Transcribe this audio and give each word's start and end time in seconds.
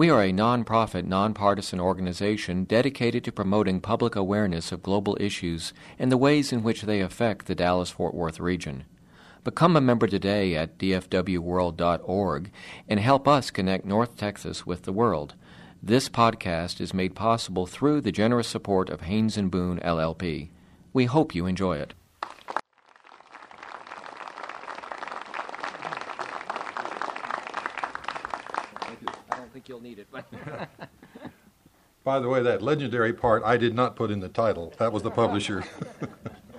We 0.00 0.08
are 0.08 0.22
a 0.22 0.32
nonprofit, 0.32 1.04
nonpartisan 1.04 1.78
organization 1.78 2.64
dedicated 2.64 3.22
to 3.24 3.32
promoting 3.32 3.82
public 3.82 4.16
awareness 4.16 4.72
of 4.72 4.82
global 4.82 5.14
issues 5.20 5.74
and 5.98 6.10
the 6.10 6.16
ways 6.16 6.54
in 6.54 6.62
which 6.62 6.80
they 6.80 7.02
affect 7.02 7.44
the 7.44 7.54
Dallas 7.54 7.90
Fort 7.90 8.14
Worth 8.14 8.40
region. 8.40 8.84
Become 9.44 9.76
a 9.76 9.80
member 9.82 10.06
today 10.06 10.56
at 10.56 10.78
dfwworld.org 10.78 12.50
and 12.88 12.98
help 12.98 13.28
us 13.28 13.50
connect 13.50 13.84
North 13.84 14.16
Texas 14.16 14.64
with 14.64 14.84
the 14.84 14.92
world. 14.94 15.34
This 15.82 16.08
podcast 16.08 16.80
is 16.80 16.94
made 16.94 17.14
possible 17.14 17.66
through 17.66 18.00
the 18.00 18.10
generous 18.10 18.48
support 18.48 18.88
of 18.88 19.02
Haynes 19.02 19.36
and 19.36 19.50
Boone 19.50 19.80
LLP. 19.80 20.48
We 20.94 21.04
hope 21.04 21.34
you 21.34 21.44
enjoy 21.44 21.76
it. 21.76 21.92
You'll 29.70 29.80
need 29.80 30.00
it. 30.00 30.08
By 32.04 32.18
the 32.18 32.28
way, 32.28 32.42
that 32.42 32.60
legendary 32.60 33.12
part 33.12 33.44
I 33.44 33.56
did 33.56 33.72
not 33.72 33.94
put 33.94 34.10
in 34.10 34.18
the 34.18 34.28
title. 34.28 34.74
That 34.78 34.92
was 34.92 35.04
the 35.04 35.12
publisher. 35.12 35.62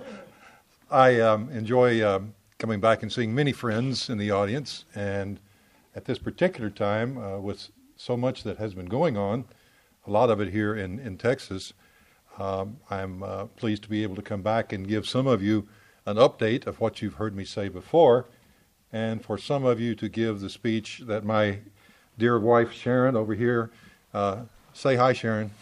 I 0.90 1.20
um, 1.20 1.50
enjoy 1.50 2.02
um, 2.02 2.32
coming 2.56 2.80
back 2.80 3.02
and 3.02 3.12
seeing 3.12 3.34
many 3.34 3.52
friends 3.52 4.08
in 4.08 4.16
the 4.16 4.30
audience, 4.30 4.86
and 4.94 5.38
at 5.94 6.06
this 6.06 6.18
particular 6.18 6.70
time, 6.70 7.18
uh, 7.18 7.38
with 7.38 7.68
so 7.96 8.16
much 8.16 8.44
that 8.44 8.56
has 8.56 8.72
been 8.72 8.86
going 8.86 9.18
on, 9.18 9.44
a 10.06 10.10
lot 10.10 10.30
of 10.30 10.40
it 10.40 10.48
here 10.48 10.74
in, 10.74 10.98
in 10.98 11.18
Texas, 11.18 11.74
um, 12.38 12.78
I'm 12.88 13.22
uh, 13.22 13.44
pleased 13.44 13.82
to 13.82 13.90
be 13.90 14.02
able 14.02 14.16
to 14.16 14.22
come 14.22 14.40
back 14.40 14.72
and 14.72 14.88
give 14.88 15.06
some 15.06 15.26
of 15.26 15.42
you 15.42 15.68
an 16.06 16.16
update 16.16 16.66
of 16.66 16.80
what 16.80 17.02
you've 17.02 17.14
heard 17.14 17.36
me 17.36 17.44
say 17.44 17.68
before, 17.68 18.30
and 18.90 19.22
for 19.22 19.36
some 19.36 19.66
of 19.66 19.78
you 19.78 19.94
to 19.96 20.08
give 20.08 20.40
the 20.40 20.48
speech 20.48 21.02
that 21.04 21.26
my 21.26 21.58
dear 22.22 22.38
wife 22.38 22.70
Sharon 22.70 23.16
over 23.16 23.34
here. 23.34 23.72
Uh, 24.14 24.42
say 24.74 24.94
hi, 24.94 25.12
Sharon. 25.12 25.50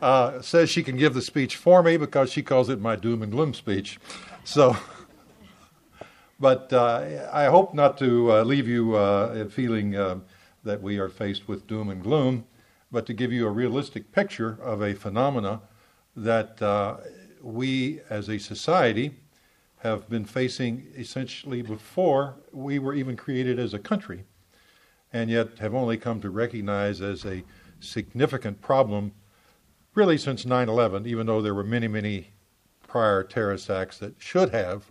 Uh, 0.00 0.40
says 0.40 0.70
she 0.70 0.84
can 0.84 0.96
give 0.96 1.12
the 1.12 1.20
speech 1.20 1.56
for 1.56 1.82
me 1.82 1.96
because 1.96 2.30
she 2.30 2.40
calls 2.40 2.68
it 2.68 2.80
my 2.80 2.94
doom 2.94 3.20
and 3.20 3.32
gloom 3.32 3.52
speech. 3.52 3.98
So, 4.44 4.76
but 6.38 6.72
uh, 6.72 7.28
I 7.32 7.46
hope 7.46 7.74
not 7.74 7.98
to 7.98 8.30
uh, 8.30 8.44
leave 8.44 8.68
you 8.68 8.94
uh, 8.94 9.48
feeling 9.48 9.96
uh, 9.96 10.20
that 10.62 10.80
we 10.80 11.00
are 11.00 11.08
faced 11.08 11.48
with 11.48 11.66
doom 11.66 11.90
and 11.90 12.00
gloom, 12.00 12.44
but 12.92 13.06
to 13.06 13.12
give 13.12 13.32
you 13.32 13.48
a 13.48 13.50
realistic 13.50 14.12
picture 14.12 14.56
of 14.62 14.84
a 14.84 14.94
phenomena 14.94 15.62
that 16.14 17.00
we 17.42 18.00
as 18.08 18.28
a 18.28 18.38
society 18.38 19.16
have 19.80 20.08
been 20.08 20.24
facing 20.24 20.86
essentially 20.96 21.62
before 21.62 22.36
we 22.52 22.78
were 22.78 22.94
even 22.94 23.16
created 23.16 23.58
as 23.58 23.74
a 23.74 23.78
country, 23.78 24.24
and 25.12 25.30
yet 25.30 25.58
have 25.58 25.74
only 25.74 25.96
come 25.96 26.20
to 26.20 26.30
recognize 26.30 27.00
as 27.00 27.24
a 27.24 27.44
significant 27.80 28.60
problem 28.60 29.12
really 29.94 30.18
since 30.18 30.46
9 30.46 30.68
11, 30.68 31.06
even 31.06 31.26
though 31.26 31.42
there 31.42 31.54
were 31.54 31.64
many, 31.64 31.88
many 31.88 32.28
prior 32.86 33.22
terrorist 33.22 33.68
acts 33.68 33.98
that 33.98 34.14
should 34.18 34.50
have, 34.50 34.90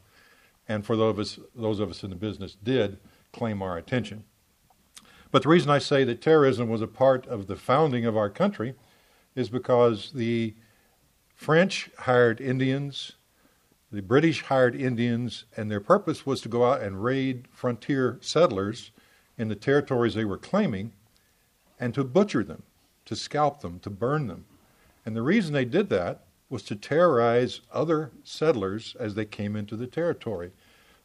and 0.67 0.85
for 0.85 0.95
those 0.95 1.11
of 1.11 1.19
us, 1.19 1.39
those 1.55 1.79
of 1.79 1.89
us 1.89 2.03
in 2.03 2.09
the 2.09 2.15
business 2.15 2.57
did, 2.61 2.97
claim 3.31 3.61
our 3.61 3.77
attention. 3.77 4.23
But 5.31 5.43
the 5.43 5.49
reason 5.49 5.69
I 5.69 5.79
say 5.79 6.03
that 6.03 6.21
terrorism 6.21 6.69
was 6.69 6.81
a 6.81 6.87
part 6.87 7.27
of 7.27 7.47
the 7.47 7.55
founding 7.55 8.05
of 8.05 8.15
our 8.15 8.29
country 8.29 8.75
is 9.35 9.49
because 9.49 10.11
the 10.11 10.55
French 11.35 11.89
hired 11.99 12.41
Indians 12.41 13.13
the 13.91 14.01
British 14.01 14.43
hired 14.43 14.75
Indians, 14.75 15.45
and 15.55 15.71
their 15.71 15.79
purpose 15.79 16.25
was 16.25 16.41
to 16.41 16.49
go 16.49 16.65
out 16.65 16.81
and 16.81 17.03
raid 17.03 17.47
frontier 17.51 18.17
settlers 18.21 18.91
in 19.37 19.47
the 19.47 19.55
territories 19.55 20.13
they 20.13 20.25
were 20.25 20.37
claiming 20.37 20.91
and 21.79 21.93
to 21.93 22.03
butcher 22.03 22.43
them, 22.43 22.63
to 23.05 23.15
scalp 23.15 23.61
them, 23.61 23.79
to 23.79 23.89
burn 23.89 24.27
them. 24.27 24.45
And 25.05 25.15
the 25.15 25.21
reason 25.21 25.53
they 25.53 25.65
did 25.65 25.89
that 25.89 26.23
was 26.49 26.63
to 26.63 26.75
terrorize 26.75 27.61
other 27.71 28.11
settlers 28.23 28.95
as 28.99 29.15
they 29.15 29.25
came 29.25 29.55
into 29.55 29.75
the 29.75 29.87
territory. 29.87 30.51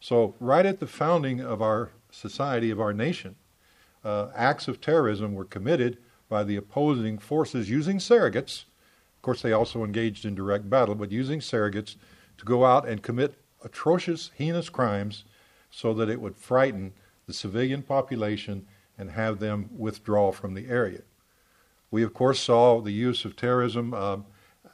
So, 0.00 0.34
right 0.40 0.66
at 0.66 0.80
the 0.80 0.86
founding 0.86 1.40
of 1.40 1.62
our 1.62 1.90
society, 2.10 2.70
of 2.70 2.80
our 2.80 2.92
nation, 2.92 3.36
uh, 4.04 4.28
acts 4.34 4.66
of 4.66 4.80
terrorism 4.80 5.34
were 5.34 5.44
committed 5.44 5.98
by 6.28 6.42
the 6.42 6.56
opposing 6.56 7.18
forces 7.18 7.70
using 7.70 7.98
surrogates. 7.98 8.64
Of 9.16 9.22
course, 9.22 9.42
they 9.42 9.52
also 9.52 9.84
engaged 9.84 10.24
in 10.24 10.34
direct 10.34 10.68
battle, 10.68 10.96
but 10.96 11.12
using 11.12 11.38
surrogates 11.38 11.96
to 12.38 12.44
go 12.44 12.64
out 12.64 12.88
and 12.88 13.02
commit 13.02 13.34
atrocious, 13.64 14.30
heinous 14.34 14.68
crimes 14.68 15.24
so 15.70 15.94
that 15.94 16.08
it 16.08 16.20
would 16.20 16.36
frighten 16.36 16.92
the 17.26 17.32
civilian 17.32 17.82
population 17.82 18.66
and 18.98 19.10
have 19.10 19.38
them 19.38 19.68
withdraw 19.76 20.30
from 20.32 20.54
the 20.54 20.66
area. 20.68 21.02
We, 21.90 22.02
of 22.02 22.14
course, 22.14 22.40
saw 22.40 22.80
the 22.80 22.92
use 22.92 23.24
of 23.24 23.36
terrorism 23.36 23.94
uh, 23.94 24.18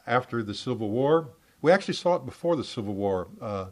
after 0.06 0.42
the 0.42 0.54
Civil 0.54 0.90
War. 0.90 1.30
We 1.60 1.72
actually 1.72 1.94
saw 1.94 2.16
it 2.16 2.24
before 2.26 2.56
the 2.56 2.64
Civil 2.64 2.94
War. 2.94 3.28
Uh, 3.40 3.66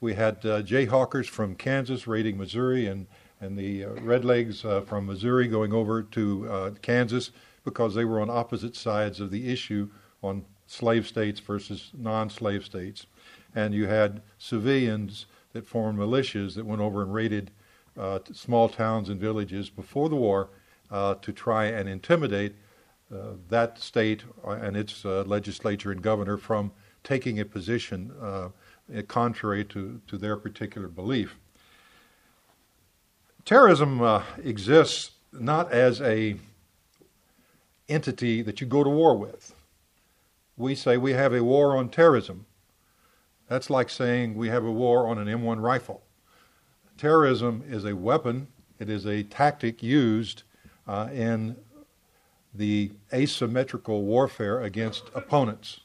we 0.00 0.14
had 0.14 0.36
uh, 0.46 0.62
Jayhawkers 0.62 1.26
from 1.26 1.54
Kansas 1.54 2.06
raiding 2.06 2.38
Missouri 2.38 2.86
and, 2.86 3.06
and 3.40 3.58
the 3.58 3.84
uh, 3.84 3.88
Redlegs 3.90 4.64
uh, 4.64 4.80
from 4.82 5.06
Missouri 5.06 5.46
going 5.48 5.72
over 5.72 6.02
to 6.02 6.50
uh, 6.50 6.70
Kansas 6.82 7.30
because 7.64 7.94
they 7.94 8.04
were 8.04 8.20
on 8.20 8.30
opposite 8.30 8.76
sides 8.76 9.20
of 9.20 9.30
the 9.30 9.50
issue 9.50 9.88
on 10.22 10.44
slave 10.66 11.06
states 11.06 11.40
versus 11.40 11.90
non 11.94 12.30
slave 12.30 12.64
states 12.64 13.06
and 13.54 13.74
you 13.74 13.86
had 13.86 14.22
civilians 14.38 15.26
that 15.52 15.66
formed 15.66 15.98
militias 15.98 16.54
that 16.54 16.64
went 16.64 16.80
over 16.80 17.02
and 17.02 17.12
raided 17.12 17.50
uh, 17.98 18.18
small 18.32 18.68
towns 18.68 19.08
and 19.08 19.20
villages 19.20 19.68
before 19.68 20.08
the 20.08 20.16
war 20.16 20.50
uh, 20.90 21.14
to 21.16 21.32
try 21.32 21.66
and 21.66 21.88
intimidate 21.88 22.54
uh, 23.12 23.32
that 23.48 23.78
state 23.78 24.22
and 24.44 24.76
its 24.76 25.04
uh, 25.04 25.24
legislature 25.26 25.90
and 25.90 26.00
governor 26.02 26.36
from 26.36 26.70
taking 27.02 27.40
a 27.40 27.44
position 27.44 28.12
uh, 28.22 28.48
contrary 29.08 29.64
to, 29.64 30.00
to 30.06 30.16
their 30.16 30.36
particular 30.36 30.88
belief. 30.88 31.36
Terrorism 33.44 34.00
uh, 34.00 34.22
exists 34.44 35.12
not 35.32 35.72
as 35.72 36.00
a 36.02 36.36
entity 37.88 38.42
that 38.42 38.60
you 38.60 38.66
go 38.66 38.84
to 38.84 38.90
war 38.90 39.16
with. 39.16 39.54
We 40.56 40.74
say 40.74 40.96
we 40.96 41.12
have 41.12 41.32
a 41.32 41.42
war 41.42 41.76
on 41.76 41.88
terrorism. 41.88 42.46
That's 43.50 43.68
like 43.68 43.90
saying 43.90 44.36
we 44.36 44.48
have 44.48 44.64
a 44.64 44.70
war 44.70 45.08
on 45.08 45.18
an 45.18 45.26
M1 45.26 45.60
rifle. 45.60 46.04
Terrorism 46.96 47.64
is 47.66 47.84
a 47.84 47.96
weapon, 47.96 48.46
it 48.78 48.88
is 48.88 49.06
a 49.06 49.24
tactic 49.24 49.82
used 49.82 50.44
uh, 50.86 51.08
in 51.12 51.56
the 52.54 52.92
asymmetrical 53.12 54.04
warfare 54.04 54.60
against 54.60 55.10
opponents. 55.16 55.80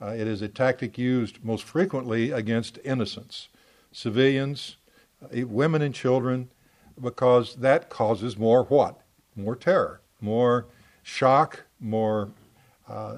Uh, 0.00 0.14
it 0.16 0.28
is 0.28 0.40
a 0.40 0.46
tactic 0.46 0.96
used 0.96 1.44
most 1.44 1.64
frequently 1.64 2.30
against 2.30 2.78
innocents, 2.84 3.48
civilians, 3.90 4.76
uh, 5.20 5.44
women, 5.48 5.82
and 5.82 5.96
children, 5.96 6.48
because 7.02 7.56
that 7.56 7.90
causes 7.90 8.38
more 8.38 8.62
what? 8.66 9.00
More 9.34 9.56
terror, 9.56 10.00
more 10.20 10.66
shock, 11.02 11.64
more 11.80 12.30
uh, 12.88 13.16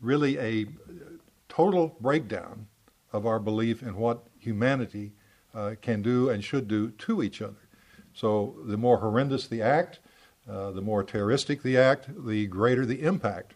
really 0.00 0.36
a 0.38 0.66
total 1.58 1.96
breakdown 2.00 2.68
of 3.12 3.26
our 3.26 3.40
belief 3.40 3.82
in 3.82 3.96
what 3.96 4.28
humanity 4.38 5.10
uh, 5.52 5.74
can 5.82 6.00
do 6.02 6.30
and 6.30 6.44
should 6.44 6.68
do 6.68 6.88
to 6.92 7.20
each 7.20 7.42
other. 7.42 7.66
So 8.14 8.54
the 8.64 8.76
more 8.76 8.98
horrendous 8.98 9.48
the 9.48 9.60
act, 9.60 9.98
uh, 10.48 10.70
the 10.70 10.80
more 10.80 11.02
terroristic 11.02 11.62
the 11.64 11.76
act, 11.76 12.10
the 12.26 12.46
greater 12.46 12.86
the 12.86 13.02
impact. 13.02 13.54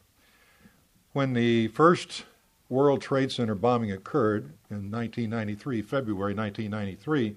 When 1.13 1.33
the 1.33 1.69
first 1.69 2.25
World 2.69 3.01
Trade 3.03 3.31
Center 3.31 3.55
bombing 3.55 3.93
occurred 3.93 4.47
in 4.69 4.91
1993, 4.91 5.83
February 5.83 6.35
1993, 6.35 7.37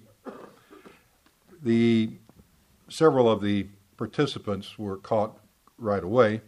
the 1.62 2.10
several 2.90 3.30
of 3.30 3.40
the 3.44 3.68
participants 3.98 4.80
were 4.80 4.98
caught 4.98 5.38
right 5.78 6.04
away. 6.04 6.42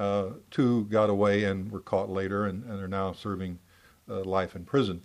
Uh, 0.00 0.30
two 0.50 0.84
got 0.84 1.10
away 1.10 1.44
and 1.44 1.70
were 1.70 1.80
caught 1.80 2.08
later 2.08 2.46
and, 2.46 2.64
and 2.64 2.82
are 2.82 2.88
now 2.88 3.12
serving 3.12 3.58
uh, 4.08 4.24
life 4.24 4.56
in 4.56 4.64
prison. 4.64 5.02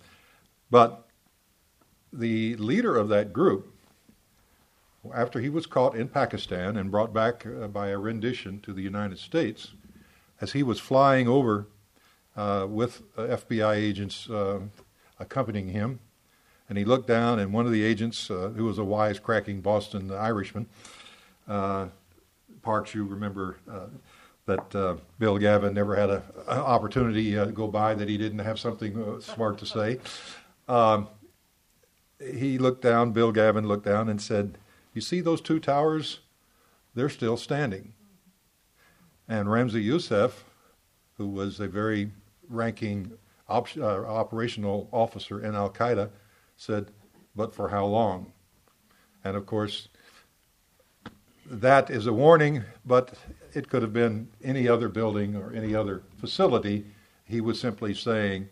But 0.72 1.06
the 2.14 2.56
leader 2.56 2.96
of 2.96 3.10
that 3.10 3.34
group, 3.34 3.76
after 5.14 5.42
he 5.42 5.50
was 5.50 5.66
caught 5.66 5.98
in 5.98 6.08
Pakistan 6.08 6.78
and 6.78 6.92
brought 6.92 7.14
back 7.14 7.46
uh, 7.46 7.68
by 7.68 7.90
a 7.90 7.98
rendition 7.98 8.62
to 8.62 8.72
the 8.72 8.82
United 8.82 9.20
States, 9.20 9.74
as 10.40 10.54
he 10.54 10.64
was 10.64 10.80
flying 10.80 11.28
over 11.28 11.68
uh, 12.38 12.66
with 12.70 13.02
uh, 13.18 13.24
FBI 13.24 13.76
agents 13.76 14.30
uh, 14.30 14.62
accompanying 15.20 15.68
him, 15.68 16.00
and 16.70 16.78
he 16.78 16.86
looked 16.86 17.08
down, 17.08 17.38
and 17.38 17.52
one 17.52 17.66
of 17.66 17.74
the 17.74 17.84
agents, 17.84 18.28
who 18.28 18.64
was 18.64 18.80
a 18.80 18.82
wisecracking 18.82 19.62
Boston 19.62 20.10
Irishman, 20.10 20.68
Parks, 21.48 22.96
you 22.96 23.04
remember 23.04 23.58
that 24.46 24.76
uh, 24.76 24.96
Bill 25.18 25.38
Gavin 25.38 25.74
never 25.74 25.96
had 25.96 26.10
an 26.10 26.22
opportunity 26.48 27.38
uh, 27.38 27.46
go 27.46 27.68
by 27.68 27.96
that 27.96 28.08
he 28.08 28.18
didn't 28.18 28.40
have 28.40 28.60
something 28.60 29.02
uh, 29.02 29.20
smart 29.20 29.58
to 29.60 29.66
say. 29.66 30.00
Um, 30.68 31.08
he 32.20 32.58
looked 32.58 32.82
down, 32.82 33.12
Bill 33.12 33.32
Gavin 33.32 33.68
looked 33.68 33.86
down 33.86 34.08
and 34.08 34.22
said, 34.22 34.58
You 34.94 35.02
see 35.02 35.22
those 35.22 35.42
two 35.42 35.60
towers? 35.60 36.20
They're 36.94 37.10
still 37.10 37.38
standing. 37.38 37.94
And 39.28 39.48
Ramzi 39.48 39.84
Youssef, 39.84 40.46
who 41.18 41.28
was 41.28 41.60
a 41.60 41.68
very 41.68 42.12
ranking 42.48 43.12
op- 43.50 43.78
uh, 43.78 44.06
operational 44.06 44.88
officer 44.92 45.44
in 45.44 45.56
Al 45.56 45.72
Qaeda, 45.72 46.10
said, 46.56 46.92
But 47.36 47.54
for 47.54 47.70
how 47.70 47.86
long? 47.86 48.32
And 49.24 49.36
of 49.36 49.48
course, 49.48 49.90
that 51.46 51.90
is 51.90 52.08
a 52.08 52.14
warning, 52.14 52.64
but 52.86 53.14
it 53.54 53.70
could 53.70 53.82
have 53.82 53.94
been 53.94 54.28
any 54.44 54.68
other 54.68 54.90
building 54.90 55.36
or 55.36 55.54
any 55.54 55.76
other 55.76 56.04
facility. 56.18 56.86
He 57.26 57.42
was 57.42 57.60
simply 57.60 57.94
saying, 57.94 58.50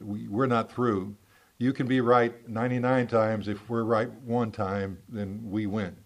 we, 0.00 0.26
are 0.42 0.46
not 0.46 0.72
through. 0.72 1.16
You 1.58 1.72
can 1.72 1.86
be 1.86 2.00
right 2.00 2.48
99 2.48 3.06
times. 3.06 3.48
If 3.48 3.68
we're 3.68 3.84
right 3.84 4.10
one 4.22 4.50
time, 4.50 4.98
then 5.08 5.40
we 5.44 5.66
win. 5.66 5.96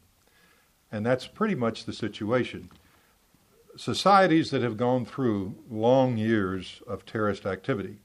And 0.91 1.05
that's 1.05 1.27
pretty 1.27 1.55
much 1.55 1.85
the 1.85 1.93
situation. 1.93 2.71
Societies 3.77 4.51
that 4.51 4.63
have 4.63 4.77
gone 4.77 5.05
through 5.05 5.55
long 5.71 6.17
years 6.17 6.83
of 6.87 7.07
terrorist 7.07 7.47
activity, 7.47 7.99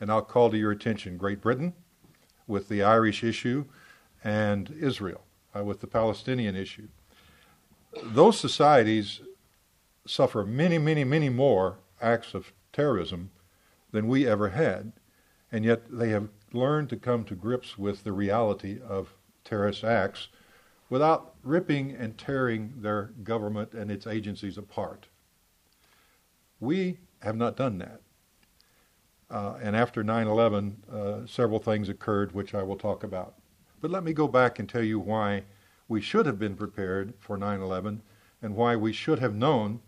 and 0.00 0.10
I'll 0.10 0.22
call 0.22 0.50
to 0.50 0.56
your 0.56 0.70
attention 0.70 1.16
Great 1.16 1.40
Britain 1.40 1.72
with 2.46 2.68
the 2.68 2.82
Irish 2.82 3.24
issue 3.24 3.64
and 4.22 4.70
Israel 4.78 5.22
uh, 5.56 5.64
with 5.64 5.80
the 5.80 5.86
Palestinian 5.86 6.54
issue. 6.54 6.88
Those 8.02 8.38
societies 8.38 9.20
suffer 10.06 10.44
many, 10.44 10.78
many, 10.78 11.04
many 11.04 11.28
more 11.28 11.78
acts 12.00 12.34
of 12.34 12.52
terrorism 12.72 13.30
than 13.90 14.08
we 14.08 14.26
ever 14.26 14.50
had, 14.50 14.92
and 15.50 15.64
yet 15.64 15.90
they 15.90 16.10
have 16.10 16.28
learned 16.52 16.88
to 16.90 16.96
come 16.96 17.24
to 17.24 17.34
grips 17.34 17.78
with 17.78 18.04
the 18.04 18.12
reality 18.12 18.78
of 18.86 19.14
terrorist 19.44 19.84
acts 19.84 20.28
without 20.90 21.34
ripping 21.42 21.92
and 21.92 22.16
tearing 22.16 22.72
their 22.76 23.10
government 23.22 23.72
and 23.74 23.90
its 23.90 24.06
agencies 24.06 24.56
apart. 24.56 25.06
We 26.60 26.98
have 27.20 27.36
not 27.36 27.56
done 27.56 27.78
that. 27.78 28.00
Uh, 29.30 29.58
and 29.62 29.76
after 29.76 30.02
9 30.02 30.26
11, 30.26 30.84
uh, 30.90 31.26
several 31.26 31.58
things 31.58 31.88
occurred 31.88 32.32
which 32.32 32.54
I 32.54 32.62
will 32.62 32.76
talk 32.76 33.04
about. 33.04 33.34
But 33.80 33.90
let 33.90 34.02
me 34.02 34.12
go 34.12 34.26
back 34.26 34.58
and 34.58 34.68
tell 34.68 34.82
you 34.82 34.98
why 34.98 35.44
we 35.88 36.00
should 36.00 36.26
have 36.26 36.38
been 36.38 36.54
prepared 36.54 37.14
for 37.18 37.36
9 37.36 37.60
11 37.60 38.02
and 38.42 38.54
why 38.54 38.76
we 38.76 38.92
should 38.92 39.18
have 39.18 39.34
known 39.34 39.80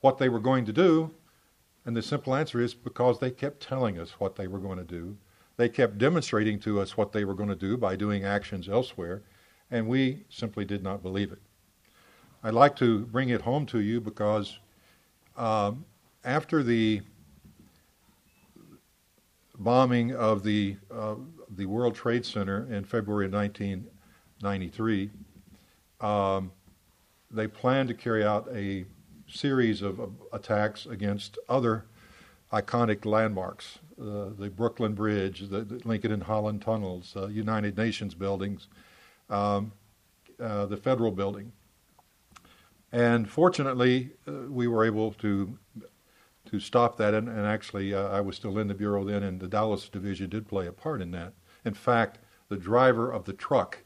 what 0.00 0.18
they 0.18 0.28
were 0.28 0.40
going 0.40 0.64
to 0.64 0.72
do. 0.72 1.10
And 1.84 1.96
the 1.96 2.02
simple 2.02 2.34
answer 2.34 2.60
is 2.60 2.74
because 2.74 3.18
they 3.18 3.30
kept 3.30 3.60
telling 3.60 3.98
us 3.98 4.12
what 4.18 4.36
they 4.36 4.46
were 4.46 4.58
going 4.58 4.78
to 4.78 4.84
do. 4.84 5.16
They 5.56 5.68
kept 5.68 5.98
demonstrating 5.98 6.58
to 6.60 6.80
us 6.80 6.96
what 6.96 7.12
they 7.12 7.24
were 7.24 7.34
going 7.34 7.48
to 7.48 7.54
do 7.54 7.76
by 7.76 7.96
doing 7.96 8.24
actions 8.24 8.68
elsewhere, 8.68 9.22
and 9.70 9.86
we 9.88 10.24
simply 10.30 10.64
did 10.64 10.82
not 10.82 11.02
believe 11.02 11.32
it. 11.32 11.40
I'd 12.42 12.54
like 12.54 12.76
to 12.76 13.00
bring 13.06 13.28
it 13.28 13.42
home 13.42 13.66
to 13.66 13.80
you 13.80 14.00
because 14.00 14.58
um, 15.36 15.84
after 16.24 16.62
the 16.62 17.02
bombing 19.58 20.14
of 20.14 20.42
the, 20.42 20.76
uh, 20.90 21.16
the 21.56 21.66
World 21.66 21.94
Trade 21.94 22.24
Center 22.24 22.66
in 22.72 22.84
February 22.84 23.28
19 23.28 23.86
93, 24.42 25.10
um, 26.00 26.52
they 27.30 27.46
planned 27.46 27.88
to 27.88 27.94
carry 27.94 28.24
out 28.24 28.48
a 28.52 28.84
series 29.28 29.82
of, 29.82 30.00
attacks 30.32 30.86
against 30.86 31.38
other 31.48 31.84
iconic 32.52 33.04
landmarks 33.04 33.78
uh, 34.00 34.30
the 34.38 34.48
Brooklyn 34.48 34.94
Bridge, 34.94 35.40
the, 35.50 35.60
the, 35.60 35.80
Lincoln 35.86 36.10
and 36.10 36.22
Holland 36.22 36.62
tunnels, 36.62 37.12
uh, 37.16 37.26
United 37.26 37.76
Nations 37.76 38.14
buildings, 38.14 38.68
um, 39.28 39.72
uh, 40.42 40.64
the 40.66 40.76
federal 40.76 41.10
building. 41.10 41.52
And 42.92 43.28
fortunately, 43.28 44.12
uh, 44.26 44.48
we 44.48 44.66
were 44.68 44.84
able 44.84 45.12
to 45.14 45.58
to 46.46 46.58
stop 46.58 46.96
that, 46.96 47.14
and, 47.14 47.28
and 47.28 47.46
actually, 47.46 47.94
uh, 47.94 48.08
I 48.08 48.20
was 48.20 48.34
still 48.34 48.58
in 48.58 48.66
the 48.66 48.74
bureau 48.74 49.04
then, 49.04 49.22
and 49.22 49.38
the 49.38 49.46
Dallas 49.46 49.88
division 49.88 50.30
did 50.30 50.48
play 50.48 50.66
a 50.66 50.72
part 50.72 51.00
in 51.00 51.12
that. 51.12 51.34
In 51.64 51.74
fact, 51.74 52.18
the 52.48 52.56
driver 52.56 53.12
of 53.12 53.24
the 53.24 53.34
truck 53.34 53.84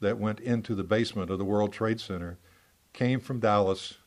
that 0.00 0.18
went 0.18 0.40
into 0.40 0.74
the 0.74 0.84
basement 0.84 1.30
of 1.30 1.38
the 1.38 1.44
World 1.44 1.72
Trade 1.72 2.00
Center 2.00 2.38
came 2.92 3.20
from 3.20 3.40
Dallas, 3.40 3.98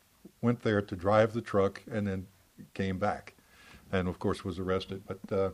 went 0.41 0.61
there 0.61 0.81
to 0.81 0.95
drive 0.95 1.33
the 1.33 1.41
truck, 1.41 1.81
and 1.91 2.07
then 2.07 2.27
came 2.73 2.97
back, 2.97 3.33
and 3.91 4.07
of 4.07 4.19
course 4.19 4.43
was 4.43 4.59
arrested. 4.59 5.01
But 5.07 5.19
uh, 5.31 5.49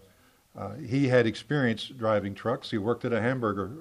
uh, 0.57 0.75
he 0.75 1.07
had 1.07 1.27
experience 1.27 1.87
driving 1.87 2.33
trucks. 2.33 2.71
He 2.71 2.77
worked 2.77 3.05
at 3.05 3.13
a 3.13 3.21
hamburger 3.21 3.71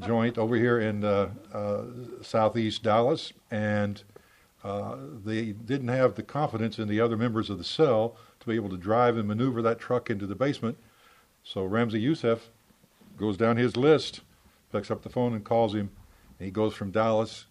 joint 0.00 0.38
over 0.38 0.56
here 0.56 0.80
in 0.80 1.04
uh, 1.04 1.30
uh, 1.52 1.82
southeast 2.22 2.82
Dallas, 2.82 3.32
and 3.50 4.02
uh, 4.64 4.96
they 5.24 5.46
didn't 5.52 5.88
have 5.88 6.14
the 6.14 6.22
confidence 6.22 6.78
in 6.78 6.88
the 6.88 7.00
other 7.00 7.16
members 7.16 7.50
of 7.50 7.58
the 7.58 7.64
cell 7.64 8.16
to 8.40 8.46
be 8.46 8.54
able 8.54 8.70
to 8.70 8.76
drive 8.76 9.16
and 9.16 9.26
maneuver 9.26 9.60
that 9.62 9.78
truck 9.78 10.08
into 10.10 10.26
the 10.26 10.34
basement. 10.34 10.76
So 11.44 11.68
Ramzi 11.68 12.00
Youssef 12.00 12.48
goes 13.18 13.36
down 13.36 13.56
his 13.56 13.76
list, 13.76 14.20
picks 14.72 14.90
up 14.90 15.02
the 15.02 15.10
phone 15.10 15.34
and 15.34 15.44
calls 15.44 15.74
him. 15.74 15.90
He 16.38 16.50
goes 16.50 16.74
from 16.74 16.90
Dallas 16.90 17.46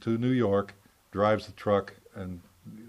to 0.00 0.18
New 0.18 0.30
York, 0.30 0.74
drives 1.12 1.46
the 1.46 1.52
truck, 1.52 1.94
and 2.14 2.40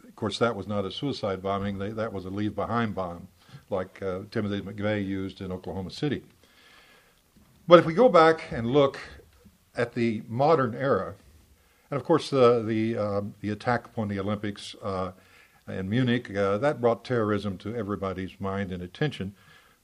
of 0.04 0.16
course 0.16 0.40
that 0.40 0.56
was 0.56 0.68
not 0.68 0.86
a 0.86 0.92
suicide 0.92 1.42
bombing. 1.42 1.78
They, 1.78 1.92
that 1.92 2.12
was 2.12 2.26
a 2.26 2.30
leave 2.30 2.56
behind 2.56 2.96
bomb, 2.96 3.28
like 3.70 4.02
uh, 4.02 4.22
Timothy 4.32 4.62
McVeigh 4.62 5.06
used 5.06 5.42
in 5.42 5.52
Oklahoma 5.52 5.92
City. 5.92 6.24
But 7.68 7.80
if 7.80 7.86
we 7.86 7.94
go 7.94 8.10
back 8.10 8.52
and 8.52 8.68
look 8.68 9.00
at 9.76 9.94
the 9.94 10.24
modern 10.28 10.76
era, 10.76 11.16
and 11.90 12.00
of 12.00 12.06
course, 12.06 12.30
the 12.30 12.98
uh, 13.00 13.22
the 13.42 13.50
attack 13.50 13.86
upon 13.86 14.08
the 14.08 14.20
Olympics 14.20 14.76
uh, 14.82 15.12
in 15.68 15.90
Munich 15.90 16.36
uh, 16.36 16.58
that 16.58 16.82
brought 16.82 17.04
terrorism 17.06 17.58
to 17.60 17.76
everybody's 17.76 18.40
mind 18.40 18.72
and 18.72 18.84
attention, 18.84 19.36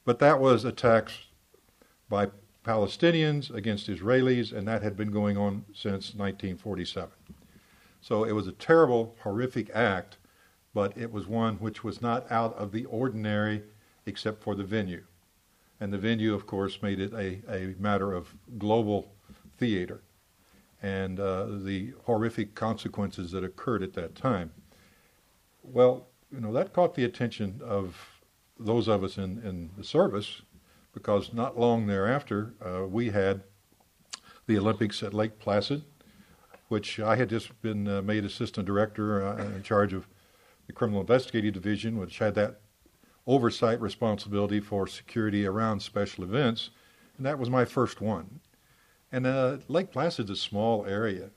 but 0.05 0.19
that 0.19 0.39
was 0.39 0.65
attacks 0.65 1.13
by 2.09 2.27
Palestinians 2.65 3.53
against 3.53 3.87
Israelis, 3.87 4.53
and 4.53 4.67
that 4.67 4.83
had 4.83 4.95
been 4.95 5.11
going 5.11 5.37
on 5.37 5.65
since 5.73 6.13
1947. 6.13 7.11
So 8.01 8.23
it 8.23 8.33
was 8.33 8.47
a 8.47 8.51
terrible, 8.51 9.15
horrific 9.21 9.69
act, 9.73 10.17
but 10.73 10.97
it 10.97 11.11
was 11.11 11.27
one 11.27 11.55
which 11.55 11.83
was 11.83 12.01
not 12.01 12.31
out 12.31 12.55
of 12.55 12.71
the 12.71 12.85
ordinary, 12.85 13.63
except 14.05 14.43
for 14.43 14.55
the 14.55 14.63
venue, 14.63 15.03
and 15.79 15.91
the 15.91 15.97
venue, 15.97 16.33
of 16.33 16.45
course, 16.45 16.81
made 16.81 16.99
it 16.99 17.13
a, 17.13 17.41
a 17.49 17.75
matter 17.79 18.13
of 18.13 18.33
global 18.57 19.13
theater 19.57 20.01
and 20.81 21.19
uh, 21.19 21.45
the 21.45 21.93
horrific 22.03 22.55
consequences 22.55 23.31
that 23.31 23.43
occurred 23.43 23.83
at 23.83 23.93
that 23.93 24.15
time. 24.15 24.51
Well, 25.63 26.07
you 26.31 26.39
know, 26.39 26.51
that 26.53 26.73
caught 26.73 26.95
the 26.95 27.03
attention 27.03 27.61
of 27.63 27.95
those 28.59 28.87
of 28.87 29.03
us 29.03 29.17
in, 29.17 29.41
in 29.43 29.69
the 29.77 29.83
service 29.83 30.41
because 30.93 31.33
not 31.33 31.59
long 31.59 31.87
thereafter 31.87 32.53
uh, 32.65 32.85
we 32.85 33.09
had 33.09 33.41
the 34.47 34.57
Olympics 34.57 35.01
at 35.03 35.13
Lake 35.13 35.39
Placid, 35.39 35.83
which 36.67 36.99
I 36.99 37.15
had 37.15 37.29
just 37.29 37.61
been 37.61 37.87
uh, 37.87 38.01
made 38.01 38.25
assistant 38.25 38.65
director 38.65 39.25
uh, 39.25 39.37
in 39.55 39.63
charge 39.63 39.93
of 39.93 40.07
the 40.67 40.73
criminal 40.73 41.01
investigative 41.01 41.53
division, 41.53 41.97
which 41.97 42.19
had 42.19 42.35
that 42.35 42.61
oversight 43.27 43.79
responsibility 43.79 44.59
for 44.59 44.87
security 44.87 45.45
around 45.45 45.81
special 45.81 46.23
events, 46.23 46.69
and 47.17 47.25
that 47.25 47.39
was 47.39 47.49
my 47.49 47.65
first 47.65 48.01
one. 48.01 48.39
And 49.11 49.27
uh, 49.27 49.57
Lake 49.67 49.91
Placid's 49.91 50.29
a 50.29 50.35
small 50.35 50.85
area. 50.85 51.29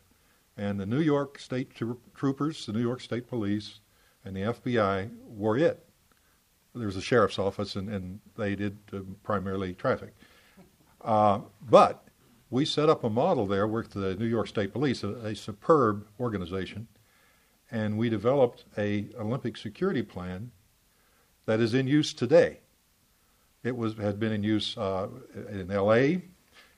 And 0.57 0.79
the 0.79 0.87
New 0.87 1.01
York 1.01 1.39
State 1.41 1.73
Troopers, 2.15 2.67
the 2.67 2.73
New 2.73 2.81
York 2.81 3.01
State 3.01 3.29
Police, 3.29 3.81
and 4.25 4.37
the 4.37 4.43
FBI 4.43 5.11
were 5.27 5.59
it. 5.59 5.84
There 6.75 6.87
was 6.87 6.97
a 6.97 7.03
sheriff's 7.03 7.39
office, 7.39 7.77
and, 7.77 7.89
and 7.89 8.21
they 8.37 8.57
did 8.57 8.77
uh, 8.93 9.01
primarily 9.23 9.75
traffic. 9.75 10.15
Uh, 11.01 11.41
but 11.69 12.05
we 12.51 12.65
set 12.65 12.89
up 12.89 13.05
a 13.05 13.11
model 13.11 13.47
there 13.47 13.67
with 13.67 13.91
the 13.91 14.15
New 14.17 14.27
York 14.27 14.49
State 14.49 14.73
Police, 14.73 15.05
a, 15.05 15.11
a 15.27 15.35
superb 15.35 16.07
organization, 16.19 16.89
and 17.71 17.97
we 17.97 18.09
developed 18.09 18.65
a 18.79 19.07
Olympic 19.19 19.57
security 19.57 20.03
plan 20.03 20.51
that 21.47 21.61
is 21.61 21.75
in 21.75 21.87
use 21.87 22.13
today. 22.13 22.61
It 23.63 23.77
was 23.77 23.95
had 23.97 24.19
been 24.19 24.33
in 24.33 24.43
use 24.43 24.77
uh, 24.77 25.09
in 25.51 25.71
L.A., 25.71 26.23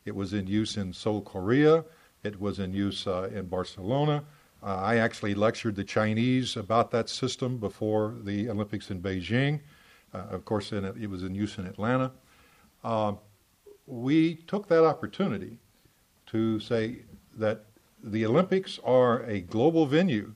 it 0.06 0.14
was 0.14 0.32
in 0.32 0.46
use 0.46 0.76
in 0.76 0.92
Seoul, 0.92 1.20
Korea. 1.20 1.84
It 2.22 2.40
was 2.40 2.60
in 2.60 2.72
use 2.72 3.06
uh, 3.08 3.28
in 3.34 3.46
Barcelona. 3.46 4.24
Uh, 4.62 4.76
I 4.76 4.96
actually 4.96 5.34
lectured 5.34 5.74
the 5.74 5.84
Chinese 5.84 6.56
about 6.56 6.92
that 6.92 7.08
system 7.08 7.58
before 7.58 8.14
the 8.22 8.48
Olympics 8.48 8.90
in 8.90 9.02
Beijing. 9.02 9.60
Uh, 10.16 10.35
of 10.35 10.44
course, 10.44 10.73
it, 10.73 10.85
it, 11.00 11.11
was 11.11 11.23
in 11.23 11.35
use 11.35 11.58
in 11.58 11.66
Atlanta. 11.66 12.11
Uh, 12.82 13.12
we 13.87 14.37
took 14.46 14.68
that 14.68 14.85
opportunity 14.85 15.58
to 16.26 16.58
say 16.58 17.02
that 17.37 17.64
the 18.02 18.25
Olympics 18.25 18.80
are 18.85 19.23
a 19.25 19.40
global 19.40 19.87
venue. 19.87 20.35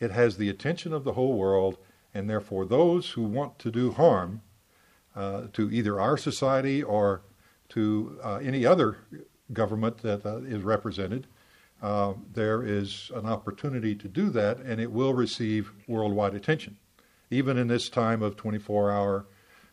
It 0.00 0.10
has 0.10 0.36
the 0.36 0.48
attention 0.48 0.92
of 0.92 1.04
the 1.04 1.12
whole 1.12 1.34
world, 1.34 1.76
and 2.14 2.30
therefore, 2.30 2.64
those 2.64 3.10
who 3.10 3.22
want 3.22 3.58
to 3.58 3.70
do 3.70 3.92
harm 3.92 4.40
uh, 5.14 5.42
to 5.52 5.70
either 5.70 6.00
our 6.00 6.16
society 6.16 6.82
or 6.82 7.22
to 7.70 8.18
any 8.42 8.64
other 8.64 8.96
government 9.52 9.98
that 9.98 10.24
is 10.48 10.62
represented, 10.62 11.26
uh, 11.82 12.14
there 12.32 12.62
is 12.62 13.10
an 13.14 13.26
opportunity 13.26 13.94
to 13.94 14.08
do 14.08 14.30
that, 14.30 14.58
and 14.58 14.80
it 14.80 14.90
will 14.90 15.14
receive 15.14 15.72
worldwide 15.86 16.34
attention, 16.34 16.76
even 17.30 17.58
in 17.58 17.68
this 17.68 17.88
time 17.88 18.22
of 18.22 18.36
24 18.36 18.90
hour, 18.90 19.26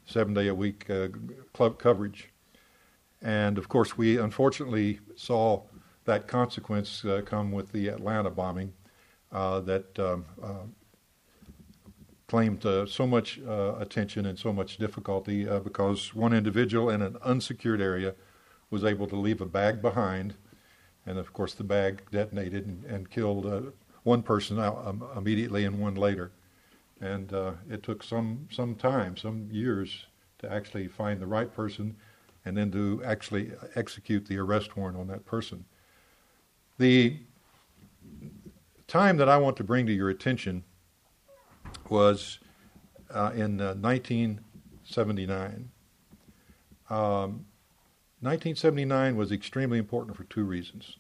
seven 0.06 0.34
day 0.34 0.48
a 0.48 0.56
week 0.56 0.90
uh, 0.90 1.08
club 1.54 1.80
coverage. 1.80 2.30
And 3.22 3.58
of 3.58 3.70
course, 3.70 3.98
we 3.98 4.18
unfortunately 4.18 5.00
saw 5.16 5.64
that 6.06 6.28
consequence 6.28 7.04
uh, 7.04 7.22
come 7.26 7.52
with 7.52 7.72
the 7.72 7.88
Atlanta 7.88 8.30
bombing 8.30 8.74
uh, 9.32 9.60
that 9.62 10.00
um, 10.00 10.26
uh, 10.42 10.64
claimed 12.28 12.66
uh, 12.66 12.86
so 12.86 13.06
much 13.06 13.40
uh, 13.48 13.76
attention 13.80 14.26
and 14.26 14.38
so 14.38 14.54
much 14.54 14.78
difficulty 14.78 15.46
because 15.64 16.14
one 16.14 16.34
individual 16.34 16.90
in 16.90 17.02
an 17.02 17.18
unsecured 17.24 17.82
area 17.82 18.16
was 18.70 18.84
able 18.84 19.08
to 19.08 19.16
leave 19.16 19.42
a 19.42 19.46
bag 19.46 19.82
behind, 19.82 20.36
and 21.06 21.18
of 21.18 21.34
course 21.34 21.54
the 21.54 21.64
bag 21.64 22.02
detonated 22.12 22.66
and, 22.66 22.84
and 22.86 23.10
killed 23.10 23.74
one 24.04 24.22
person 24.22 24.60
um, 24.60 25.04
immediately 25.16 25.66
and 25.66 25.80
one 25.80 25.96
later. 25.96 26.32
And 27.02 27.34
uh, 27.34 27.54
it 27.70 27.84
took 27.84 28.04
some 28.04 28.48
some 28.52 28.76
time, 28.76 29.18
some 29.18 29.50
years, 29.52 30.06
to 30.40 30.52
actually 30.52 30.88
find 30.88 31.22
the 31.22 31.28
right 31.28 31.54
person, 31.54 31.96
and 32.46 32.56
then 32.56 32.72
to 32.72 33.02
actually 33.04 33.52
execute 33.76 34.26
the 34.26 34.38
arrest 34.38 34.78
warrant 34.78 34.98
on 34.98 35.08
that 35.08 35.26
person. 35.26 35.66
The 36.78 37.18
time 38.88 39.18
that 39.18 39.28
I 39.30 39.38
want 39.38 39.58
to 39.58 39.64
bring 39.64 39.86
to 39.88 39.94
your 39.94 40.10
attention 40.10 40.64
was 41.90 42.40
uh, 43.14 43.32
in 43.36 43.60
uh, 43.60 43.76
1979. 43.76 45.70
Um, 46.90 47.46
1979 48.22 49.16
was 49.16 49.32
extremely 49.32 49.78
important 49.78 50.16
for 50.16 50.24
two 50.26 50.44
reasons. 50.44 50.98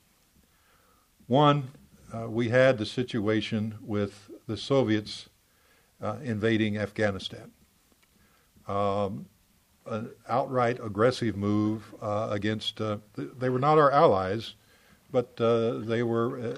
One, 1.27 1.71
uh, 2.13 2.29
we 2.29 2.49
had 2.49 2.77
the 2.77 2.85
situation 2.85 3.75
with 3.81 4.29
the 4.47 4.57
Soviets 4.57 5.29
uh, 6.01 6.17
invading 6.23 6.77
Afghanistan. 6.77 7.51
Um, 8.67 9.27
an 9.85 10.09
outright 10.27 10.79
aggressive 10.83 11.35
move 11.35 11.93
uh, 12.01 12.29
against, 12.31 12.81
uh, 12.81 12.97
th- 13.15 13.29
they 13.37 13.49
were 13.49 13.59
not 13.59 13.77
our 13.77 13.91
allies, 13.91 14.55
but 15.11 15.37
they 15.37 16.03
were 16.03 16.57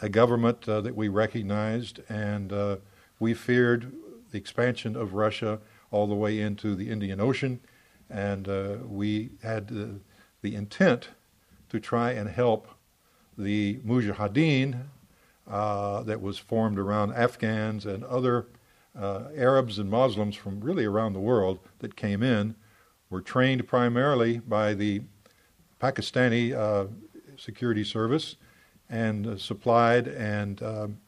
a 0.00 0.08
government 0.08 0.62
that 0.62 0.94
we 0.94 1.08
recognized 1.08 2.00
and 2.08 2.78
we 3.18 3.34
feared 3.34 3.92
the 4.30 4.38
expansion 4.38 4.96
of 4.96 5.14
Russia 5.14 5.58
all 5.90 6.06
the 6.06 6.14
way 6.14 6.40
into 6.40 6.74
the 6.74 6.90
Indian 6.90 7.20
Ocean, 7.20 7.60
and 8.10 8.48
uh, 8.48 8.76
we 8.86 9.30
had 9.42 9.70
uh, 9.72 9.98
the 10.42 10.54
intent 10.54 11.08
to 11.68 11.80
try 11.80 12.12
and 12.12 12.28
help 12.28 12.68
the 13.38 13.78
Mujahideen 13.86 14.82
uh, 15.48 16.02
that 16.02 16.20
was 16.20 16.38
formed 16.38 16.78
around 16.78 17.12
Afghans 17.12 17.86
and 17.86 18.04
other 18.04 18.46
uh, 18.98 19.24
Arabs 19.36 19.78
and 19.78 19.90
Muslims 19.90 20.34
from 20.34 20.60
really 20.60 20.84
around 20.84 21.12
the 21.12 21.20
world 21.20 21.58
that 21.78 21.96
came 21.96 22.22
in, 22.22 22.54
were 23.10 23.20
trained 23.20 23.66
primarily 23.68 24.38
by 24.38 24.74
the 24.74 25.02
Pakistani 25.80 26.54
uh, 26.54 26.86
security 27.36 27.84
service 27.84 28.36
and 28.88 29.26
uh, 29.26 29.36
supplied 29.36 30.08
and 30.08 30.62
um, 30.62 30.98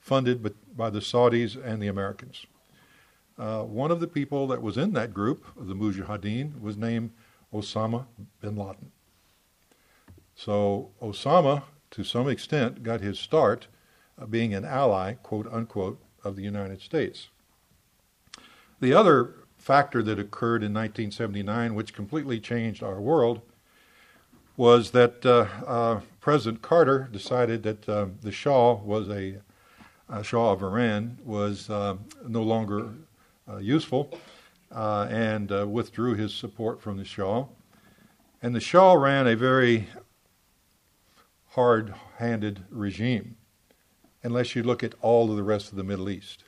funded 0.00 0.54
by 0.76 0.90
the 0.90 1.00
Saudis 1.00 1.56
and 1.62 1.80
the 1.80 1.88
Americans. 1.88 2.46
Uh, 3.38 3.62
one 3.62 3.90
of 3.90 4.00
the 4.00 4.06
people 4.06 4.46
that 4.46 4.62
was 4.62 4.76
in 4.76 4.92
that 4.94 5.12
group, 5.12 5.44
of 5.58 5.68
the 5.68 5.74
Mujahideen, 5.74 6.60
was 6.60 6.76
named 6.76 7.10
Osama 7.52 8.06
bin 8.40 8.56
Laden. 8.56 8.90
So 10.34 10.90
Osama, 11.02 11.62
to 11.92 12.04
some 12.04 12.28
extent, 12.28 12.82
got 12.82 13.00
his 13.00 13.18
start 13.18 13.66
uh, 13.66 13.75
being 14.30 14.54
an 14.54 14.64
ally, 14.64 15.14
quote 15.14 15.46
unquote, 15.52 16.00
of 16.24 16.36
the 16.36 16.42
United 16.42 16.80
States. 16.80 17.28
The 18.80 18.92
other 18.92 19.34
factor 19.58 20.02
that 20.02 20.18
occurred 20.18 20.62
in 20.62 20.72
1979, 20.72 21.74
which 21.74 21.92
completely 21.92 22.40
changed 22.40 22.82
our 22.82 23.00
world, 23.00 23.40
was 24.56 24.92
that 24.92 25.24
uh, 25.26 25.46
uh 25.66 26.00
President 26.20 26.62
Carter 26.62 27.08
decided 27.12 27.62
that 27.62 27.88
uh, 27.88 28.06
the 28.22 28.32
Shah 28.32 28.74
was 28.74 29.08
a 29.08 29.36
Shah 30.22 30.52
of 30.52 30.62
Iran 30.62 31.18
was 31.24 31.68
uh, 31.68 31.96
no 32.26 32.42
longer 32.42 32.90
uh, 33.48 33.58
useful 33.58 34.18
uh, 34.72 35.06
and 35.10 35.50
withdrew 35.70 36.14
his 36.14 36.34
support 36.34 36.80
from 36.80 36.96
the 36.96 37.04
Shah. 37.04 37.46
And 38.42 38.54
the 38.54 38.60
Shah 38.60 38.94
ran 38.94 39.26
a 39.26 39.36
very 39.36 39.88
hard 41.50 41.94
handed 42.18 42.64
regime, 42.70 43.36
unless 44.26 44.54
you 44.54 44.62
look 44.62 44.82
at 44.82 44.94
all 45.00 45.30
of 45.30 45.36
the 45.36 45.42
rest 45.42 45.70
of 45.70 45.76
the 45.76 45.84
Middle 45.84 46.10
East. 46.10 46.44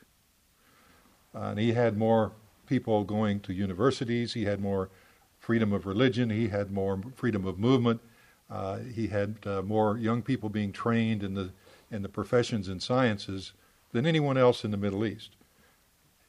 and 1.33 1.57
he 1.59 1.73
had 1.73 1.97
more 1.97 2.31
people 2.67 3.03
going 3.03 3.39
to 3.39 3.53
universities, 3.53 4.33
he 4.33 4.45
had 4.45 4.59
more 4.59 4.89
freedom 5.39 5.73
of 5.73 5.85
religion, 5.85 6.29
he 6.29 6.49
had 6.49 6.71
more 6.71 7.01
freedom 7.15 7.45
of 7.45 7.57
movement, 7.57 7.99
uh, 8.49 8.77
he 8.77 9.07
had 9.07 9.35
uh, 9.45 9.61
more 9.61 9.97
young 9.97 10.21
people 10.21 10.49
being 10.49 10.71
trained 10.71 11.23
in 11.23 11.33
the 11.33 11.51
in 11.91 12.01
the 12.01 12.09
professions 12.09 12.67
and 12.67 12.81
sciences 12.81 13.53
than 13.91 14.05
anyone 14.05 14.37
else 14.37 14.63
in 14.63 14.71
the 14.71 14.77
Middle 14.77 15.05
East. 15.05 15.31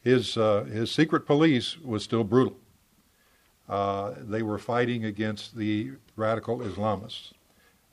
His, 0.03 0.37
uh, 0.37 0.65
his 0.65 0.91
secret 0.91 1.27
police 1.27 1.79
was 1.79 2.03
still 2.03 2.25
brutal. 2.25 2.57
Uh, 3.69 4.15
they 4.19 4.43
were 4.43 4.59
fighting 4.59 5.05
against 5.05 5.57
the 5.57 5.93
radical 6.17 6.59
Islamists, 6.61 7.33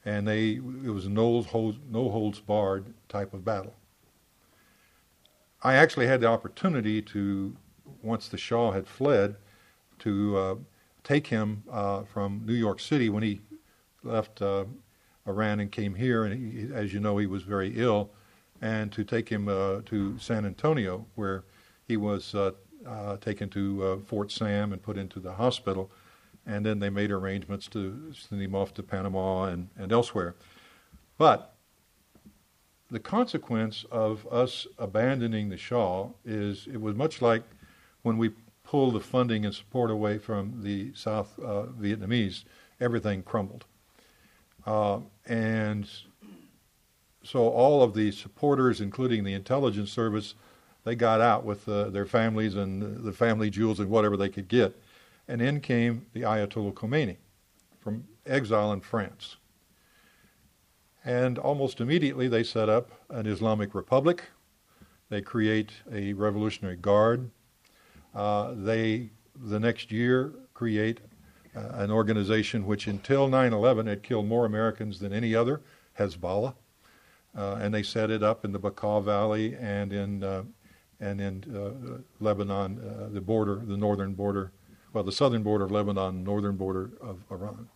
and 0.07 0.25
they, 0.25 0.51
it 0.51 0.89
was 0.89 1.05
a 1.05 1.09
no 1.09 1.41
holds, 1.41 1.77
no 1.91 2.09
holds 2.09 2.39
barred 2.39 2.85
type 3.09 3.33
of 3.33 3.43
battle. 3.43 3.75
I 5.61 5.73
actually 5.73 6.07
had 6.07 6.21
the 6.21 6.27
opportunity 6.27 7.01
to, 7.01 7.53
once 8.01 8.29
the 8.29 8.37
Shah 8.37 8.71
had 8.71 8.87
fled, 8.87 9.35
to 9.99 10.37
uh, 10.37 10.55
take 11.03 11.27
him 11.27 11.61
uh, 11.69 12.03
from 12.03 12.41
New 12.45 12.53
York 12.53 12.79
City 12.79 13.09
when 13.09 13.21
he 13.21 13.41
left 14.01 14.41
uh, 14.41 14.63
Iran 15.27 15.59
and 15.59 15.69
came 15.73 15.93
here. 15.93 16.23
And 16.23 16.53
he, 16.53 16.73
as 16.73 16.93
you 16.93 17.01
know, 17.01 17.17
he 17.17 17.25
was 17.25 17.43
very 17.43 17.73
ill, 17.75 18.09
and 18.61 18.89
to 18.93 19.03
take 19.03 19.27
him 19.27 19.49
uh, 19.49 19.81
to 19.87 20.17
San 20.19 20.45
Antonio, 20.45 21.05
where 21.15 21.43
he 21.85 21.97
was 21.97 22.33
uh, 22.33 22.51
uh, 22.87 23.17
taken 23.17 23.49
to 23.49 24.01
Fort 24.07 24.31
Sam 24.31 24.71
and 24.71 24.81
put 24.81 24.97
into 24.97 25.19
the 25.19 25.33
hospital. 25.33 25.91
And 26.47 26.65
then 26.65 26.79
they 26.79 26.89
made 26.89 27.11
arrangements 27.11 27.67
to 27.67 28.13
send 28.13 28.41
him 28.41 28.55
off 28.55 28.73
to 28.75 28.83
Panama 28.83 29.45
and, 29.45 29.69
and 29.77 29.91
elsewhere. 29.91 30.35
But 31.17 31.53
the 32.89 32.99
consequence 32.99 33.85
of 33.91 34.25
us 34.31 34.65
abandoning 34.79 35.49
the 35.49 35.57
Shah 35.57 36.07
is 36.25 36.67
it 36.71 36.81
was 36.81 36.95
much 36.95 37.21
like 37.21 37.43
when 38.03 38.17
we 38.17 38.31
pulled 38.63 38.95
the 38.95 38.99
funding 38.99 39.45
and 39.45 39.53
support 39.53 39.91
away 39.91 40.17
from 40.17 40.61
the 40.63 40.93
South 40.93 41.37
uh, 41.39 41.63
Vietnamese, 41.79 42.43
everything 42.79 43.23
crumbled. 43.23 43.65
Uh, 44.65 44.99
and 45.25 45.89
so 47.23 47.47
all 47.49 47.81
of 47.81 47.93
the 47.93 48.11
supporters, 48.11 48.81
including 48.81 49.23
the 49.23 49.33
intelligence 49.33 49.91
service, 49.91 50.35
they 50.83 50.95
got 50.95 51.19
out 51.19 51.43
with 51.43 51.67
uh, 51.67 51.89
their 51.89 52.05
families 52.05 52.55
and 52.55 53.03
the 53.03 53.11
family 53.11 53.49
jewels 53.49 53.79
and 53.79 53.89
whatever 53.89 54.15
they 54.15 54.29
could 54.29 54.47
get. 54.47 54.73
And 55.27 55.41
in 55.41 55.59
came 55.59 56.05
the 56.13 56.21
Ayatollah 56.21 56.73
Khomeini 56.73 57.17
from 57.79 58.05
exile 58.25 58.71
in 58.71 58.81
France. 58.81 59.37
And 61.03 61.37
almost 61.37 61.79
immediately 61.79 62.27
they 62.27 62.43
set 62.43 62.69
up 62.69 62.91
an 63.09 63.27
Islamic 63.27 63.73
Republic. 63.73 64.23
They 65.09 65.21
create 65.21 65.71
a 65.91 66.13
Revolutionary 66.13 66.75
Guard. 66.75 67.29
Uh, 68.13 68.53
they, 68.55 69.09
the 69.35 69.59
next 69.59 69.91
year, 69.91 70.33
create 70.53 70.99
uh, 71.55 71.59
an 71.73 71.91
organization 71.91 72.65
which 72.65 72.87
until 72.87 73.27
9 73.27 73.53
11 73.53 73.87
had 73.87 74.03
killed 74.03 74.27
more 74.27 74.45
Americans 74.45 74.99
than 74.99 75.13
any 75.13 75.33
other, 75.33 75.61
Hezbollah. 75.97 76.55
Uh, 77.37 77.57
and 77.61 77.73
they 77.73 77.83
set 77.83 78.09
it 78.09 78.23
up 78.23 78.43
in 78.43 78.51
the 78.51 78.59
Bekaa 78.59 79.03
Valley 79.03 79.55
and 79.55 79.93
in 79.93 80.23
uh, 80.23 80.43
and 80.99 81.21
in 81.21 81.43
uh, 81.55 82.01
Lebanon, 82.19 82.79
uh, 82.79 83.13
the 83.13 83.21
border, 83.21 83.61
the 83.63 83.77
northern 83.77 84.13
border, 84.13 84.51
the 85.03 85.11
southern 85.11 85.43
border 85.43 85.65
of 85.65 85.71
Lebanon, 85.71 86.23
northern 86.23 86.55
border 86.55 86.91
of 87.01 87.19
Iran. 87.31 87.69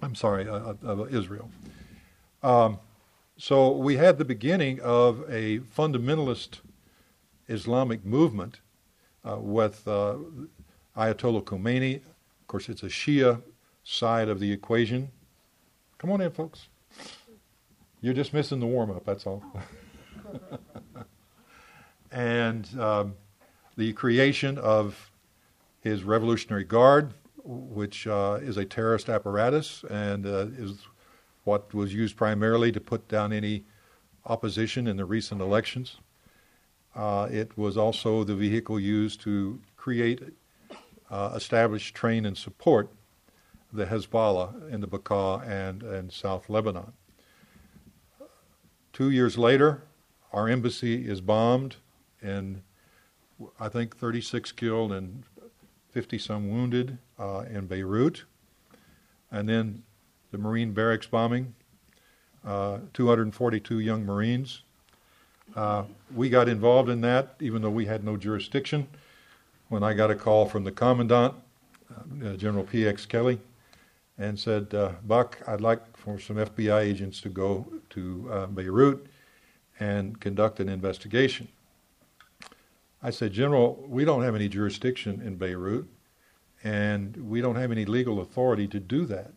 I'm 0.00 0.14
sorry, 0.14 0.48
uh, 0.48 0.74
of 0.82 1.12
Israel. 1.14 1.50
Um, 2.42 2.78
so 3.38 3.72
we 3.72 3.96
had 3.96 4.18
the 4.18 4.24
beginning 4.24 4.80
of 4.80 5.24
a 5.28 5.60
fundamentalist 5.60 6.60
Islamic 7.48 8.04
movement 8.04 8.60
uh, 9.24 9.36
with 9.38 9.84
Ayatollah 9.84 11.42
Khomeini. 11.42 11.96
Of 11.96 12.46
course, 12.46 12.68
it's 12.68 12.82
a 12.82 12.86
Shia 12.86 13.42
side 13.84 14.28
of 14.28 14.40
the 14.40 14.50
equation. 14.52 15.10
Come 15.98 16.10
on 16.10 16.20
in, 16.20 16.30
folks. 16.30 16.68
You're 18.00 18.14
just 18.14 18.32
missing 18.32 18.60
the 18.60 18.66
warm 18.66 18.90
up, 18.90 19.04
that's 19.04 19.26
all. 19.26 19.42
and 22.10 22.68
um, 22.78 23.14
the 23.76 23.92
creation 23.92 24.58
of 24.58 25.10
his 25.86 26.02
Revolutionary 26.02 26.64
Guard, 26.64 27.14
which 27.44 28.08
uh, 28.08 28.40
is 28.42 28.56
a 28.56 28.64
terrorist 28.64 29.08
apparatus 29.08 29.84
and 29.88 30.26
uh, 30.26 30.48
is 30.58 30.78
what 31.44 31.72
was 31.72 31.94
used 31.94 32.16
primarily 32.16 32.72
to 32.72 32.80
put 32.80 33.06
down 33.06 33.32
any 33.32 33.64
opposition 34.24 34.88
in 34.88 34.96
the 34.96 35.04
recent 35.04 35.40
elections. 35.40 35.98
Uh, 36.96 37.28
it 37.30 37.56
was 37.56 37.76
also 37.76 38.24
the 38.24 38.34
vehicle 38.34 38.80
used 38.80 39.20
to 39.20 39.60
create, 39.76 40.22
uh, 41.08 41.32
establish, 41.36 41.92
train, 41.92 42.26
and 42.26 42.36
support 42.36 42.90
the 43.72 43.86
Hezbollah 43.86 44.68
in 44.72 44.80
the 44.80 44.88
Bekaa 44.88 45.46
and, 45.46 45.84
and 45.84 46.12
South 46.12 46.48
Lebanon. 46.48 46.92
Two 48.92 49.10
years 49.10 49.38
later, 49.38 49.84
our 50.32 50.48
embassy 50.48 51.08
is 51.08 51.20
bombed, 51.20 51.76
and 52.20 52.62
I 53.60 53.68
think 53.68 53.96
36 53.96 54.50
killed 54.50 54.90
and 54.90 55.22
50 55.96 56.18
some 56.18 56.50
wounded 56.50 56.98
uh, 57.18 57.44
in 57.50 57.66
Beirut. 57.66 58.24
And 59.30 59.48
then 59.48 59.82
the 60.30 60.36
Marine 60.36 60.72
barracks 60.72 61.06
bombing, 61.06 61.54
uh, 62.44 62.80
242 62.92 63.78
young 63.78 64.04
Marines. 64.04 64.60
Uh, 65.54 65.84
we 66.14 66.28
got 66.28 66.50
involved 66.50 66.90
in 66.90 67.00
that, 67.00 67.36
even 67.40 67.62
though 67.62 67.70
we 67.70 67.86
had 67.86 68.04
no 68.04 68.18
jurisdiction. 68.18 68.88
When 69.70 69.82
I 69.82 69.94
got 69.94 70.10
a 70.10 70.14
call 70.14 70.44
from 70.44 70.64
the 70.64 70.70
commandant, 70.70 71.32
uh, 71.90 72.34
General 72.34 72.64
P.X. 72.64 73.06
Kelly, 73.06 73.40
and 74.18 74.38
said, 74.38 74.74
uh, 74.74 74.92
Buck, 75.06 75.38
I'd 75.46 75.62
like 75.62 75.96
for 75.96 76.20
some 76.20 76.36
FBI 76.36 76.78
agents 76.78 77.22
to 77.22 77.30
go 77.30 77.66
to 77.88 78.28
uh, 78.30 78.46
Beirut 78.48 79.06
and 79.80 80.20
conduct 80.20 80.60
an 80.60 80.68
investigation. 80.68 81.48
I 83.02 83.10
said, 83.10 83.32
General, 83.32 83.84
we 83.88 84.04
don't 84.04 84.22
have 84.22 84.34
any 84.34 84.48
jurisdiction 84.48 85.20
in 85.20 85.36
Beirut, 85.36 85.86
and 86.64 87.16
we 87.16 87.40
don't 87.40 87.56
have 87.56 87.70
any 87.70 87.84
legal 87.84 88.20
authority 88.20 88.66
to 88.68 88.80
do 88.80 89.04
that. 89.06 89.32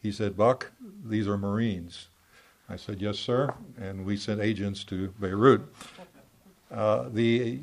He 0.00 0.10
said, 0.12 0.36
Buck, 0.36 0.72
these 1.04 1.26
are 1.26 1.36
Marines. 1.36 2.08
I 2.68 2.76
said, 2.76 3.00
Yes, 3.00 3.18
sir. 3.18 3.54
And 3.80 4.04
we 4.04 4.16
sent 4.16 4.40
agents 4.40 4.84
to 4.84 5.08
Beirut. 5.20 5.62
Uh, 6.70 7.08
the 7.12 7.60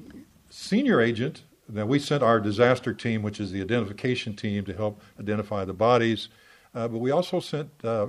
senior 0.49 1.01
agent, 1.01 1.43
then 1.67 1.87
we 1.87 1.99
sent 1.99 2.23
our 2.23 2.39
disaster 2.39 2.93
team, 2.93 3.21
which 3.21 3.39
is 3.39 3.51
the 3.51 3.61
identification 3.61 4.35
team, 4.35 4.63
to 4.65 4.73
help 4.73 5.01
identify 5.19 5.65
the 5.65 5.73
bodies. 5.73 6.29
Uh, 6.75 6.87
but 6.87 6.99
we 6.99 7.11
also 7.11 7.39
sent 7.39 7.69
uh, 7.83 8.07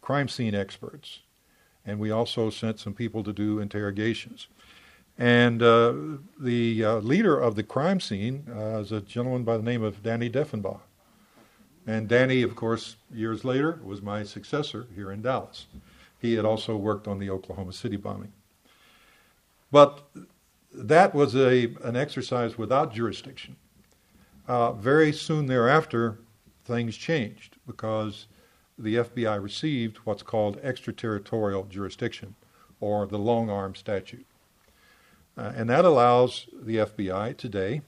crime 0.00 0.28
scene 0.28 0.54
experts. 0.54 1.20
And 1.84 1.98
we 1.98 2.10
also 2.10 2.50
sent 2.50 2.78
some 2.78 2.94
people 2.94 3.24
to 3.24 3.32
do 3.32 3.58
interrogations. 3.58 4.48
And 5.18 5.62
uh, 5.62 5.94
the 6.40 6.84
uh, 6.84 6.96
leader 6.96 7.38
of 7.38 7.54
the 7.54 7.62
crime 7.62 8.00
scene 8.00 8.46
uh, 8.50 8.80
is 8.80 8.92
a 8.92 9.00
gentleman 9.00 9.44
by 9.44 9.56
the 9.56 9.62
name 9.62 9.82
of 9.82 10.02
Danny 10.02 10.30
Defenbaugh. 10.30 10.80
And 11.86 12.08
Danny, 12.08 12.42
of 12.42 12.54
course, 12.54 12.96
years 13.12 13.44
later, 13.44 13.80
was 13.84 14.00
my 14.00 14.22
successor 14.22 14.86
here 14.94 15.10
in 15.10 15.22
Dallas. 15.22 15.66
He 16.20 16.34
had 16.34 16.44
also 16.44 16.76
worked 16.76 17.08
on 17.08 17.18
the 17.18 17.30
Oklahoma 17.30 17.72
City 17.72 17.96
bombing. 17.96 18.32
But 19.70 20.02
that 20.72 21.14
was 21.14 21.34
a, 21.34 21.74
an 21.82 21.96
exercise 21.96 22.56
without 22.56 22.94
jurisdiction. 22.94 23.56
Uh, 24.46 24.72
very 24.72 25.12
soon 25.12 25.46
thereafter, 25.46 26.18
things 26.64 26.96
changed 26.96 27.56
because 27.66 28.26
the 28.78 28.96
FBI 28.96 29.42
received 29.42 29.98
what's 29.98 30.22
called 30.22 30.58
extraterritorial 30.62 31.64
jurisdiction, 31.64 32.34
or 32.80 33.06
the 33.06 33.18
long 33.18 33.50
arm 33.50 33.74
statute. 33.74 34.26
Uh, 35.36 35.52
and 35.56 35.70
that 35.70 35.84
allows 35.84 36.46
the 36.52 36.76
FBI 36.76 37.36
today, 37.36 37.80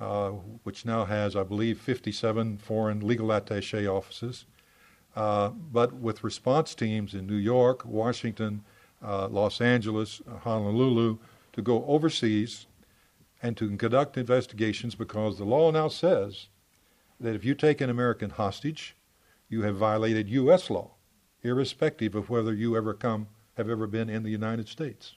uh, 0.00 0.30
which 0.62 0.84
now 0.84 1.04
has, 1.04 1.36
I 1.36 1.42
believe, 1.42 1.80
57 1.80 2.58
foreign 2.58 3.06
legal 3.06 3.32
attache 3.32 3.86
offices, 3.86 4.46
uh, 5.14 5.50
but 5.50 5.92
with 5.92 6.24
response 6.24 6.74
teams 6.74 7.14
in 7.14 7.26
New 7.26 7.36
York, 7.36 7.84
Washington, 7.84 8.64
uh, 9.04 9.28
Los 9.28 9.60
Angeles, 9.60 10.22
uh, 10.28 10.38
Honolulu, 10.38 11.18
to 11.52 11.62
go 11.62 11.84
overseas 11.86 12.66
and 13.42 13.56
to 13.56 13.76
conduct 13.76 14.16
investigations 14.16 14.94
because 14.94 15.38
the 15.38 15.44
law 15.44 15.70
now 15.70 15.88
says 15.88 16.48
that 17.20 17.34
if 17.34 17.44
you 17.44 17.54
take 17.54 17.80
an 17.80 17.90
American 17.90 18.30
hostage, 18.30 18.96
you 19.48 19.62
have 19.62 19.76
violated 19.76 20.28
U.S. 20.30 20.70
law, 20.70 20.92
irrespective 21.42 22.14
of 22.14 22.30
whether 22.30 22.54
you 22.54 22.76
ever 22.76 22.94
come 22.94 23.28
have 23.56 23.68
ever 23.68 23.86
been 23.86 24.08
in 24.08 24.22
the 24.22 24.30
United 24.30 24.66
States. 24.66 25.14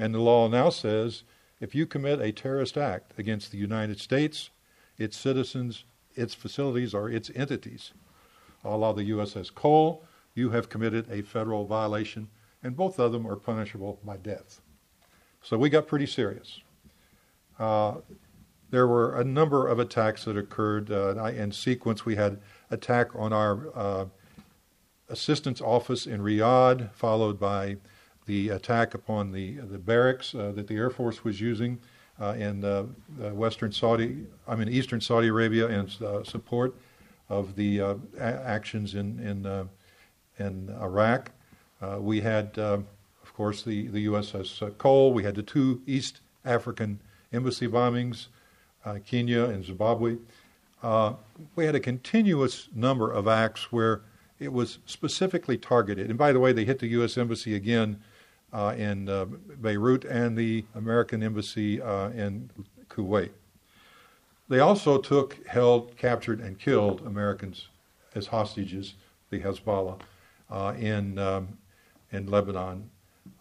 And 0.00 0.14
the 0.14 0.18
law 0.18 0.48
now 0.48 0.70
says 0.70 1.24
if 1.60 1.74
you 1.74 1.84
commit 1.84 2.22
a 2.22 2.32
terrorist 2.32 2.78
act 2.78 3.12
against 3.18 3.52
the 3.52 3.58
United 3.58 4.00
States, 4.00 4.48
its 4.96 5.14
citizens, 5.14 5.84
its 6.14 6.32
facilities, 6.32 6.94
or 6.94 7.10
its 7.10 7.30
entities, 7.34 7.92
a 8.64 8.74
la 8.74 8.94
the 8.94 9.10
USS 9.10 9.54
Cole, 9.54 10.02
you 10.34 10.48
have 10.50 10.70
committed 10.70 11.06
a 11.10 11.20
federal 11.20 11.66
violation, 11.66 12.28
and 12.62 12.74
both 12.74 12.98
of 12.98 13.12
them 13.12 13.26
are 13.26 13.36
punishable 13.36 14.00
by 14.02 14.16
death. 14.16 14.62
So 15.42 15.58
we 15.58 15.68
got 15.68 15.86
pretty 15.86 16.06
serious. 16.06 16.60
Uh, 17.58 17.96
there 18.70 18.86
were 18.86 19.20
a 19.20 19.24
number 19.24 19.68
of 19.68 19.78
attacks 19.78 20.24
that 20.24 20.38
occurred 20.38 20.90
uh, 20.90 21.22
in 21.26 21.52
sequence. 21.52 22.06
We 22.06 22.16
had 22.16 22.40
attack 22.70 23.14
on 23.14 23.34
our 23.34 23.68
uh, 23.76 24.04
assistance 25.10 25.60
office 25.60 26.06
in 26.06 26.22
Riyadh, 26.22 26.90
followed 26.94 27.38
by 27.38 27.76
the 28.30 28.50
attack 28.50 28.94
upon 28.94 29.32
the 29.32 29.54
the 29.54 29.78
barracks 29.78 30.36
uh, 30.36 30.52
that 30.54 30.68
the 30.68 30.76
Air 30.76 30.88
Force 30.88 31.24
was 31.24 31.40
using 31.40 31.80
uh, 32.20 32.36
in 32.38 32.64
uh, 32.64 32.84
Western 33.32 33.72
Saudi, 33.72 34.24
I 34.46 34.54
mean 34.54 34.68
Eastern 34.68 35.00
Saudi 35.00 35.26
Arabia, 35.26 35.66
in 35.66 35.88
support 36.24 36.76
of 37.28 37.56
the 37.56 37.80
a- 37.80 37.98
actions 38.18 38.94
in 38.94 39.18
in 39.18 39.68
in 40.38 40.70
Iraq. 40.80 41.32
we 41.98 42.20
had, 42.20 42.56
of 42.56 43.34
course, 43.34 43.64
the 43.64 43.88
the 43.88 44.06
USS 44.06 44.78
Cole. 44.78 45.12
We 45.12 45.24
had 45.24 45.34
the 45.34 45.42
two 45.42 45.82
East 45.84 46.20
African 46.44 47.00
embassy 47.32 47.66
bombings, 47.66 48.28
Kenya 49.04 49.46
and 49.46 49.64
Zimbabwe. 49.64 50.18
Uh, 50.84 51.14
we 51.56 51.64
had 51.66 51.74
a 51.74 51.80
continuous 51.80 52.68
number 52.74 53.10
of 53.10 53.26
acts 53.26 53.72
where 53.72 54.02
it 54.38 54.52
was 54.52 54.78
specifically 54.86 55.58
targeted. 55.58 56.08
And 56.08 56.18
by 56.18 56.32
the 56.32 56.40
way, 56.40 56.52
they 56.52 56.64
hit 56.64 56.78
the 56.78 56.86
U.S. 56.98 57.18
Embassy 57.18 57.54
again 57.54 58.00
uh, 58.52 58.74
in 58.76 59.08
uh, 59.08 59.26
Beirut 59.60 60.04
and 60.04 60.36
the 60.36 60.64
American 60.74 61.22
Embassy 61.22 61.80
uh, 61.80 62.10
in 62.10 62.50
Kuwait. 62.88 63.30
They 64.48 64.58
also 64.58 64.98
took, 64.98 65.46
held, 65.46 65.96
captured, 65.96 66.40
and 66.40 66.58
killed 66.58 67.02
Americans 67.06 67.68
as 68.14 68.26
hostages, 68.26 68.94
the 69.30 69.40
Hezbollah, 69.40 70.00
uh, 70.50 70.74
in, 70.78 71.18
um, 71.18 71.56
in 72.10 72.26
Lebanon. 72.26 72.90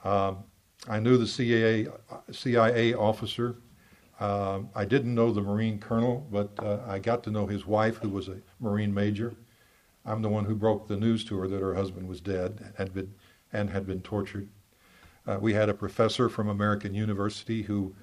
Um, 0.03 0.43
I 0.87 0.99
knew 0.99 1.17
the 1.17 1.27
CIA, 1.27 1.87
CIA 2.31 2.93
officer 2.93 3.55
uh, 4.19 4.59
I 4.75 4.83
didn't 4.83 5.15
know 5.15 5.31
the 5.31 5.41
Marine 5.41 5.79
colonel, 5.79 6.27
but 6.31 6.51
uh, 6.59 6.79
I 6.85 6.99
got 6.99 7.23
to 7.23 7.31
know 7.31 7.47
his 7.47 7.65
wife, 7.65 7.97
who 7.97 8.09
was 8.09 8.27
a 8.27 8.37
Marine 8.59 8.93
major. 8.93 9.33
I'm 10.05 10.21
the 10.21 10.29
one 10.29 10.45
who 10.45 10.55
broke 10.55 10.87
the 10.87 10.97
news 10.97 11.23
to 11.25 11.37
her 11.37 11.47
that 11.47 11.61
her 11.61 11.73
husband 11.73 12.07
was 12.07 12.19
dead 12.19 12.73
had 12.77 12.93
been, 12.93 13.13
and 13.53 13.69
had 13.69 13.87
been 13.87 14.01
tortured. 14.01 14.49
Uh, 15.29 15.37
we 15.39 15.53
had 15.53 15.69
a 15.69 15.73
professor 15.73 16.27
from 16.27 16.49
American 16.49 16.93
University 16.95 17.61
who 17.61 17.93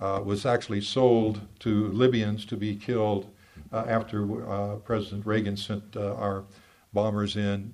uh, 0.00 0.22
was 0.24 0.46
actually 0.46 0.80
sold 0.80 1.40
to 1.58 1.88
Libyans 1.88 2.46
to 2.46 2.56
be 2.56 2.74
killed 2.74 3.30
uh, 3.70 3.84
after 3.86 4.48
uh, 4.50 4.76
President 4.76 5.26
Reagan 5.26 5.56
sent 5.58 5.94
our 5.96 6.44
bombers 6.94 7.36
in 7.36 7.72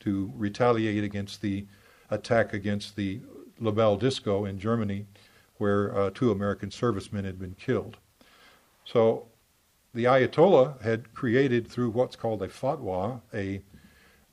to 0.00 0.30
retaliate 0.36 1.02
against 1.04 1.40
the 1.40 1.64
attack 2.10 2.52
against 2.52 2.96
the 2.96 3.20
La 3.60 3.70
Belle 3.70 3.96
disco 3.96 4.44
in 4.44 4.58
Germany 4.58 5.06
where 5.58 5.96
uh, 5.96 6.10
two 6.14 6.30
American 6.30 6.70
servicemen 6.70 7.24
had 7.24 7.38
been 7.38 7.54
killed. 7.54 7.96
So 8.84 9.26
the 9.94 10.04
Ayatollah 10.04 10.80
had 10.82 11.12
created, 11.14 11.66
through 11.66 11.90
what's 11.90 12.16
called 12.16 12.42
a 12.42 12.48
fatwa, 12.48 13.20
a 13.34 13.60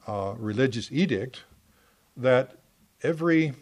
uh, 0.07 0.35
religious 0.37 0.91
edict, 0.91 1.43
that 2.17 2.57
every, 3.01 3.53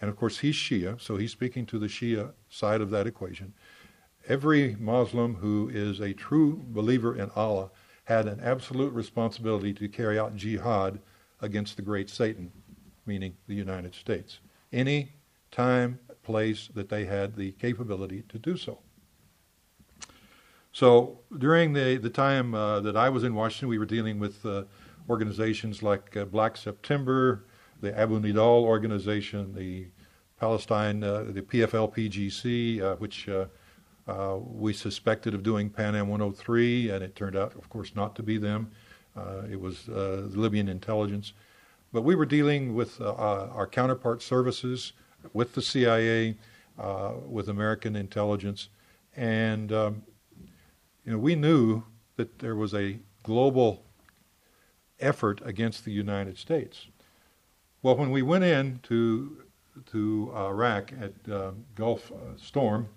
and 0.00 0.10
of 0.10 0.16
course 0.16 0.38
he's 0.38 0.54
Shia, 0.54 1.00
so 1.00 1.16
he's 1.16 1.32
speaking 1.32 1.66
to 1.66 1.78
the 1.78 1.86
Shia 1.86 2.32
side 2.48 2.80
of 2.80 2.90
that 2.90 3.06
equation. 3.06 3.54
Every 4.28 4.76
Muslim 4.76 5.36
who 5.36 5.70
is 5.72 6.00
a 6.00 6.12
true 6.12 6.62
believer 6.68 7.16
in 7.16 7.30
Allah 7.36 7.70
had 8.04 8.26
an 8.26 8.40
absolute 8.40 8.92
responsibility 8.92 9.72
to 9.74 9.88
carry 9.88 10.18
out 10.18 10.36
jihad 10.36 11.00
against 11.40 11.76
the 11.76 11.82
great 11.82 12.08
Satan, 12.10 12.50
meaning 13.04 13.34
the 13.46 13.54
United 13.54 13.94
States. 13.94 14.40
Any 14.72 15.12
time 15.50 15.98
place 16.26 16.68
that 16.74 16.88
they 16.88 17.04
had 17.04 17.36
the 17.36 17.52
capability 17.52 18.22
to 18.28 18.38
do 18.38 18.56
so. 18.56 18.78
So 20.72 21.20
during 21.38 21.72
the, 21.72 21.96
the 21.96 22.10
time 22.10 22.54
uh, 22.54 22.80
that 22.80 22.96
I 22.96 23.08
was 23.08 23.24
in 23.24 23.34
Washington, 23.34 23.68
we 23.68 23.78
were 23.78 23.86
dealing 23.86 24.18
with 24.18 24.44
uh, 24.44 24.64
organizations 25.08 25.82
like 25.82 26.16
uh, 26.16 26.24
Black 26.26 26.56
September, 26.56 27.46
the 27.80 27.98
Abu 27.98 28.20
Nidal 28.20 28.62
organization, 28.62 29.54
the 29.54 29.86
Palestine, 30.38 31.02
uh, 31.02 31.24
the 31.28 31.42
PFLPGC, 31.42 32.80
uh, 32.80 32.96
which 32.96 33.28
uh, 33.28 33.46
Uh, 34.06 34.38
we 34.38 34.72
suspected 34.72 35.34
of 35.34 35.42
doing 35.42 35.68
Pan 35.68 35.96
Am 35.96 36.08
103, 36.08 36.90
and 36.90 37.02
it 37.02 37.16
turned 37.16 37.36
out, 37.36 37.56
of 37.56 37.68
course, 37.68 37.96
not 37.96 38.14
to 38.14 38.22
be 38.22 38.38
them. 38.38 38.70
Uh, 39.16 39.42
it 39.50 39.60
was 39.60 39.88
uh, 39.88 40.28
Libyan 40.30 40.68
intelligence. 40.68 41.32
But 41.92 42.02
we 42.02 42.14
were 42.14 42.26
dealing 42.26 42.74
with 42.74 43.00
our 43.00 43.66
counterpart 43.66 44.22
services, 44.22 44.92
with 45.32 45.54
the 45.54 45.62
CIA, 45.62 46.36
with 47.26 47.48
American 47.48 47.96
intelligence, 47.96 48.68
and 49.16 49.72
um, 49.72 50.02
you 51.04 51.12
know 51.12 51.18
we 51.18 51.34
knew 51.34 51.82
that 52.16 52.40
there 52.40 52.54
was 52.54 52.74
a 52.74 52.98
global 53.22 53.84
effort 55.00 55.40
against 55.44 55.84
the 55.84 55.92
United 55.92 56.36
States. 56.36 56.86
Well, 57.82 57.96
when 57.96 58.10
we 58.10 58.22
went 58.22 58.44
in 58.44 58.80
to 58.84 59.42
to 59.92 60.32
Iraq 60.34 60.92
at 60.98 61.32
uh, 61.32 61.50
Gulf 61.74 62.10
uh, 62.10 62.36
Storm, 62.36 62.88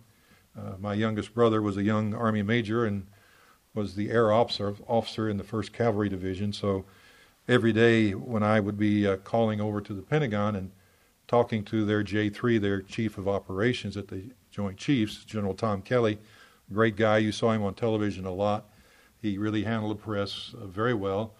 uh, 0.57 0.75
my 0.79 0.93
youngest 0.93 1.33
brother 1.33 1.61
was 1.61 1.75
a 1.75 1.83
young 1.83 2.13
Army 2.13 2.41
major 2.41 2.85
and 2.85 3.05
was 3.75 3.95
the 3.95 4.09
air 4.09 4.31
officer 4.31 4.73
officer 4.87 5.29
in 5.29 5.37
the 5.37 5.43
First 5.43 5.73
Cavalry 5.73 6.07
Division. 6.07 6.53
So 6.53 6.85
every 7.47 7.73
day 7.73 8.11
when 8.11 8.43
I 8.43 8.59
would 8.59 8.77
be 8.77 9.05
uh, 9.05 9.17
calling 9.17 9.59
over 9.59 9.81
to 9.81 9.93
the 9.93 10.01
Pentagon 10.01 10.55
and 10.55 10.71
talking 11.27 11.63
to 11.65 11.85
their 11.85 12.03
J3, 12.03 12.59
their 12.59 12.81
chief 12.81 13.17
of 13.17 13.27
operations 13.27 13.97
at 13.97 14.07
the 14.07 14.31
Joint 14.49 14.77
Chiefs, 14.77 15.25
General 15.25 15.53
Tom 15.53 15.81
Kelly, 15.81 16.17
great 16.71 16.95
guy. 16.95 17.17
You 17.17 17.31
saw 17.31 17.51
him 17.51 17.63
on 17.63 17.73
television 17.73 18.25
a 18.25 18.33
lot. 18.33 18.69
He 19.21 19.37
really 19.37 19.63
handled 19.63 19.97
the 19.97 20.01
press 20.01 20.55
uh, 20.59 20.65
very 20.65 20.93
well. 20.93 21.35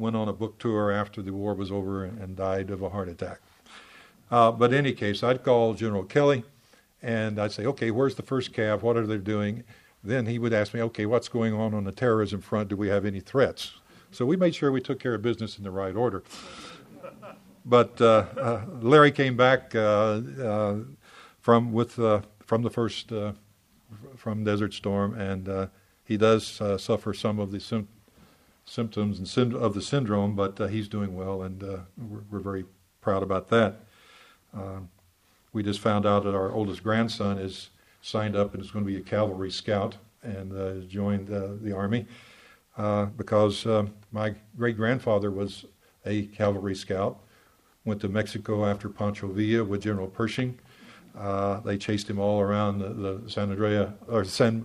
Went 0.00 0.16
on 0.16 0.28
a 0.28 0.32
book 0.32 0.58
tour 0.58 0.90
after 0.90 1.20
the 1.20 1.34
war 1.34 1.52
was 1.52 1.70
over 1.70 2.04
and, 2.04 2.18
and 2.18 2.34
died 2.34 2.70
of 2.70 2.80
a 2.80 2.88
heart 2.88 3.10
attack. 3.10 3.40
Uh, 4.30 4.50
but 4.50 4.72
in 4.72 4.78
any 4.78 4.92
case, 4.92 5.22
I'd 5.22 5.44
call 5.44 5.74
General 5.74 6.04
Kelly 6.04 6.42
and 7.02 7.38
I'd 7.38 7.52
say, 7.52 7.66
okay, 7.66 7.90
where's 7.90 8.14
the 8.14 8.22
first 8.22 8.54
cav? 8.54 8.80
What 8.80 8.96
are 8.96 9.06
they 9.06 9.18
doing? 9.18 9.62
Then 10.02 10.24
he 10.24 10.38
would 10.38 10.54
ask 10.54 10.72
me, 10.72 10.80
okay, 10.80 11.04
what's 11.04 11.28
going 11.28 11.52
on 11.52 11.74
on 11.74 11.84
the 11.84 11.92
terrorism 11.92 12.40
front? 12.40 12.70
Do 12.70 12.76
we 12.76 12.88
have 12.88 13.04
any 13.04 13.20
threats? 13.20 13.72
So 14.10 14.24
we 14.24 14.36
made 14.36 14.54
sure 14.54 14.72
we 14.72 14.80
took 14.80 14.98
care 14.98 15.14
of 15.14 15.20
business 15.20 15.58
in 15.58 15.64
the 15.64 15.70
right 15.70 15.94
order. 15.94 16.22
But 17.66 18.00
uh, 18.00 18.24
uh, 18.40 18.62
Larry 18.80 19.12
came 19.12 19.36
back 19.36 19.74
uh, 19.74 19.78
uh 20.42 20.76
from 21.40 21.72
with 21.72 21.98
uh, 21.98 22.22
from 22.46 22.62
the 22.62 22.70
first 22.70 23.12
from 24.16 24.44
Desert 24.44 24.72
Storm, 24.72 25.14
and 25.14 25.68
he 26.04 26.16
does 26.16 26.60
suffer 26.78 27.12
some 27.12 27.38
of 27.38 27.52
the 27.52 27.60
sim- 27.60 27.88
symptoms 28.70 29.18
and 29.18 29.26
synd- 29.26 29.54
of 29.54 29.74
the 29.74 29.82
syndrome, 29.82 30.36
but 30.36 30.56
he's 30.70 30.88
doing 30.88 31.14
well, 31.16 31.42
and 31.42 31.60
we're, 31.62 32.22
we're, 32.30 32.38
very 32.38 32.64
proud 33.00 33.22
about 33.22 33.48
that. 33.48 33.80
Um, 34.54 34.88
we 35.52 35.62
just 35.62 35.80
found 35.80 36.06
out 36.06 36.24
that 36.24 36.34
our 36.34 36.52
oldest 36.52 36.82
grandson 36.82 37.38
is 37.38 37.70
signed 38.02 38.36
up 38.36 38.54
and 38.54 38.62
is 38.62 38.70
going 38.70 38.84
to 38.84 38.90
be 38.90 38.96
a 38.96 39.02
cavalry 39.02 39.50
scout 39.50 39.96
and 40.22 40.56
uh, 40.56 40.86
joined 40.86 41.32
uh, 41.32 41.48
the 41.60 41.74
army 41.74 42.06
uh, 42.76 43.06
because 43.06 43.66
um, 43.66 43.92
my 44.12 44.34
great 44.56 44.76
grandfather 44.76 45.30
was 45.30 45.64
a 46.06 46.26
cavalry 46.26 46.74
scout. 46.74 47.18
Went 47.84 48.00
to 48.02 48.08
Mexico 48.08 48.66
after 48.66 48.88
Pancho 48.88 49.28
Villa 49.28 49.64
with 49.64 49.82
General 49.82 50.06
Pershing. 50.06 50.58
Uh, 51.18 51.60
they 51.60 51.76
chased 51.76 52.08
him 52.08 52.18
all 52.18 52.40
around 52.40 52.78
the, 52.78 52.88
the 52.90 53.30
San 53.30 53.50
Andrea 53.50 53.94
or 54.06 54.24
San. 54.24 54.64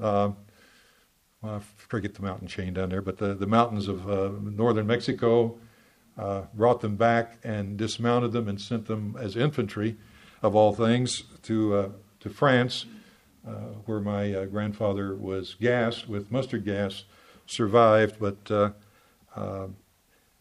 Uh, 1.43 1.56
I 1.56 1.60
forget 1.60 2.13
the 2.13 2.21
mountain 2.21 2.48
chain 2.48 2.74
down 2.74 2.89
there, 2.89 3.02
but 3.02 3.17
the, 3.17 3.34
the 3.36 3.48
mountains 3.48 3.88
of 3.88 4.10
uh, 4.10 4.32
northern 4.41 4.88
Mexico. 4.88 5.58
brought 6.54 6.82
them 6.82 6.95
back 6.95 7.38
and 7.43 7.78
dismounted 7.78 8.32
them 8.32 8.48
and 8.48 8.60
sent 8.60 8.86
them 8.86 9.15
as 9.19 9.36
infantry 9.36 9.98
of 10.45 10.56
all 10.56 10.74
things, 10.74 11.24
to, 11.43 11.76
uh, 11.76 11.89
to 12.19 12.30
France, 12.30 12.86
uh, 13.48 13.52
where 13.86 14.00
my 14.00 14.34
uh, 14.34 14.45
grandfather 14.45 15.15
was 15.15 15.56
gassed 15.60 16.08
with 16.08 16.32
mustard 16.32 16.63
gas, 16.63 17.04
survived, 17.48 18.17
but 18.19 18.38
uh, 18.52 18.71
uh, 19.36 19.67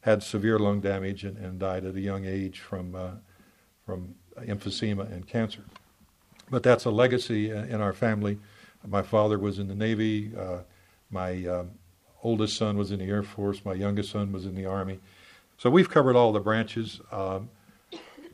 had 0.02 0.22
severe 0.22 0.58
lung 0.58 0.80
damage 0.80 1.24
and, 1.24 1.38
and, 1.38 1.58
died 1.58 1.84
at 1.84 1.94
a 1.94 2.00
young 2.00 2.26
age 2.26 2.60
from, 2.60 2.94
from 3.86 4.14
emphysema 4.40 5.10
and 5.10 5.26
cancer. 5.26 5.64
But 6.50 6.62
that's 6.62 6.84
a 6.84 6.90
legacy 6.90 7.50
in 7.50 7.80
our 7.80 7.94
family. 7.94 8.38
My 8.86 9.00
father 9.00 9.38
was 9.38 9.58
in 9.58 9.68
the 9.68 9.74
Navy. 9.74 10.32
My 11.14 11.46
um, 11.46 11.70
oldest 12.22 12.56
son 12.56 12.76
was 12.76 12.90
in 12.90 12.98
the 12.98 13.06
Air 13.06 13.22
Force. 13.22 13.64
My 13.64 13.72
youngest 13.72 14.10
son 14.10 14.32
was 14.32 14.44
in 14.44 14.54
the 14.54 14.66
Army. 14.66 14.98
So 15.56 15.70
we've 15.70 15.88
covered 15.88 16.16
all 16.16 16.32
the 16.32 16.40
branches. 16.40 17.00
Um, 17.12 17.48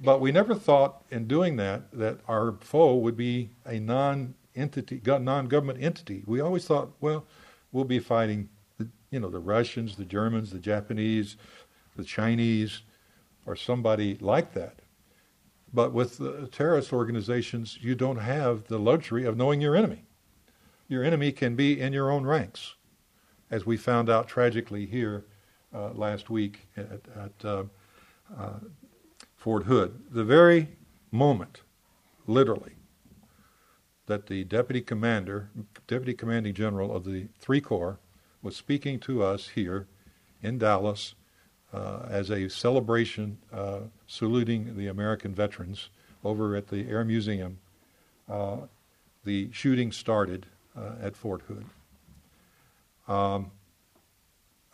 but 0.03 0.21
we 0.21 0.33
never 0.33 0.55
thought 0.55 1.05
in 1.11 1.29
doing 1.29 1.57
that 1.57 1.93
that 1.93 2.19
our 2.27 2.55
foe 2.61 2.97
would 2.97 3.17
be 3.17 3.51
a 3.67 3.79
non-entity, 3.79 5.03
non-government 5.05 5.83
entity. 5.83 6.25
We 6.27 6.41
always 6.41 6.65
thought, 6.65 6.91
well, 7.01 7.27
we'll 7.71 7.85
be 7.85 7.99
fighting, 7.99 8.49
the, 8.79 8.89
you 9.11 9.21
know, 9.21 9.29
the 9.29 9.39
Russians, 9.39 9.97
the 9.97 10.07
Germans, 10.07 10.51
the 10.51 10.59
Japanese, 10.59 11.37
the 11.97 12.05
Chinese, 12.05 12.81
or 13.45 13.55
somebody 13.55 14.17
like 14.21 14.55
that. 14.55 14.81
But 15.73 15.93
with 15.93 16.17
the 16.17 16.49
terrorist 16.51 16.93
organizations, 16.93 17.79
you 17.81 17.95
don't 17.95 18.17
have 18.17 18.65
the 18.69 18.79
luxury 18.79 19.25
of 19.27 19.37
knowing 19.37 19.61
your 19.61 19.77
enemy. 19.77 20.05
Your 20.91 21.05
enemy 21.05 21.31
can 21.31 21.55
be 21.55 21.81
in 21.81 21.93
your 21.93 22.11
own 22.11 22.27
ranks, 22.27 22.75
as 23.49 23.65
we 23.65 23.77
found 23.77 24.11
out 24.11 24.27
tragically 24.27 24.87
here 24.87 25.25
uh, 25.73 25.91
last 25.91 26.31
week 26.31 26.67
at, 26.77 27.01
at 27.17 27.45
uh, 27.45 27.63
uh, 28.37 28.55
Fort 29.37 29.63
Hood. 29.63 30.03
The 30.11 30.25
very 30.25 30.67
moment, 31.13 31.61
literally, 32.27 32.73
that 34.07 34.27
the 34.27 34.43
deputy 34.43 34.81
commander, 34.81 35.49
deputy 35.87 36.13
commanding 36.13 36.55
general 36.55 36.93
of 36.93 37.05
the 37.05 37.29
three 37.39 37.61
corps, 37.61 38.01
was 38.43 38.57
speaking 38.57 38.99
to 38.99 39.23
us 39.23 39.51
here 39.51 39.87
in 40.43 40.59
Dallas 40.59 41.15
uh, 41.73 42.01
as 42.11 42.31
a 42.31 42.51
celebration 42.51 43.39
uh, 43.53 43.83
saluting 44.09 44.77
the 44.77 44.89
American 44.89 45.37
veterans 45.37 45.89
over 46.25 46.57
at 46.57 46.67
the 46.67 46.89
Air 46.89 47.05
Museum. 47.05 47.61
Uh, 48.29 48.57
the 49.25 49.49
shooting 49.53 49.93
started 49.93 50.47
at 51.03 51.17
Fort 51.17 51.43
Hood. 51.43 51.65
Um, 53.09 53.51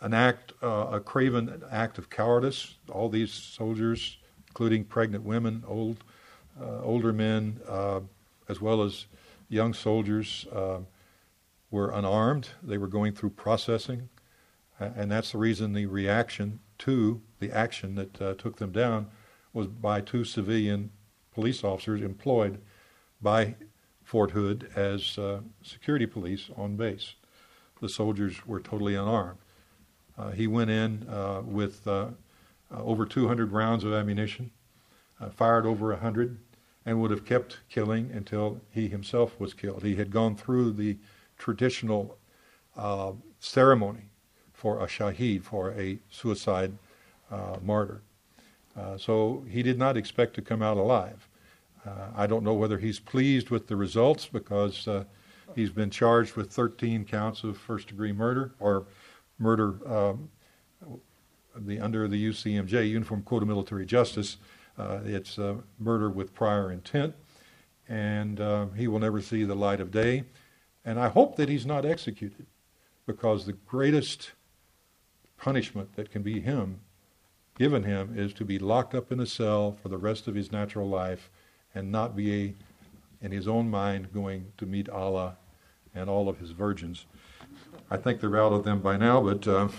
an 0.01 0.13
act, 0.13 0.53
uh, 0.61 0.87
a 0.91 0.99
craven 0.99 1.63
act 1.71 1.97
of 1.97 2.09
cowardice. 2.09 2.75
All 2.91 3.09
these 3.09 3.31
soldiers 3.31 4.17
including 4.57 4.83
pregnant 4.83 5.23
women, 5.23 5.63
old, 5.67 6.03
uh, 6.59 6.81
older 6.81 7.13
men, 7.13 7.59
uh, 7.67 7.99
as 8.49 8.59
well 8.59 8.81
as 8.81 9.05
young 9.49 9.71
soldiers, 9.71 10.47
uh, 10.51 10.79
were 11.69 11.91
unarmed. 11.91 12.49
They 12.63 12.79
were 12.79 12.87
going 12.87 13.13
through 13.13 13.31
processing, 13.31 14.09
and 14.79 15.11
that's 15.11 15.31
the 15.31 15.37
reason 15.37 15.73
the 15.73 15.85
reaction 15.85 16.59
to 16.79 17.21
the 17.39 17.51
action 17.51 17.93
that 17.93 18.19
uh, 18.19 18.33
took 18.33 18.57
them 18.57 18.71
down 18.71 19.11
was 19.53 19.67
by 19.67 20.01
two 20.01 20.23
civilian 20.23 20.89
police 21.35 21.63
officers 21.63 22.01
employed 22.01 22.59
by 23.21 23.53
Fort 24.07 24.31
Hood 24.31 24.71
as 24.75 25.17
uh, 25.17 25.41
security 25.61 26.05
police 26.05 26.49
on 26.55 26.77
base. 26.77 27.15
The 27.81 27.89
soldiers 27.89 28.47
were 28.47 28.61
totally 28.61 28.95
unarmed. 28.95 29.39
Uh, 30.17 30.31
he 30.31 30.47
went 30.47 30.69
in 30.69 31.05
with 31.45 31.85
uh, 32.71 32.81
over 32.81 33.05
200 33.05 33.51
rounds 33.51 33.83
of 33.83 33.93
ammunition, 33.93 34.51
uh, 35.21 35.29
fired 35.29 35.65
over 35.65 35.89
100, 35.89 36.37
and 36.85 37.01
would 37.01 37.11
have 37.11 37.25
kept 37.25 37.59
killing 37.69 38.11
until 38.13 38.59
he 38.71 38.87
himself 38.87 39.39
was 39.39 39.53
killed. 39.53 39.83
He 39.83 39.95
had 39.95 40.11
gone 40.11 40.35
through 40.35 40.73
the 40.73 40.97
traditional 41.37 42.17
uh, 42.75 43.13
ceremony 43.39 44.09
for 44.53 44.81
a 44.81 44.87
shaheed, 44.87 45.43
for 45.43 45.71
a 45.71 45.99
suicide 46.09 46.73
uh, 47.31 47.57
martyr. 47.61 48.01
Uh, 48.75 48.97
so 48.97 49.43
he 49.49 49.63
did 49.63 49.77
not 49.77 49.97
expect 49.97 50.33
to 50.35 50.41
come 50.41 50.61
out 50.61 50.77
alive. 50.77 51.26
Uh, 51.87 52.09
I 52.15 52.27
don't 52.27 52.43
know 52.43 52.53
whether 52.53 52.77
he's 52.77 52.99
pleased 52.99 53.49
with 53.49 53.67
the 53.67 53.75
results 53.75 54.25
because 54.25 54.87
he's 55.55 55.69
been 55.69 55.89
charged 55.89 56.35
with 56.35 56.51
13 56.51 57.05
counts 57.05 57.43
of 57.43 57.57
first 57.57 57.87
degree 57.87 58.11
murder 58.11 58.53
or 58.59 58.85
murder 59.39 59.79
um, 59.87 60.29
the 61.65 61.79
under 61.79 62.07
the 62.07 62.29
UCMJ, 62.29 62.89
Uniform 62.89 63.23
Code 63.23 63.41
of 63.41 63.47
Military 63.47 63.85
Justice. 63.85 64.37
Uh, 64.77 64.99
it's 65.05 65.39
uh, 65.39 65.55
murder 65.79 66.09
with 66.09 66.33
prior 66.33 66.71
intent, 66.71 67.15
and 67.87 68.39
uh, 68.39 68.67
he 68.75 68.87
will 68.87 68.99
never 68.99 69.21
see 69.21 69.43
the 69.43 69.55
light 69.55 69.79
of 69.79 69.91
day. 69.91 70.23
And 70.85 70.99
I 70.99 71.09
hope 71.09 71.35
that 71.37 71.49
he's 71.49 71.65
not 71.65 71.85
executed, 71.85 72.45
because 73.05 73.45
the 73.45 73.53
greatest 73.53 74.31
punishment 75.37 75.95
that 75.95 76.11
can 76.11 76.21
be 76.21 76.39
him, 76.39 76.79
given 77.57 77.83
him, 77.83 78.13
is 78.17 78.33
to 78.33 78.45
be 78.45 78.59
locked 78.59 78.93
up 78.93 79.11
in 79.11 79.19
a 79.19 79.25
cell 79.25 79.77
for 79.81 79.89
the 79.89 79.97
rest 79.97 80.27
of 80.27 80.35
his 80.35 80.51
natural 80.51 80.87
life, 80.87 81.29
and 81.77 81.91
not 81.91 82.15
be 82.15 82.55
in 83.21 83.31
his 83.31 83.47
own 83.47 83.69
mind 83.69 84.11
going 84.13 84.51
to 84.57 84.65
meet 84.65 84.89
Allah 84.89 85.37
and 85.93 86.09
all 86.09 86.27
of 86.27 86.39
his 86.39 86.51
virgins. 86.51 87.05
I 87.89 87.97
think 87.97 88.19
they're 88.19 88.37
out 88.37 88.51
of 88.51 88.63
them 88.63 88.81
by 88.81 88.97
now, 88.97 89.21
but. 89.21 89.47
Uh, 89.47 89.69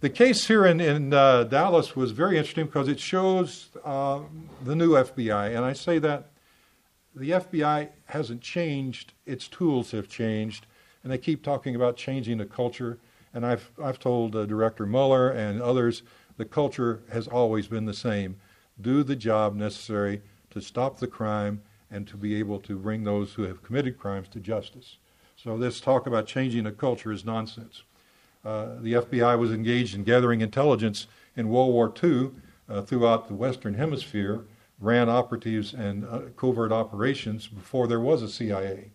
the 0.00 0.10
case 0.10 0.46
here 0.46 0.64
in, 0.64 0.80
in 0.80 1.12
uh, 1.12 1.44
Dallas 1.44 1.94
was 1.94 2.12
very 2.12 2.38
interesting 2.38 2.64
because 2.64 2.88
it 2.88 2.98
shows 2.98 3.68
uh, 3.84 4.20
the 4.64 4.74
new 4.74 4.92
FBI. 4.92 5.54
And 5.54 5.62
I 5.62 5.74
say 5.74 5.98
that 5.98 6.30
the 7.14 7.32
FBI 7.32 7.90
hasn't 8.06 8.40
changed, 8.40 9.12
its 9.26 9.46
tools 9.46 9.90
have 9.90 10.08
changed, 10.08 10.66
and 11.02 11.12
they 11.12 11.18
keep 11.18 11.42
talking 11.42 11.76
about 11.76 11.98
changing 11.98 12.38
the 12.38 12.46
culture. 12.46 12.98
And 13.34 13.44
I've, 13.44 13.70
I've 13.82 13.98
told 13.98 14.34
uh, 14.34 14.46
Director 14.46 14.86
Mueller 14.86 15.30
and 15.30 15.60
others 15.60 16.02
the 16.38 16.46
culture 16.46 17.02
has 17.12 17.28
always 17.28 17.66
been 17.66 17.84
the 17.84 17.92
same 17.92 18.36
do 18.82 19.02
the 19.02 19.16
job 19.16 19.54
necessary 19.54 20.22
to 20.50 20.60
stop 20.60 20.98
the 20.98 21.06
crime 21.06 21.62
and 21.90 22.06
to 22.08 22.16
be 22.16 22.34
able 22.36 22.60
to 22.60 22.78
bring 22.78 23.04
those 23.04 23.34
who 23.34 23.42
have 23.42 23.62
committed 23.62 23.98
crimes 23.98 24.28
to 24.28 24.40
justice. 24.40 24.96
So, 25.36 25.56
this 25.56 25.80
talk 25.80 26.06
about 26.06 26.26
changing 26.26 26.64
the 26.64 26.72
culture 26.72 27.12
is 27.12 27.24
nonsense. 27.24 27.82
Uh, 28.44 28.76
the 28.80 28.94
FBI 28.94 29.38
was 29.38 29.52
engaged 29.52 29.94
in 29.94 30.04
gathering 30.04 30.40
intelligence 30.40 31.06
in 31.36 31.48
World 31.48 31.72
War 31.72 31.92
II 32.02 32.30
uh, 32.68 32.82
throughout 32.82 33.28
the 33.28 33.34
Western 33.34 33.74
Hemisphere, 33.74 34.44
ran 34.80 35.08
operatives 35.08 35.74
and 35.74 36.06
uh, 36.06 36.20
covert 36.36 36.72
operations 36.72 37.46
before 37.46 37.86
there 37.86 38.00
was 38.00 38.22
a 38.22 38.28
CIA. 38.28 38.90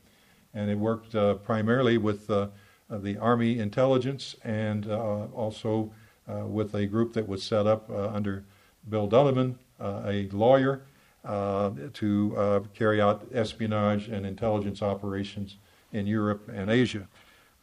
And 0.53 0.69
it 0.69 0.77
worked 0.77 1.13
uh, 1.13 1.35
primarily 1.35 1.97
with 1.97 2.29
uh, 2.29 2.47
uh, 2.89 2.97
the 2.97 3.17
Army 3.17 3.59
intelligence 3.59 4.35
and 4.43 4.87
also 4.87 5.91
with 6.27 6.73
a 6.73 6.87
group 6.87 7.13
that 7.13 7.27
was 7.27 7.43
set 7.43 7.67
up 7.67 7.87
under 7.91 8.43
Bill 8.89 9.05
Donovan, 9.05 9.59
a 9.79 10.27
lawyer, 10.31 10.81
to 11.23 12.67
carry 12.73 13.01
out 13.01 13.27
espionage 13.33 14.07
and 14.07 14.25
intelligence 14.25 14.81
operations 14.81 15.57
in 15.91 16.05
Europe 16.05 16.49
and 16.53 16.69
Asia. 16.69 17.07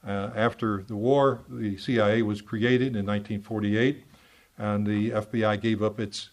Uh, 0.05 0.31
after 0.35 0.83
the 0.89 0.97
war, 0.97 1.41
the 1.49 1.77
CIA 1.77 2.23
was 2.23 2.43
created 2.43 2.97
in 2.97 3.07
1948, 3.07 4.05
and 4.59 4.87
the 4.87 5.11
FBI 5.11 5.61
gave 5.61 5.83
up 5.83 6.01
its 6.01 6.31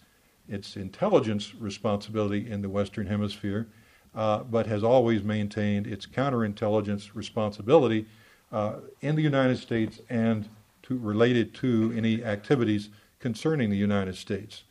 its 0.47 0.75
intelligence 0.77 1.53
responsibility 1.53 2.49
in 2.49 2.63
the 2.63 2.69
Western 2.69 3.05
Hemisphere, 3.05 3.67
uh, 4.15 4.39
but 4.39 4.65
has 4.65 4.83
always 4.83 5.21
maintained 5.21 5.85
its 5.85 6.07
counterintelligence 6.07 7.11
responsibility 7.13 8.07
uh, 8.51 8.77
in 9.01 9.15
the 9.15 9.21
United 9.21 9.59
States 9.59 10.01
and 10.09 10.49
to, 10.81 10.97
related 10.97 11.53
to 11.53 11.93
any 11.95 12.23
activities 12.23 12.89
concerning 13.19 13.69
the 13.69 13.77
United 13.77 14.15
States. 14.15 14.63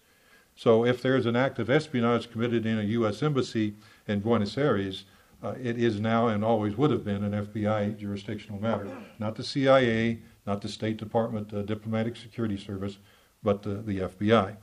So, 0.58 0.84
if 0.84 1.00
there 1.02 1.16
is 1.16 1.24
an 1.24 1.36
act 1.36 1.60
of 1.60 1.70
espionage 1.70 2.32
committed 2.32 2.66
in 2.66 2.80
a 2.80 2.82
U.S. 2.82 3.22
embassy 3.22 3.76
in 4.08 4.18
Buenos 4.18 4.58
Aires, 4.58 5.04
uh, 5.40 5.54
it 5.62 5.78
is 5.78 6.00
now 6.00 6.26
and 6.26 6.44
always 6.44 6.76
would 6.76 6.90
have 6.90 7.04
been 7.04 7.22
an 7.22 7.46
FBI 7.46 7.96
jurisdictional 7.96 8.60
matter, 8.60 8.90
not 9.20 9.36
the 9.36 9.44
CIA, 9.44 10.18
not 10.48 10.60
the 10.60 10.68
State 10.68 10.96
Department 10.96 11.54
uh, 11.54 11.62
Diplomatic 11.62 12.16
Security 12.16 12.56
Service, 12.56 12.98
but 13.44 13.62
the, 13.62 13.74
the 13.76 14.00
FBI. 14.00 14.56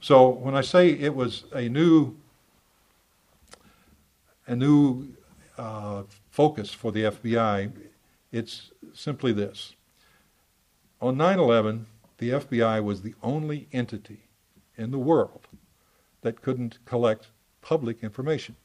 So 0.00 0.30
when 0.30 0.56
I 0.56 0.62
say 0.62 0.90
it 0.90 1.14
was 1.14 1.44
a 1.54 1.68
new, 1.68 2.16
a 4.48 4.56
new 4.56 5.14
uh, 5.56 6.02
focus 6.28 6.72
for 6.72 6.90
the 6.90 7.04
FBI, 7.04 7.70
it's 8.32 8.72
simply 8.94 9.32
this. 9.32 9.76
On 11.00 11.16
9 11.16 11.38
11, 11.38 11.86
the 12.18 12.30
FBI 12.30 12.82
was 12.82 13.02
the 13.02 13.14
only 13.22 13.68
entity 13.72 14.25
in 14.76 14.90
the 14.90 14.98
world 14.98 15.48
that 16.22 16.42
couldn't 16.42 16.78
collect 16.84 17.28
public 17.60 18.02
information. 18.02 18.56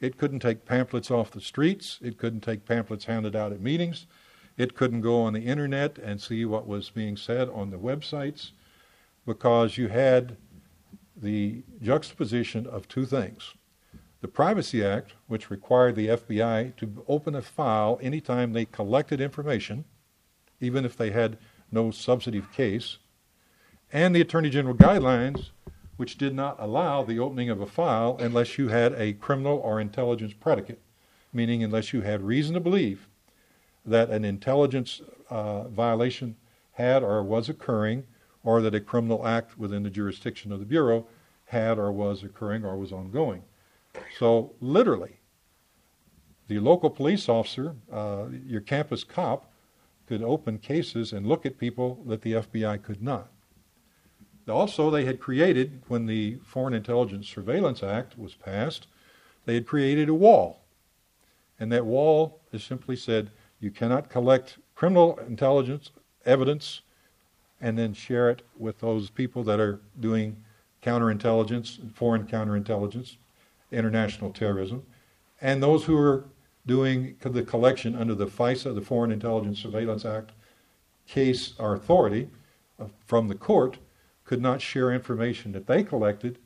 It 0.00 0.18
couldn't 0.18 0.40
take 0.40 0.64
pamphlets 0.64 1.10
off 1.10 1.30
the 1.30 1.40
streets. 1.40 1.98
It 2.02 2.18
couldn't 2.18 2.42
take 2.42 2.66
pamphlets 2.66 3.06
handed 3.06 3.34
out 3.34 3.52
at 3.52 3.60
meetings. 3.60 4.06
It 4.56 4.74
couldn't 4.74 5.00
go 5.00 5.22
on 5.22 5.32
the 5.32 5.46
internet 5.46 5.98
and 5.98 6.20
see 6.20 6.44
what 6.44 6.66
was 6.66 6.90
being 6.90 7.16
said 7.16 7.48
on 7.48 7.70
the 7.70 7.78
websites 7.78 8.50
because 9.26 9.78
you 9.78 9.88
had 9.88 10.36
the 11.16 11.62
juxtaposition 11.82 12.66
of 12.66 12.88
two 12.88 13.06
things. 13.06 13.54
The 14.20 14.28
Privacy 14.28 14.84
Act, 14.84 15.14
which 15.26 15.50
required 15.50 15.96
the 15.96 16.08
FBI 16.08 16.76
to 16.76 17.04
open 17.08 17.34
a 17.34 17.42
file 17.42 17.98
anytime 18.02 18.52
they 18.52 18.64
collected 18.64 19.20
information, 19.20 19.84
even 20.60 20.84
if 20.84 20.96
they 20.96 21.10
had 21.10 21.38
no 21.70 21.90
substantive 21.90 22.50
case, 22.52 22.98
and 23.94 24.12
the 24.12 24.20
Attorney 24.20 24.50
General 24.50 24.74
guidelines, 24.74 25.50
which 25.96 26.18
did 26.18 26.34
not 26.34 26.56
allow 26.58 27.04
the 27.04 27.20
opening 27.20 27.48
of 27.48 27.60
a 27.60 27.66
file 27.66 28.16
unless 28.18 28.58
you 28.58 28.66
had 28.66 28.92
a 28.94 29.12
criminal 29.12 29.58
or 29.58 29.80
intelligence 29.80 30.34
predicate, 30.34 30.80
meaning 31.32 31.62
unless 31.62 31.92
you 31.92 32.00
had 32.00 32.20
reason 32.20 32.54
to 32.54 32.60
believe 32.60 33.08
that 33.86 34.10
an 34.10 34.24
intelligence 34.24 35.00
uh, 35.30 35.68
violation 35.68 36.34
had 36.72 37.04
or 37.04 37.22
was 37.22 37.48
occurring, 37.48 38.02
or 38.42 38.60
that 38.60 38.74
a 38.74 38.80
criminal 38.80 39.24
act 39.24 39.56
within 39.56 39.84
the 39.84 39.90
jurisdiction 39.90 40.50
of 40.50 40.58
the 40.58 40.66
Bureau 40.66 41.06
had 41.46 41.78
or 41.78 41.92
was 41.92 42.24
occurring 42.24 42.64
or 42.64 42.76
was 42.76 42.92
ongoing. 42.92 43.44
So, 44.18 44.54
literally, 44.60 45.20
the 46.48 46.58
local 46.58 46.90
police 46.90 47.28
officer, 47.28 47.76
uh, 47.92 48.26
your 48.44 48.60
campus 48.60 49.04
cop, 49.04 49.52
could 50.08 50.20
open 50.20 50.58
cases 50.58 51.12
and 51.12 51.26
look 51.26 51.46
at 51.46 51.58
people 51.58 52.02
that 52.06 52.22
the 52.22 52.32
FBI 52.32 52.82
could 52.82 53.00
not. 53.00 53.30
Also, 54.48 54.90
they 54.90 55.04
had 55.04 55.20
created, 55.20 55.82
when 55.88 56.06
the 56.06 56.36
Foreign 56.44 56.74
Intelligence 56.74 57.28
Surveillance 57.28 57.82
Act 57.82 58.18
was 58.18 58.34
passed, 58.34 58.86
they 59.46 59.54
had 59.54 59.66
created 59.66 60.08
a 60.08 60.14
wall. 60.14 60.64
And 61.58 61.72
that 61.72 61.86
wall 61.86 62.40
is 62.52 62.62
simply 62.62 62.96
said 62.96 63.30
you 63.60 63.70
cannot 63.70 64.10
collect 64.10 64.58
criminal 64.74 65.18
intelligence 65.26 65.90
evidence 66.26 66.82
and 67.60 67.78
then 67.78 67.94
share 67.94 68.28
it 68.30 68.42
with 68.58 68.80
those 68.80 69.08
people 69.08 69.42
that 69.44 69.60
are 69.60 69.80
doing 70.00 70.36
counterintelligence, 70.82 71.94
foreign 71.94 72.26
counterintelligence, 72.26 73.16
international 73.72 74.30
terrorism, 74.30 74.84
and 75.40 75.62
those 75.62 75.84
who 75.84 75.96
are 75.96 76.26
doing 76.66 77.16
the 77.20 77.42
collection 77.42 77.94
under 77.94 78.14
the 78.14 78.26
FISA, 78.26 78.74
the 78.74 78.80
Foreign 78.80 79.12
Intelligence 79.12 79.58
Surveillance 79.60 80.04
Act, 80.04 80.32
case 81.06 81.54
or 81.58 81.74
authority 81.74 82.28
uh, 82.80 82.86
from 83.06 83.28
the 83.28 83.34
court 83.34 83.78
could 84.24 84.40
not 84.40 84.60
share 84.60 84.90
information 84.90 85.52
that 85.52 85.66
they 85.66 85.82
collected, 85.82 86.38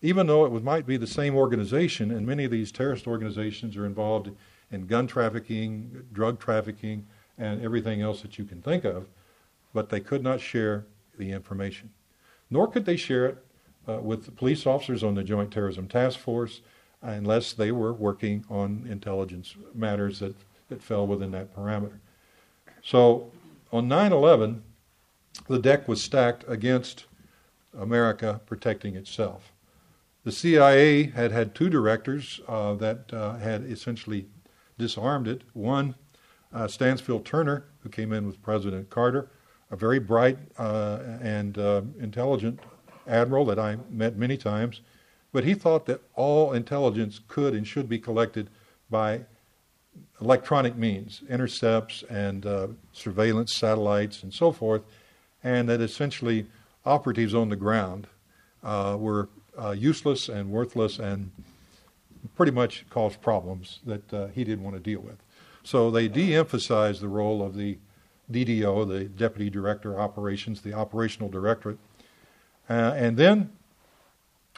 even 0.00 0.26
though 0.26 0.44
it 0.44 0.62
might 0.62 0.86
be 0.86 0.96
the 0.96 1.06
same 1.06 1.34
organization, 1.34 2.10
and 2.10 2.26
many 2.26 2.44
of 2.44 2.50
these 2.50 2.70
terrorist 2.70 3.06
organizations 3.06 3.76
are 3.76 3.86
involved 3.86 4.30
in 4.70 4.86
gun 4.86 5.06
trafficking, 5.06 6.04
drug 6.12 6.38
trafficking, 6.38 7.06
and 7.38 7.62
everything 7.62 8.00
else 8.00 8.22
that 8.22 8.38
you 8.38 8.44
can 8.44 8.62
think 8.62 8.84
of, 8.84 9.06
but 9.74 9.88
they 9.88 10.00
could 10.00 10.22
not 10.22 10.40
share 10.40 10.86
the 11.18 11.30
information. 11.30 11.90
Nor 12.50 12.68
could 12.68 12.84
they 12.84 12.96
share 12.96 13.26
it 13.26 13.44
uh, 13.88 13.98
with 14.00 14.24
the 14.24 14.30
police 14.30 14.66
officers 14.66 15.02
on 15.02 15.14
the 15.14 15.22
Joint 15.22 15.52
Terrorism 15.52 15.88
Task 15.88 16.18
Force 16.18 16.60
unless 17.02 17.52
they 17.52 17.72
were 17.72 17.92
working 17.92 18.44
on 18.48 18.86
intelligence 18.90 19.54
matters 19.74 20.18
that, 20.20 20.34
that 20.68 20.82
fell 20.82 21.06
within 21.06 21.30
that 21.32 21.54
parameter. 21.54 21.98
So 22.82 23.30
on 23.72 23.88
9 23.88 24.12
11, 24.12 24.62
the 25.48 25.58
deck 25.58 25.86
was 25.86 26.02
stacked 26.02 26.44
against 26.48 27.04
America 27.78 28.40
protecting 28.46 28.96
itself. 28.96 29.52
The 30.24 30.32
CIA 30.32 31.04
had 31.04 31.30
had 31.30 31.54
two 31.54 31.70
directors 31.70 32.40
uh, 32.48 32.74
that 32.74 33.12
uh, 33.12 33.36
had 33.36 33.62
essentially 33.64 34.26
disarmed 34.78 35.28
it. 35.28 35.42
One, 35.52 35.94
uh, 36.52 36.66
Stansfield 36.66 37.24
Turner, 37.24 37.64
who 37.80 37.88
came 37.88 38.12
in 38.12 38.26
with 38.26 38.42
President 38.42 38.90
Carter, 38.90 39.30
a 39.70 39.76
very 39.76 39.98
bright 39.98 40.38
uh, 40.58 40.98
and 41.20 41.58
uh, 41.58 41.82
intelligent 42.00 42.60
admiral 43.06 43.44
that 43.46 43.58
I 43.58 43.78
met 43.90 44.16
many 44.16 44.36
times, 44.36 44.80
but 45.32 45.44
he 45.44 45.54
thought 45.54 45.86
that 45.86 46.02
all 46.14 46.52
intelligence 46.52 47.20
could 47.28 47.54
and 47.54 47.66
should 47.66 47.88
be 47.88 47.98
collected 47.98 48.50
by 48.90 49.20
electronic 50.20 50.76
means, 50.76 51.22
intercepts 51.28 52.02
and 52.08 52.46
uh, 52.46 52.68
surveillance 52.92 53.54
satellites 53.54 54.22
and 54.22 54.32
so 54.32 54.52
forth, 54.52 54.82
and 55.44 55.68
that 55.68 55.80
essentially 55.80 56.46
operatives 56.86 57.34
on 57.34 57.48
the 57.48 57.56
ground 57.56 58.06
uh, 58.62 58.96
were 58.98 59.28
uh, 59.62 59.70
useless 59.70 60.28
and 60.28 60.50
worthless 60.50 60.98
and 60.98 61.30
pretty 62.34 62.52
much 62.52 62.84
caused 62.90 63.20
problems 63.20 63.80
that 63.84 64.14
uh, 64.14 64.26
he 64.28 64.44
didn't 64.44 64.64
want 64.64 64.76
to 64.76 64.80
deal 64.80 65.00
with. 65.00 65.16
So 65.62 65.90
they 65.90 66.08
de 66.08 66.34
emphasized 66.34 67.00
the 67.00 67.08
role 67.08 67.42
of 67.42 67.56
the 67.56 67.78
DDO, 68.30 68.88
the 68.88 69.04
Deputy 69.04 69.50
Director 69.50 69.94
of 69.94 70.00
Operations, 70.00 70.60
the 70.60 70.72
Operational 70.72 71.28
Directorate, 71.28 71.78
uh, 72.68 72.94
and 72.96 73.16
then 73.16 73.50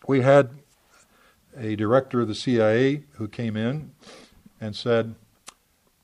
we 0.06 0.20
had 0.22 0.50
a 1.56 1.76
director 1.76 2.20
of 2.20 2.28
the 2.28 2.34
CIA 2.34 3.04
who 3.12 3.28
came 3.28 3.56
in 3.56 3.90
and 4.60 4.74
said, 4.74 5.14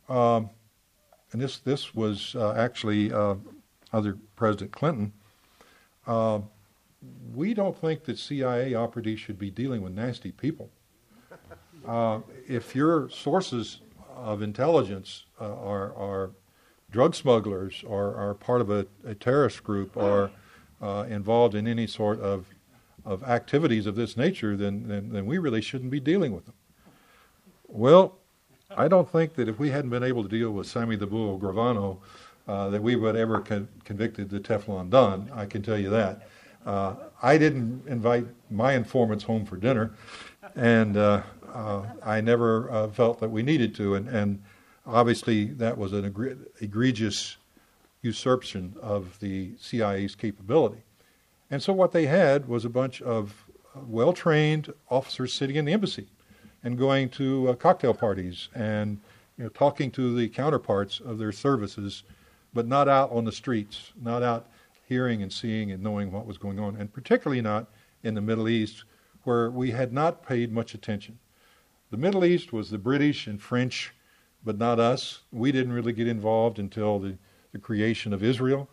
um, 0.09 0.51
and 1.33 1.41
this 1.41 1.59
this 1.59 1.95
was 1.95 2.35
uh, 2.35 2.55
actually 2.57 3.13
uh, 3.13 3.37
under 3.93 4.19
President 4.37 4.73
Clinton. 4.73 5.13
Uh, 6.07 6.41
we 7.35 7.55
don't 7.55 7.77
think 7.77 8.05
that 8.05 8.19
CIA 8.19 8.75
operatives 8.75 9.21
should 9.21 9.39
be 9.39 9.51
dealing 9.51 9.83
with 9.83 9.93
nasty 9.93 10.33
people. 10.33 10.71
Uh, 11.87 12.21
if 12.49 12.75
your 12.75 13.11
sources 13.11 13.81
of 14.17 14.41
intelligence 14.41 15.27
uh, 15.39 15.55
are, 15.55 15.95
are 15.97 16.31
drug 16.91 17.15
smugglers 17.15 17.85
or 17.87 18.15
are 18.15 18.33
part 18.33 18.63
of 18.63 18.71
a, 18.71 18.87
a 19.05 19.15
terrorist 19.15 19.63
group 19.63 19.95
or 19.95 20.31
uh, 20.81 21.05
involved 21.09 21.55
in 21.55 21.67
any 21.67 21.87
sort 21.87 22.21
of, 22.21 22.47
of 23.05 23.23
activities 23.25 23.85
of 23.85 23.97
this 23.97 24.17
nature, 24.17 24.57
then, 24.57 24.89
then, 24.89 25.11
then, 25.11 25.27
we 25.27 25.39
really 25.39 25.61
shouldn't 25.61 25.91
be 25.91 26.01
dealing 26.01 26.35
with 26.35 26.47
them. 26.47 26.55
Well, 27.69 28.17
I 28.77 28.89
don't 28.89 29.11
think 29.11 29.35
that 29.35 29.49
if 29.49 29.59
we 29.59 29.71
hadn't 29.71 29.91
been 29.91 30.03
able 30.03 30.23
to 30.23 30.29
deal 30.29 30.53
with 30.53 30.67
Sammy 30.67 30.97
the 30.97 31.07
Bull 31.07 31.39
Gravano, 31.39 31.99
uh, 32.47 32.69
that 32.69 32.83
we 32.83 32.97
would 32.97 33.17
ever 33.17 33.41
con- 33.41 33.69
convicted 33.85 34.31
the 34.31 34.41
Teflon 34.41 34.91
Don. 34.91 35.31
I 35.35 35.47
can 35.47 35.63
tell 35.63 35.79
you 35.79 35.91
that. 35.91 36.29
Uh, 36.67 36.95
I 37.23 37.39
didn't 37.39 37.87
invite 37.87 38.27
my 38.51 38.73
informants 38.73 39.25
home 39.25 39.45
for 39.45 39.57
dinner, 39.57 39.95
and 40.55 40.97
uh, 40.97 41.23
uh 41.53 41.83
I 42.03 42.21
never 42.21 42.71
uh, 42.71 42.89
felt 42.89 43.21
that 43.21 43.31
we 43.31 43.43
needed 43.43 43.75
to. 43.77 43.95
And, 43.95 44.09
and 44.09 44.43
obviously, 44.87 45.47
that 45.47 45.77
was 45.77 45.93
an 45.93 46.05
egregious 46.61 47.37
usurpation 48.03 48.77
of 48.81 49.19
the 49.21 49.53
CIA's 49.59 50.15
capability. 50.15 50.83
And 51.51 51.63
so, 51.63 51.73
what 51.73 51.93
they 51.93 52.07
had 52.07 52.49
was 52.49 52.65
a 52.65 52.71
bunch 52.71 53.03
of 53.03 53.45
well 53.75 54.13
trained 54.13 54.73
officers 54.91 55.33
sitting 55.33 55.57
in 55.57 55.65
the 55.65 55.73
embassy 55.73 56.09
and 56.63 56.79
going 56.79 57.11
to 57.11 57.51
uh, 57.51 57.55
cocktail 57.55 57.95
parties 57.95 58.49
and 58.55 59.01
you 59.37 59.45
know, 59.45 59.51
talking 59.51 59.91
to 59.93 60.15
the 60.15 60.29
counterparts 60.29 61.01
of 61.01 61.19
their 61.19 61.33
services, 61.33 62.05
but 62.55 62.67
not 62.67 62.89
out 62.89 63.11
on 63.11 63.25
the 63.25 63.33
streets, 63.33 63.93
not 64.01 64.23
out 64.23 64.47
hearing 64.89 65.23
and 65.23 65.33
seeing 65.33 65.73
and 65.73 65.83
knowing 65.83 66.13
what 66.13 66.27
was 66.27 66.39
going 66.39 66.59
on, 66.59 66.77
and 66.77 66.93
particularly 66.93 67.43
not 67.43 67.67
in 68.03 68.15
the 68.15 68.21
Middle 68.21 68.49
East, 68.49 68.85
where 69.25 69.51
we 69.51 69.71
had 69.71 69.93
not 69.93 70.27
paid 70.27 70.53
much 70.53 70.75
attention. 70.75 71.19
The 71.91 71.97
Middle 71.97 72.25
East 72.25 72.53
was 72.53 72.71
the 72.71 72.79
British 72.79 73.27
and 73.27 73.41
French, 73.41 73.95
but 74.45 74.59
not 74.59 74.79
us. 74.79 75.21
We 75.33 75.53
didn't 75.53 75.73
really 75.73 75.93
get 75.93 76.07
involved 76.07 76.59
until 76.59 76.99
the, 76.99 77.17
the 77.53 77.59
creation 77.59 78.13
of 78.13 78.23
Israel, 78.23 78.69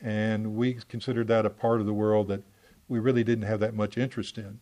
and 0.00 0.54
we 0.56 0.74
considered 0.88 1.28
that 1.28 1.46
a 1.46 1.50
part 1.50 1.80
of 1.80 1.86
the 1.86 1.94
world 1.94 2.28
that 2.28 2.42
we 2.88 2.98
really 2.98 3.24
didn't 3.24 3.44
have 3.44 3.60
that 3.60 3.74
much 3.74 3.98
interest 3.98 4.38
in. 4.38 4.60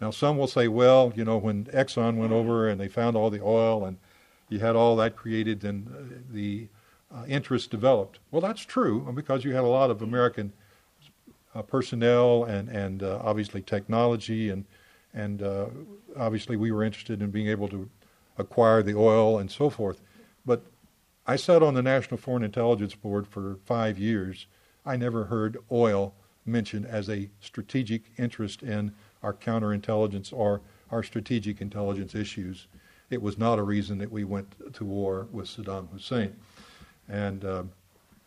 Now, 0.00 0.10
some 0.10 0.36
will 0.36 0.48
say, 0.48 0.66
well, 0.66 1.12
you 1.14 1.24
know, 1.24 1.38
when 1.38 1.66
Exxon 1.66 2.16
went 2.16 2.32
over 2.32 2.68
and 2.68 2.80
they 2.80 2.88
found 2.88 3.16
all 3.16 3.30
the 3.30 3.42
oil 3.42 3.84
and 3.84 3.96
you 4.48 4.58
had 4.58 4.74
all 4.74 4.96
that 4.96 5.14
created, 5.14 5.60
then 5.60 5.86
uh, 5.96 6.18
the 6.32 6.66
uh, 7.14 7.24
interest 7.26 7.70
developed. 7.70 8.18
Well, 8.30 8.40
that's 8.40 8.64
true 8.64 9.10
because 9.14 9.44
you 9.44 9.54
had 9.54 9.64
a 9.64 9.68
lot 9.68 9.90
of 9.90 10.02
American 10.02 10.52
uh, 11.54 11.62
personnel 11.62 12.44
and, 12.44 12.68
and 12.68 13.02
uh, 13.02 13.20
obviously 13.22 13.62
technology, 13.62 14.50
and, 14.50 14.64
and 15.12 15.42
uh, 15.42 15.66
obviously 16.16 16.56
we 16.56 16.72
were 16.72 16.82
interested 16.82 17.20
in 17.22 17.30
being 17.30 17.48
able 17.48 17.68
to 17.68 17.88
acquire 18.38 18.82
the 18.82 18.96
oil 18.96 19.38
and 19.38 19.50
so 19.50 19.68
forth. 19.68 20.00
But 20.46 20.64
I 21.26 21.36
sat 21.36 21.62
on 21.62 21.74
the 21.74 21.82
National 21.82 22.16
Foreign 22.16 22.42
Intelligence 22.42 22.94
Board 22.94 23.26
for 23.26 23.58
five 23.64 23.98
years. 23.98 24.46
I 24.84 24.96
never 24.96 25.24
heard 25.24 25.58
oil 25.70 26.14
mentioned 26.44 26.86
as 26.86 27.08
a 27.08 27.30
strategic 27.40 28.02
interest 28.18 28.62
in 28.62 28.92
our 29.22 29.32
counterintelligence 29.32 30.32
or 30.32 30.60
our 30.90 31.02
strategic 31.02 31.60
intelligence 31.60 32.14
issues. 32.14 32.66
It 33.10 33.22
was 33.22 33.38
not 33.38 33.58
a 33.58 33.62
reason 33.62 33.98
that 33.98 34.10
we 34.10 34.24
went 34.24 34.74
to 34.74 34.84
war 34.84 35.28
with 35.30 35.46
Saddam 35.46 35.90
Hussein. 35.92 36.34
And 37.08 37.44
uh, 37.44 37.62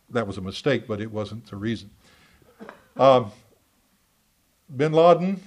that 0.09 0.27
was 0.27 0.37
a 0.37 0.41
mistake, 0.41 0.87
but 0.87 1.01
it 1.01 1.11
wasn't 1.11 1.47
the 1.47 1.55
reason. 1.55 1.89
Um, 2.97 3.31
bin 4.75 4.93
Laden 4.93 5.41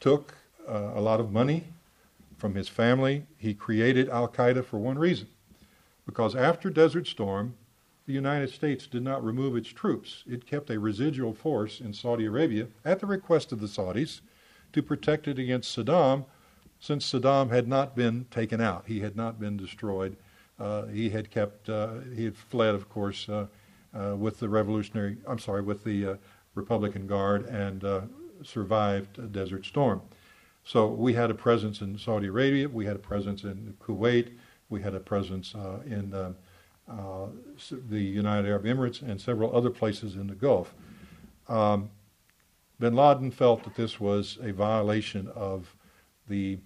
took 0.00 0.34
uh, 0.68 0.92
a 0.94 1.00
lot 1.00 1.20
of 1.20 1.32
money 1.32 1.64
from 2.38 2.54
his 2.54 2.68
family. 2.68 3.24
He 3.38 3.54
created 3.54 4.08
Al 4.08 4.28
Qaeda 4.28 4.64
for 4.64 4.78
one 4.78 4.98
reason 4.98 5.28
because 6.04 6.36
after 6.36 6.70
Desert 6.70 7.06
Storm, 7.06 7.54
the 8.06 8.12
United 8.12 8.50
States 8.50 8.86
did 8.86 9.02
not 9.02 9.24
remove 9.24 9.56
its 9.56 9.68
troops. 9.68 10.22
It 10.28 10.46
kept 10.46 10.70
a 10.70 10.78
residual 10.78 11.34
force 11.34 11.80
in 11.80 11.92
Saudi 11.92 12.26
Arabia 12.26 12.68
at 12.84 13.00
the 13.00 13.06
request 13.06 13.50
of 13.50 13.60
the 13.60 13.66
Saudis 13.66 14.20
to 14.72 14.82
protect 14.82 15.26
it 15.26 15.38
against 15.38 15.76
Saddam, 15.76 16.24
since 16.78 17.10
Saddam 17.10 17.50
had 17.50 17.66
not 17.66 17.96
been 17.96 18.26
taken 18.30 18.60
out. 18.60 18.84
He 18.86 19.00
had 19.00 19.16
not 19.16 19.40
been 19.40 19.56
destroyed. 19.56 20.16
Uh, 20.58 20.86
he 20.86 21.10
had 21.10 21.30
kept, 21.30 21.68
uh, 21.68 22.00
he 22.14 22.24
had 22.24 22.36
fled, 22.36 22.74
of 22.74 22.88
course, 22.88 23.28
uh, 23.28 23.46
uh 23.94 24.16
with 24.16 24.38
the 24.38 24.48
Revolutionary, 24.48 25.16
I'm 25.26 25.38
sorry, 25.38 25.62
with 25.62 25.84
the 25.84 26.06
uh, 26.06 26.16
Republican 26.54 27.06
Guard 27.06 27.46
and 27.46 27.84
uh, 27.84 28.02
survived 28.42 29.18
a 29.18 29.22
Desert 29.22 29.66
Storm. 29.66 30.00
So 30.64 30.88
we 30.88 31.12
had 31.12 31.30
a 31.30 31.34
presence 31.34 31.80
in 31.80 31.96
Saudi 31.98 32.26
Arabia, 32.26 32.68
we 32.68 32.86
had 32.86 32.96
a 32.96 33.00
presence 33.00 33.44
in 33.44 33.76
Kuwait, 33.80 34.32
we 34.68 34.82
had 34.82 34.94
a 34.94 35.00
presence 35.00 35.54
in 35.86 36.12
uh, 36.88 37.26
the 37.88 38.00
United 38.00 38.48
Arab 38.48 38.64
Emirates, 38.64 39.02
and 39.02 39.20
several 39.20 39.54
other 39.54 39.70
places 39.70 40.16
in 40.16 40.26
the 40.26 40.34
Gulf. 40.34 40.74
Um, 41.48 41.90
bin 42.80 42.94
Laden 42.94 43.30
felt 43.30 43.64
that 43.64 43.74
this 43.74 44.00
was 44.00 44.38
a 44.42 44.52
violation 44.52 45.28
of 45.34 45.74
the 46.28 46.58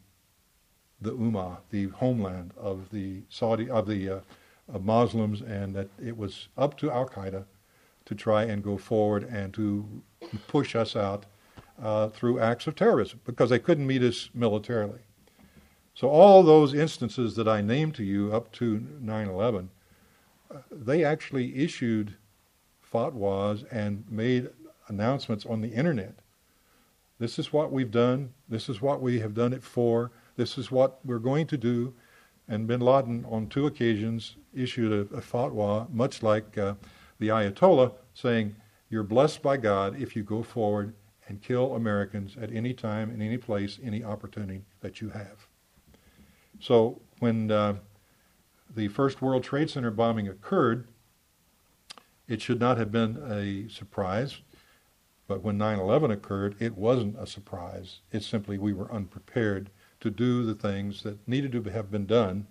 the 1.01 1.13
Ummah, 1.13 1.59
the 1.71 1.89
homeland 1.89 2.53
of 2.57 2.91
the 2.91 3.23
Saudi 3.29 3.69
of 3.71 3.87
the 3.87 4.09
uh, 4.09 4.21
of 4.73 4.85
Muslims, 4.85 5.41
and 5.41 5.75
that 5.75 5.89
it 6.03 6.17
was 6.17 6.49
up 6.57 6.77
to 6.79 6.91
Al 6.91 7.09
Qaeda 7.09 7.45
to 8.05 8.15
try 8.15 8.45
and 8.45 8.63
go 8.63 8.77
forward 8.77 9.25
and 9.25 9.53
to 9.55 10.03
push 10.49 10.77
us 10.77 10.97
out 10.97 11.27
uh, 11.83 12.09
through 12.09 12.41
acts 12.41 12.67
of 12.67 12.75
terrorism 12.75 13.21
because 13.25 13.51
they 13.51 13.59
couldn't 13.59 13.87
meet 13.87 14.03
us 14.03 14.31
militarily. 14.35 15.01
So 15.95 16.09
all 16.09 16.43
those 16.43 16.73
instances 16.73 17.35
that 17.37 17.49
I 17.49 17.61
named 17.61 17.95
to 17.97 18.05
you 18.05 18.33
up 18.33 18.53
to 18.53 18.79
9/11 19.03 19.69
they 20.71 21.05
actually 21.05 21.57
issued 21.57 22.17
fatwas 22.93 23.65
and 23.71 24.05
made 24.11 24.51
announcements 24.89 25.47
on 25.47 25.61
the 25.61 25.69
internet. 25.69 26.15
This 27.19 27.39
is 27.39 27.53
what 27.53 27.71
we've 27.71 27.91
done. 27.91 28.33
This 28.49 28.69
is 28.69 28.81
what 28.81 29.01
we 29.01 29.21
have 29.21 29.35
done 29.35 29.53
it 29.53 29.63
for. 29.63 30.11
This 30.37 30.59
is 30.59 30.71
what 30.71 30.99
we're 31.05 31.19
going 31.19 31.47
to 31.49 31.57
do. 31.57 31.95
And 32.49 32.67
bin 32.67 32.81
Laden, 32.81 33.25
on 33.29 33.47
two 33.49 33.67
occasions, 33.67 34.37
issued 34.55 34.93
a, 34.93 35.17
a 35.17 35.21
fatwa, 35.21 35.89
much 35.93 36.23
like 36.23 36.59
uh, 36.59 36.75
the 37.19 37.29
Ayatollah, 37.29 37.93
saying, 38.15 38.57
You're 38.89 39.05
blessed 39.05 39.43
by 39.43 39.57
God 39.57 40.01
if 40.01 40.17
you 40.17 40.23
go 40.23 40.43
forward 40.43 40.95
and 41.29 41.41
kill 41.41 41.77
Americans 41.77 42.37
at 42.41 42.53
any 42.53 42.75
time, 42.75 43.11
in 43.11 43.23
any 43.23 43.39
place, 43.39 43.79
any 43.85 44.03
opportunity 44.03 44.63
that 44.81 45.01
you 45.01 45.11
have. 45.11 45.47
So 46.59 47.01
when 47.21 47.51
uh, 47.53 47.77
the 48.75 48.89
first 48.89 49.23
World 49.23 49.45
Trade 49.45 49.71
Center 49.71 49.93
bombing 49.93 50.29
occurred, 50.29 50.89
it 52.27 52.43
should 52.43 52.61
not 52.61 52.79
have 52.79 52.91
been 52.91 53.17
a 53.29 53.73
surprise. 53.73 54.41
But 55.29 55.43
when 55.43 55.57
9 55.57 55.79
11 55.79 56.11
occurred, 56.11 56.57
it 56.59 56.77
wasn't 56.77 57.17
a 57.17 57.27
surprise. 57.27 58.01
It's 58.11 58.27
simply 58.27 58.59
we 58.59 58.73
were 58.73 58.93
unprepared 58.93 59.71
to 60.01 60.11
do 60.11 60.45
the 60.45 60.55
things 60.55 61.03
that 61.03 61.27
needed 61.29 61.53
to 61.53 61.63
have 61.71 61.91
been 61.91 62.07
done, 62.07 62.47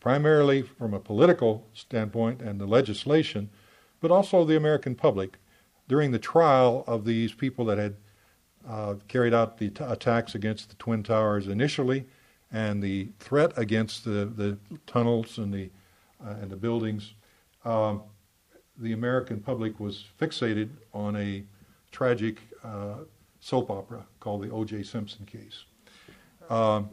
primarily 0.00 0.62
from 0.62 0.94
a 0.94 1.00
political 1.00 1.66
standpoint 1.74 2.40
and 2.40 2.60
the 2.60 2.66
legislation, 2.66 3.50
but 4.00 4.10
also 4.10 4.44
the 4.44 4.56
American 4.56 4.94
public. 4.94 5.38
During 5.88 6.10
the 6.10 6.18
trial 6.18 6.84
of 6.86 7.04
these 7.04 7.32
people 7.32 7.64
that 7.66 7.78
had 7.78 7.96
uh, 8.68 8.94
carried 9.08 9.34
out 9.34 9.58
the 9.58 9.70
t- 9.70 9.84
attacks 9.84 10.34
against 10.34 10.68
the 10.68 10.74
Twin 10.76 11.02
Towers 11.02 11.48
initially, 11.48 12.06
and 12.52 12.82
the 12.82 13.08
threat 13.18 13.52
against 13.56 14.04
the, 14.04 14.26
the 14.26 14.58
tunnels 14.86 15.38
and 15.38 15.52
the, 15.52 15.70
uh, 16.24 16.34
and 16.40 16.50
the 16.50 16.56
buildings, 16.56 17.14
um, 17.64 18.02
the 18.78 18.92
American 18.92 19.40
public 19.40 19.80
was 19.80 20.04
fixated 20.20 20.70
on 20.92 21.16
a 21.16 21.44
tragic 21.90 22.38
uh, 22.62 22.98
soap 23.40 23.70
opera 23.70 24.06
called 24.20 24.42
the 24.42 24.50
O.J. 24.50 24.82
Simpson 24.82 25.24
case. 25.24 25.64
Um, 26.50 26.90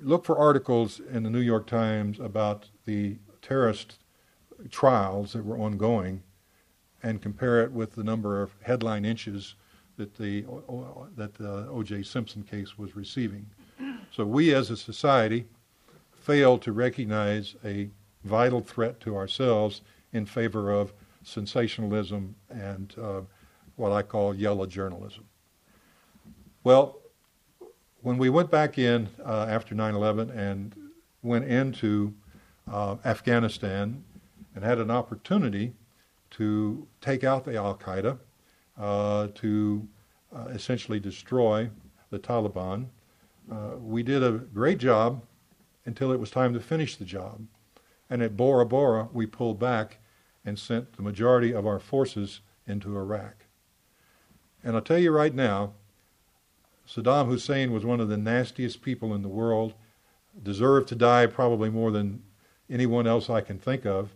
look 0.00 0.24
for 0.24 0.38
articles 0.38 1.00
in 1.12 1.22
the 1.22 1.30
New 1.30 1.40
York 1.40 1.66
Times 1.66 2.18
about 2.18 2.68
the 2.84 3.16
terrorist 3.40 3.98
trials 4.70 5.32
that 5.32 5.44
were 5.44 5.58
ongoing 5.58 6.22
and 7.02 7.20
compare 7.20 7.62
it 7.62 7.72
with 7.72 7.94
the 7.94 8.04
number 8.04 8.42
of 8.42 8.54
headline 8.62 9.04
inches 9.04 9.56
that 9.96 10.14
the 10.14 10.42
that 11.16 11.34
the 11.34 11.68
O.J. 11.68 12.02
Simpson 12.04 12.42
case 12.42 12.78
was 12.78 12.96
receiving. 12.96 13.46
So 14.14 14.24
we 14.24 14.54
as 14.54 14.70
a 14.70 14.76
society 14.76 15.46
fail 16.12 16.58
to 16.58 16.72
recognize 16.72 17.56
a 17.64 17.90
vital 18.24 18.60
threat 18.60 19.00
to 19.00 19.16
ourselves 19.16 19.82
in 20.12 20.24
favor 20.24 20.70
of 20.70 20.92
sensationalism 21.24 22.34
and 22.50 22.94
uh, 23.00 23.20
what 23.76 23.92
I 23.92 24.02
call 24.02 24.34
yellow 24.34 24.66
journalism. 24.66 25.24
Well, 26.64 27.01
when 28.02 28.18
we 28.18 28.28
went 28.28 28.50
back 28.50 28.78
in 28.78 29.08
uh, 29.24 29.46
after 29.48 29.74
9 29.74 29.94
11 29.94 30.30
and 30.30 30.74
went 31.22 31.44
into 31.44 32.12
uh, 32.70 32.96
Afghanistan 33.04 34.02
and 34.54 34.64
had 34.64 34.78
an 34.78 34.90
opportunity 34.90 35.72
to 36.30 36.86
take 37.00 37.24
out 37.24 37.44
the 37.44 37.56
Al 37.56 37.76
Qaeda, 37.76 38.18
uh, 38.78 39.28
to 39.34 39.86
uh, 40.34 40.46
essentially 40.46 40.98
destroy 40.98 41.70
the 42.10 42.18
Taliban, 42.18 42.86
uh, 43.50 43.76
we 43.80 44.02
did 44.02 44.22
a 44.22 44.32
great 44.32 44.78
job 44.78 45.22
until 45.84 46.12
it 46.12 46.20
was 46.20 46.30
time 46.30 46.54
to 46.54 46.60
finish 46.60 46.96
the 46.96 47.04
job. 47.04 47.44
And 48.08 48.22
at 48.22 48.36
Tora 48.36 48.66
Bora, 48.66 49.08
we 49.12 49.26
pulled 49.26 49.58
back 49.58 49.98
and 50.44 50.58
sent 50.58 50.96
the 50.96 51.02
majority 51.02 51.52
of 51.52 51.66
our 51.66 51.78
forces 51.78 52.40
into 52.66 52.96
Iraq. 52.96 53.46
And 54.64 54.76
I'll 54.76 54.82
tell 54.82 54.98
you 54.98 55.10
right 55.10 55.34
now, 55.34 55.72
Saddam 56.86 57.26
Hussein 57.26 57.72
was 57.72 57.84
one 57.84 58.00
of 58.00 58.08
the 58.08 58.16
nastiest 58.16 58.82
people 58.82 59.14
in 59.14 59.22
the 59.22 59.28
world. 59.28 59.74
deserved 60.42 60.88
to 60.88 60.94
die 60.94 61.26
probably 61.26 61.70
more 61.70 61.90
than 61.90 62.22
anyone 62.70 63.06
else 63.06 63.28
I 63.28 63.40
can 63.42 63.58
think 63.58 63.84
of, 63.84 64.14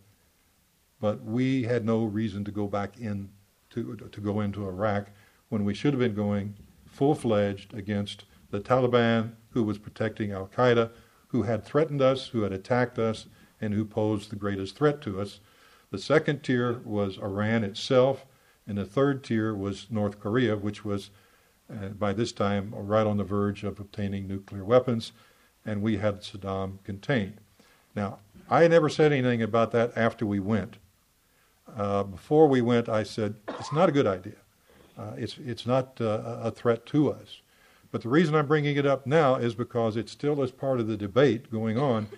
but 1.00 1.22
we 1.22 1.64
had 1.64 1.84
no 1.84 2.04
reason 2.04 2.44
to 2.44 2.50
go 2.50 2.66
back 2.66 2.98
in 2.98 3.28
to, 3.70 3.96
to 3.96 4.20
go 4.20 4.40
into 4.40 4.66
Iraq 4.66 5.10
when 5.48 5.64
we 5.64 5.74
should 5.74 5.92
have 5.92 6.00
been 6.00 6.14
going 6.14 6.56
full-fledged 6.86 7.74
against 7.74 8.24
the 8.50 8.60
Taliban, 8.60 9.32
who 9.50 9.62
was 9.62 9.78
protecting 9.78 10.32
Al 10.32 10.48
Qaeda, 10.48 10.90
who 11.28 11.42
had 11.42 11.64
threatened 11.64 12.00
us, 12.00 12.28
who 12.28 12.42
had 12.42 12.52
attacked 12.52 12.98
us, 12.98 13.26
and 13.60 13.74
who 13.74 13.84
posed 13.84 14.30
the 14.30 14.36
greatest 14.36 14.76
threat 14.76 15.00
to 15.02 15.20
us. 15.20 15.40
The 15.90 15.98
second 15.98 16.42
tier 16.42 16.80
was 16.84 17.18
Iran 17.18 17.64
itself, 17.64 18.24
and 18.66 18.78
the 18.78 18.84
third 18.84 19.22
tier 19.22 19.54
was 19.54 19.88
North 19.90 20.18
Korea, 20.18 20.56
which 20.56 20.84
was 20.84 21.10
uh, 21.70 21.88
by 21.88 22.12
this 22.12 22.32
time 22.32 22.72
right 22.74 23.06
on 23.06 23.16
the 23.16 23.24
verge 23.24 23.64
of 23.64 23.80
obtaining 23.80 24.26
nuclear 24.26 24.64
weapons, 24.64 25.12
and 25.64 25.82
we 25.82 25.96
had 25.96 26.20
Saddam 26.20 26.78
contained. 26.84 27.40
Now, 27.94 28.18
I 28.48 28.68
never 28.68 28.88
said 28.88 29.12
anything 29.12 29.42
about 29.42 29.72
that 29.72 29.92
after 29.96 30.24
we 30.24 30.38
went. 30.38 30.76
Uh, 31.76 32.04
before 32.04 32.46
we 32.46 32.60
went, 32.60 32.88
I 32.88 33.02
said 33.02 33.34
it's 33.58 33.72
not 33.72 33.88
a 33.88 33.92
good 33.92 34.06
idea. 34.06 34.36
Uh, 34.96 35.12
it's 35.16 35.36
it's 35.44 35.66
not 35.66 36.00
uh, 36.00 36.38
a 36.42 36.50
threat 36.50 36.86
to 36.86 37.10
us. 37.10 37.40
But 37.90 38.02
the 38.02 38.08
reason 38.08 38.34
I'm 38.34 38.46
bringing 38.46 38.76
it 38.76 38.86
up 38.86 39.06
now 39.06 39.36
is 39.36 39.54
because 39.54 39.96
it 39.96 40.08
still 40.08 40.42
is 40.42 40.50
part 40.50 40.80
of 40.80 40.86
the 40.86 40.96
debate 40.96 41.50
going 41.50 41.78
on. 41.78 42.08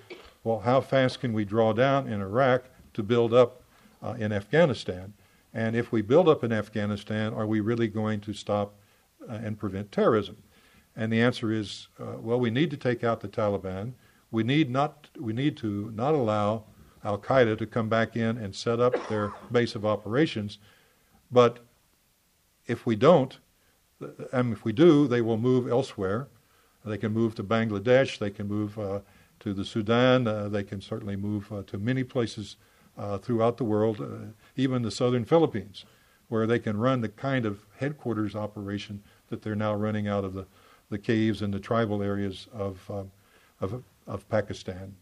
Well, 0.45 0.61
how 0.61 0.81
fast 0.81 1.21
can 1.21 1.33
we 1.33 1.45
draw 1.45 1.73
down 1.73 2.09
in 2.09 2.21
Iraq 2.21 2.65
to 2.95 3.03
build 3.03 3.35
up 3.35 3.63
uh, 4.03 4.17
in 4.19 4.33
Afghanistan? 4.33 5.13
And 5.55 5.77
if 5.77 5.93
we 5.93 6.03
build 6.03 6.29
up 6.29 6.45
in 6.45 6.53
Afghanistan, 6.53 7.33
are 7.35 7.47
we 7.47 7.61
really 7.61 7.89
going 7.89 8.21
to 8.21 8.33
stop 8.33 8.75
and 9.29 9.59
prevent 9.59 9.93
terrorism? 9.93 10.37
And 10.97 11.13
the 11.13 11.21
answer 11.21 11.53
is, 11.53 11.89
uh, 12.01 12.19
well, 12.19 12.41
we 12.41 12.51
need 12.51 12.71
to 12.71 12.77
take 12.77 13.05
out 13.05 13.21
the 13.21 13.29
Taliban. 13.29 13.93
We 14.31 14.43
need 14.43 14.71
not 14.71 15.09
we 15.19 15.33
need 15.33 15.57
to 15.59 15.93
not 15.95 16.15
allow 16.15 16.65
Al 17.05 17.19
Qaeda 17.19 17.57
to 17.59 17.67
come 17.67 17.89
back 17.89 18.17
in 18.17 18.37
and 18.37 18.55
set 18.55 18.81
up 18.81 19.09
their 19.09 19.33
base 19.51 19.75
of 19.75 19.87
operations. 19.87 20.59
But 21.31 21.61
if 22.67 22.85
we 22.85 22.97
don't, 22.97 23.39
and 24.33 24.53
if 24.53 24.65
we 24.65 24.73
do, 24.73 25.07
they 25.09 25.21
will 25.21 25.39
move 25.39 25.71
elsewhere. 25.71 26.29
They 26.85 26.99
can 26.99 27.13
move 27.13 27.35
to 27.37 27.45
Bangladesh. 27.45 28.19
They 28.19 28.31
can 28.31 28.49
move 28.49 28.79
uh, 28.79 29.01
to 29.41 29.53
the 29.53 29.65
Sudan. 29.65 30.27
Uh, 30.27 30.49
they 30.49 30.63
can 30.63 30.81
certainly 30.81 31.17
move 31.17 31.53
uh, 31.53 31.63
to 31.67 31.79
many 31.79 32.05
places 32.05 32.57
uh, 32.97 33.19
throughout 33.19 33.57
the 33.57 33.65
world, 33.65 34.01
uh, 34.01 34.33
even 34.57 34.83
the 34.83 34.91
southern 34.91 35.25
Philippines, 35.25 35.85
where 36.29 36.47
they 36.47 36.59
can 36.59 36.77
run 36.77 37.01
the 37.01 37.09
kind 37.09 37.47
of 37.47 37.65
headquarters 37.79 38.35
operation 38.35 39.03
that 39.31 39.43
they're 39.43 39.55
now 39.55 39.75
running 39.75 40.09
out 40.09 40.25
of 40.25 40.35
the, 40.35 40.47
the 40.91 40.99
caves 40.99 41.43
and 41.43 41.53
the 41.53 41.61
tribal 41.61 42.03
areas 42.03 42.49
of, 42.53 42.91
uh, 42.91 43.05
of, 43.61 43.83
of 44.07 44.29
Pakistan. 44.29 44.95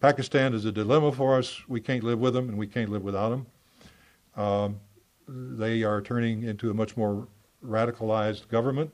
Pakistan 0.00 0.54
is 0.54 0.64
a 0.64 0.72
dilemma 0.72 1.10
for 1.10 1.36
us. 1.36 1.60
We 1.66 1.80
can't 1.80 2.04
live 2.04 2.20
with 2.20 2.34
them, 2.34 2.48
and 2.48 2.56
we 2.56 2.66
can't 2.66 2.90
live 2.90 3.02
without 3.02 3.30
them. 3.30 3.46
Um, 4.36 4.80
they 5.28 5.82
are 5.82 6.00
turning 6.00 6.44
into 6.44 6.70
a 6.70 6.74
much 6.74 6.96
more 6.96 7.26
radicalized 7.64 8.48
government. 8.48 8.92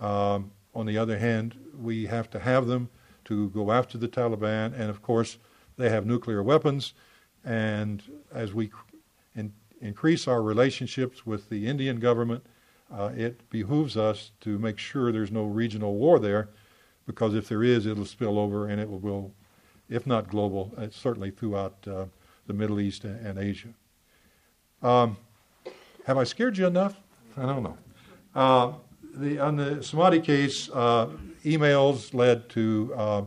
Um, 0.00 0.50
on 0.74 0.86
the 0.86 0.98
other 0.98 1.16
hand, 1.16 1.54
we 1.80 2.04
have 2.06 2.28
to 2.30 2.40
have 2.40 2.66
them 2.66 2.88
to 3.26 3.48
go 3.50 3.70
after 3.70 3.96
the 3.96 4.08
Taliban, 4.08 4.78
and 4.78 4.90
of 4.90 5.02
course, 5.02 5.38
they 5.76 5.88
have 5.88 6.04
nuclear 6.04 6.42
weapons. 6.42 6.94
And 7.44 8.02
as 8.32 8.52
we 8.52 8.70
in, 9.36 9.52
increase 9.80 10.26
our 10.26 10.42
relationships 10.42 11.24
with 11.24 11.48
the 11.48 11.66
Indian 11.66 12.00
government, 12.00 12.44
uh, 12.92 13.10
it 13.16 13.48
behooves 13.50 13.96
us 13.96 14.30
to 14.40 14.58
make 14.58 14.78
sure 14.78 15.10
there's 15.10 15.32
no 15.32 15.44
regional 15.44 15.94
war 15.94 16.18
there, 16.18 16.48
because 17.06 17.34
if 17.34 17.48
there 17.48 17.62
is, 17.62 17.86
it'll 17.86 18.04
spill 18.04 18.38
over 18.38 18.68
and 18.68 18.80
it 18.80 18.88
will, 18.88 19.32
if 19.88 20.06
not 20.06 20.28
global, 20.28 20.72
uh, 20.76 20.86
certainly 20.90 21.30
throughout 21.30 21.74
uh, 21.86 22.06
the 22.46 22.52
Middle 22.52 22.80
East 22.80 23.04
and, 23.04 23.26
and 23.26 23.38
Asia. 23.38 23.68
Um, 24.82 25.16
have 26.06 26.18
I 26.18 26.24
scared 26.24 26.58
you 26.58 26.66
enough? 26.66 27.00
I 27.36 27.46
don't 27.46 27.62
know. 27.62 27.78
Uh, 28.34 28.72
the, 29.14 29.38
on 29.38 29.56
the 29.56 29.76
Smadi 29.76 30.22
case, 30.22 30.68
uh, 30.72 31.08
emails 31.44 32.12
led 32.14 32.48
to 32.50 32.92
uh, 32.96 33.22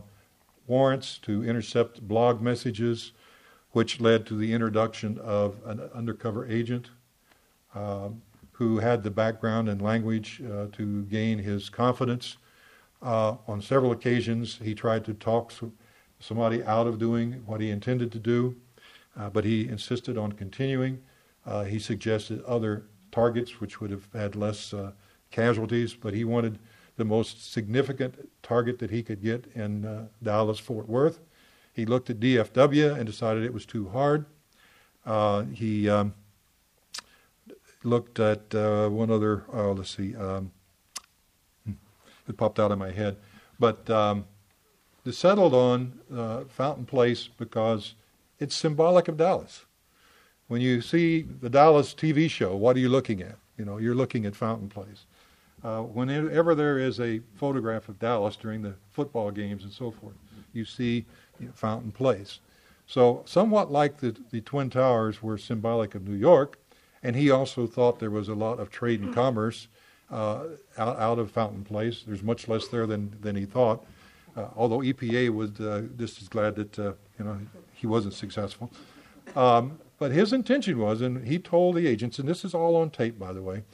warrants 0.66 1.18
to 1.18 1.44
intercept 1.44 2.06
blog 2.06 2.40
messages, 2.40 3.12
which 3.72 4.00
led 4.00 4.26
to 4.26 4.36
the 4.36 4.52
introduction 4.52 5.18
of 5.18 5.56
an 5.66 5.80
undercover 5.94 6.46
agent 6.46 6.90
um, 7.74 8.22
who 8.58 8.80
had 8.80 9.04
the 9.04 9.10
background 9.10 9.68
and 9.68 9.80
language 9.80 10.42
uh, 10.42 10.66
to 10.72 11.04
gain 11.04 11.38
his 11.38 11.68
confidence. 11.68 12.38
Uh, 13.00 13.36
on 13.46 13.62
several 13.62 13.92
occasions, 13.92 14.58
he 14.60 14.74
tried 14.74 15.04
to 15.04 15.14
talk 15.14 15.52
somebody 16.18 16.64
out 16.64 16.88
of 16.88 16.98
doing 16.98 17.34
what 17.46 17.60
he 17.60 17.70
intended 17.70 18.10
to 18.10 18.18
do, 18.18 18.56
uh, 19.16 19.30
but 19.30 19.44
he 19.44 19.68
insisted 19.68 20.18
on 20.18 20.32
continuing. 20.32 21.00
Uh, 21.46 21.62
he 21.62 21.78
suggested 21.78 22.42
other 22.46 22.82
targets 23.12 23.60
which 23.60 23.80
would 23.80 23.92
have 23.92 24.08
had 24.12 24.34
less 24.34 24.74
uh, 24.74 24.90
casualties, 25.30 25.94
but 25.94 26.12
he 26.12 26.24
wanted 26.24 26.58
the 26.96 27.04
most 27.04 27.52
significant 27.52 28.28
target 28.42 28.80
that 28.80 28.90
he 28.90 29.04
could 29.04 29.22
get 29.22 29.46
in 29.54 29.84
uh, 29.84 30.08
Dallas 30.20 30.58
Fort 30.58 30.88
Worth. 30.88 31.20
He 31.72 31.86
looked 31.86 32.10
at 32.10 32.18
DFW 32.18 32.96
and 32.96 33.06
decided 33.06 33.44
it 33.44 33.54
was 33.54 33.64
too 33.64 33.88
hard. 33.90 34.26
He 35.54 35.88
um, 35.88 36.12
looked 37.84 38.18
at 38.18 38.54
uh, 38.54 38.88
one 38.88 39.10
other, 39.10 39.44
oh, 39.52 39.72
let's 39.72 39.96
see, 39.96 40.16
um, 40.16 40.50
hmm, 41.64 41.72
it 42.28 42.36
popped 42.36 42.58
out 42.58 42.72
of 42.72 42.78
my 42.78 42.90
head, 42.90 43.16
but 43.58 43.88
um, 43.90 44.24
settled 45.10 45.54
on 45.54 45.98
uh, 46.14 46.44
Fountain 46.48 46.86
Place 46.86 47.28
because 47.38 47.94
it's 48.38 48.54
symbolic 48.54 49.08
of 49.08 49.16
Dallas. 49.16 49.64
When 50.48 50.60
you 50.60 50.80
see 50.80 51.22
the 51.22 51.50
Dallas 51.50 51.94
TV 51.94 52.30
show, 52.30 52.56
what 52.56 52.76
are 52.76 52.80
you 52.80 52.88
looking 52.88 53.22
at? 53.22 53.36
You 53.58 53.64
know, 53.64 53.78
you're 53.78 53.94
looking 53.94 54.24
at 54.24 54.34
Fountain 54.34 54.68
Place. 54.68 55.04
Uh, 55.62 55.80
whenever 55.80 56.54
there 56.54 56.78
is 56.78 57.00
a 57.00 57.20
photograph 57.34 57.88
of 57.88 57.98
Dallas 57.98 58.36
during 58.36 58.62
the 58.62 58.74
football 58.90 59.30
games 59.30 59.64
and 59.64 59.72
so 59.72 59.90
forth, 59.90 60.14
you 60.52 60.64
see 60.64 61.04
you 61.40 61.46
know, 61.46 61.52
Fountain 61.54 61.92
Place. 61.92 62.40
So, 62.86 63.22
somewhat 63.26 63.70
like 63.70 63.98
the, 63.98 64.16
the 64.30 64.40
Twin 64.40 64.70
Towers 64.70 65.22
were 65.22 65.36
symbolic 65.36 65.94
of 65.94 66.06
New 66.06 66.16
York, 66.16 66.58
and 67.02 67.16
he 67.16 67.30
also 67.30 67.66
thought 67.66 67.98
there 67.98 68.10
was 68.10 68.28
a 68.28 68.34
lot 68.34 68.58
of 68.58 68.70
trade 68.70 69.00
and 69.00 69.14
commerce 69.14 69.68
uh, 70.10 70.44
out, 70.76 70.98
out 70.98 71.18
of 71.18 71.30
Fountain 71.30 71.64
Place. 71.64 72.04
There's 72.06 72.22
much 72.22 72.48
less 72.48 72.68
there 72.68 72.86
than, 72.86 73.16
than 73.20 73.36
he 73.36 73.44
thought. 73.44 73.84
Uh, 74.36 74.48
although 74.56 74.78
EPA 74.78 75.30
was 75.30 75.58
uh, 75.60 75.82
just 75.96 76.22
as 76.22 76.28
glad 76.28 76.54
that 76.56 76.78
uh, 76.78 76.92
you 77.18 77.24
know 77.24 77.38
he 77.72 77.86
wasn't 77.86 78.14
successful. 78.14 78.70
Um, 79.34 79.78
but 79.98 80.12
his 80.12 80.32
intention 80.32 80.78
was, 80.78 81.00
and 81.00 81.26
he 81.26 81.38
told 81.38 81.74
the 81.74 81.86
agents, 81.86 82.18
and 82.18 82.28
this 82.28 82.44
is 82.44 82.54
all 82.54 82.76
on 82.76 82.90
tape, 82.90 83.18
by 83.18 83.32
the 83.32 83.42
way, 83.42 83.64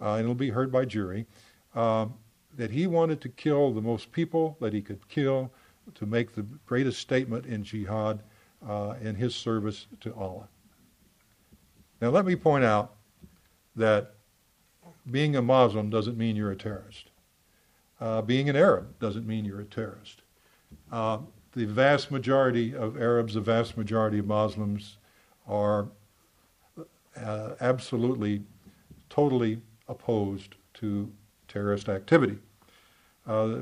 uh, 0.00 0.12
and 0.12 0.20
it'll 0.20 0.34
be 0.34 0.50
heard 0.50 0.70
by 0.70 0.84
jury, 0.84 1.26
um, 1.74 2.14
that 2.56 2.70
he 2.70 2.86
wanted 2.86 3.20
to 3.22 3.28
kill 3.28 3.72
the 3.72 3.80
most 3.80 4.12
people 4.12 4.56
that 4.60 4.72
he 4.72 4.80
could 4.80 5.08
kill 5.08 5.50
to 5.96 6.06
make 6.06 6.34
the 6.34 6.46
greatest 6.64 7.00
statement 7.00 7.44
in 7.46 7.64
jihad 7.64 8.22
uh, 8.66 8.94
in 9.02 9.16
his 9.16 9.34
service 9.34 9.86
to 10.00 10.14
Allah. 10.14 10.48
Now, 12.00 12.10
let 12.10 12.24
me 12.24 12.36
point 12.36 12.64
out 12.64 12.94
that 13.76 14.14
being 15.10 15.36
a 15.36 15.42
Muslim 15.42 15.90
doesn't 15.90 16.16
mean 16.16 16.36
you're 16.36 16.50
a 16.50 16.56
terrorist. 16.56 17.10
Uh, 18.00 18.22
being 18.22 18.48
an 18.48 18.56
Arab 18.56 18.98
doesn't 18.98 19.26
mean 19.26 19.44
you're 19.44 19.60
a 19.60 19.64
terrorist. 19.64 20.22
Uh, 20.90 21.18
the 21.52 21.64
vast 21.64 22.10
majority 22.10 22.74
of 22.74 23.00
Arabs, 23.00 23.34
the 23.34 23.40
vast 23.40 23.76
majority 23.76 24.18
of 24.18 24.26
Muslims 24.26 24.98
are 25.46 25.88
uh, 27.16 27.50
absolutely, 27.60 28.42
totally 29.08 29.60
opposed 29.88 30.56
to 30.74 31.10
terrorist 31.46 31.88
activity. 31.88 32.38
Uh, 33.26 33.58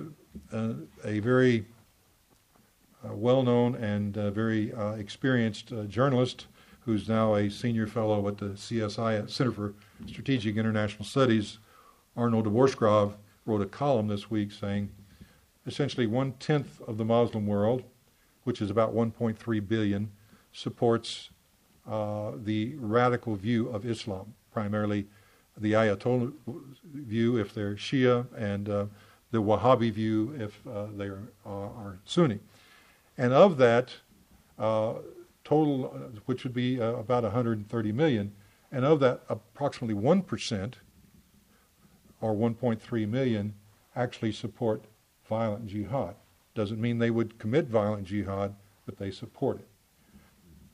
uh, 0.53 0.73
a 1.05 1.21
very 1.21 1.67
uh, 3.05 3.13
well 3.13 3.43
known 3.43 3.75
and 3.77 4.15
very 4.15 4.73
experienced 4.99 5.73
journalist 5.89 6.47
who's 6.85 7.09
now 7.09 7.35
a 7.35 7.49
senior 7.49 7.87
fellow 7.87 8.27
at 8.29 8.39
the 8.39 8.47
CSI 8.47 9.29
Center 9.31 9.53
for 9.53 9.75
Strategic 10.07 10.57
International 10.57 11.05
Studies, 11.05 11.59
Arnaud 12.17 12.43
de 12.43 12.51
Borchgrave, 12.51 13.15
wrote 13.47 13.63
a 13.63 13.67
column 13.67 14.09
this 14.09 14.31
week 14.31 14.53
saying 14.53 14.91
essentially 15.67 16.07
one 16.07 16.33
tenth 16.33 16.81
of 16.83 16.99
the 16.99 17.05
Muslim 17.05 17.47
world, 17.47 17.85
which 18.45 18.61
is 18.61 18.71
about 18.71 18.95
1.3 18.95 19.69
billion, 19.69 20.11
supports 20.53 21.31
uh, 21.89 22.33
the 22.45 22.75
radical 22.77 23.37
view 23.37 23.69
of 23.69 23.87
Islam, 23.87 24.35
primarily 24.53 25.07
the 25.59 25.73
Ayatollah 25.73 26.33
view 26.95 27.37
if 27.37 27.55
they're 27.55 27.75
Shia, 27.75 28.27
and 28.37 28.69
uh, 28.69 28.87
the 29.31 29.43
Wahhabi 29.43 29.93
view 29.93 30.35
if 30.39 30.59
uh, 30.67 30.87
they 30.97 31.07
are, 31.07 31.23
are, 31.45 31.99
Sunni. 32.05 32.39
And 33.19 33.33
of 33.33 33.59
that 33.59 33.91
uh, 34.59 34.95
total, 35.53 35.93
uh, 35.95 36.21
which 36.25 36.45
would 36.45 36.55
be 36.55 36.81
uh, 36.81 36.95
about 36.95 37.25
130 37.25 37.93
million, 37.93 38.33
and 38.71 38.87
of 38.87 39.01
that, 39.01 39.21
approximately 39.29 39.95
1% 39.95 40.75
or 42.23 42.35
1.3 42.35 43.09
million 43.09 43.53
actually 43.95 44.33
support 44.33 44.83
violent 45.29 45.67
jihad. 45.67 46.15
Doesn't 46.55 46.81
mean 46.81 46.99
they 46.99 47.11
would 47.11 47.39
commit 47.39 47.67
violent 47.67 48.05
jihad, 48.05 48.55
but 48.87 48.97
they 48.97 49.11
support 49.11 49.59
it. 49.59 49.69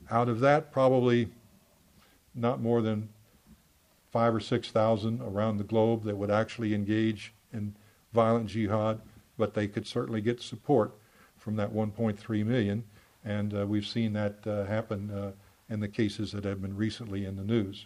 Out 0.09 0.29
of 0.29 0.39
that, 0.39 0.71
probably 0.71 1.27
not 2.33 2.61
more 2.61 2.81
than 2.81 3.09
five 4.11 4.33
or 4.33 4.39
six 4.39 4.71
thousand 4.71 5.21
around 5.21 5.57
the 5.57 5.63
globe 5.63 6.03
that 6.03 6.15
would 6.15 6.31
actually 6.31 6.73
engage 6.73 7.33
in 7.51 7.75
violent 8.13 8.47
jihad, 8.47 9.01
but 9.37 9.53
they 9.53 9.67
could 9.67 9.85
certainly 9.85 10.21
get 10.21 10.41
support 10.41 10.93
from 11.37 11.57
that 11.57 11.73
1.3 11.73 12.45
million, 12.45 12.83
and 13.25 13.53
uh, 13.53 13.65
we've 13.65 13.87
seen 13.87 14.13
that 14.13 14.35
uh, 14.47 14.65
happen 14.65 15.11
uh, 15.11 15.31
in 15.69 15.79
the 15.79 15.87
cases 15.87 16.31
that 16.31 16.43
have 16.45 16.61
been 16.61 16.75
recently 16.75 17.25
in 17.25 17.35
the 17.35 17.43
news. 17.43 17.85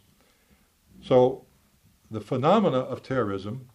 So, 1.01 1.45
the 2.11 2.21
phenomena 2.21 2.77
of 2.77 3.01
terrorism, 3.01 3.69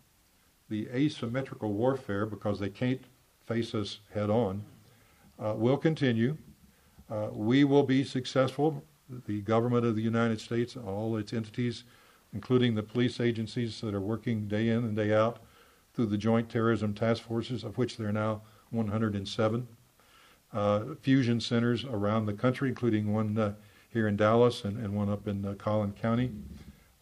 the 0.69 0.89
asymmetrical 0.91 1.73
warfare, 1.73 2.25
because 2.27 2.61
they 2.61 2.69
can't 2.69 3.03
face 3.47 3.75
us 3.75 4.01
head 4.15 4.31
on, 4.31 4.65
uh, 5.39 5.55
will 5.57 5.77
continue. 5.77 6.37
Uh, 7.11 7.29
we 7.33 7.65
will 7.65 7.83
be 7.83 8.05
successful. 8.05 8.85
The 9.27 9.41
government 9.41 9.87
of 9.87 9.97
the 9.97 10.03
United 10.03 10.41
States, 10.41 10.77
all 10.77 11.17
its 11.17 11.33
entities, 11.33 11.85
including 12.33 12.75
the 12.75 12.83
police 12.83 13.21
agencies 13.21 13.81
that 13.81 13.95
are 13.95 14.01
working 14.01 14.47
day 14.47 14.69
in 14.69 14.85
and 14.85 14.95
day 14.95 15.13
out 15.15 15.39
through 15.95 16.07
the 16.07 16.19
Joint 16.19 16.49
Terrorism 16.51 16.95
Task 16.95 17.23
Forces, 17.23 17.65
of 17.65 17.79
which 17.79 17.97
there 17.97 18.09
are 18.09 18.13
now 18.13 18.43
107. 18.71 19.67
Uh, 20.53 20.95
fusion 21.03 21.41
centers 21.41 21.85
around 21.85 22.25
the 22.25 22.33
country, 22.33 22.69
including 22.69 23.13
one 23.13 23.37
uh, 23.37 23.53
here 23.91 24.09
in 24.09 24.17
Dallas 24.17 24.65
and, 24.65 24.79
and, 24.83 24.95
one 24.95 25.11
up 25.11 25.29
in 25.29 25.45
uh, 25.45 25.55
Collin 25.55 25.93
County. 25.93 26.31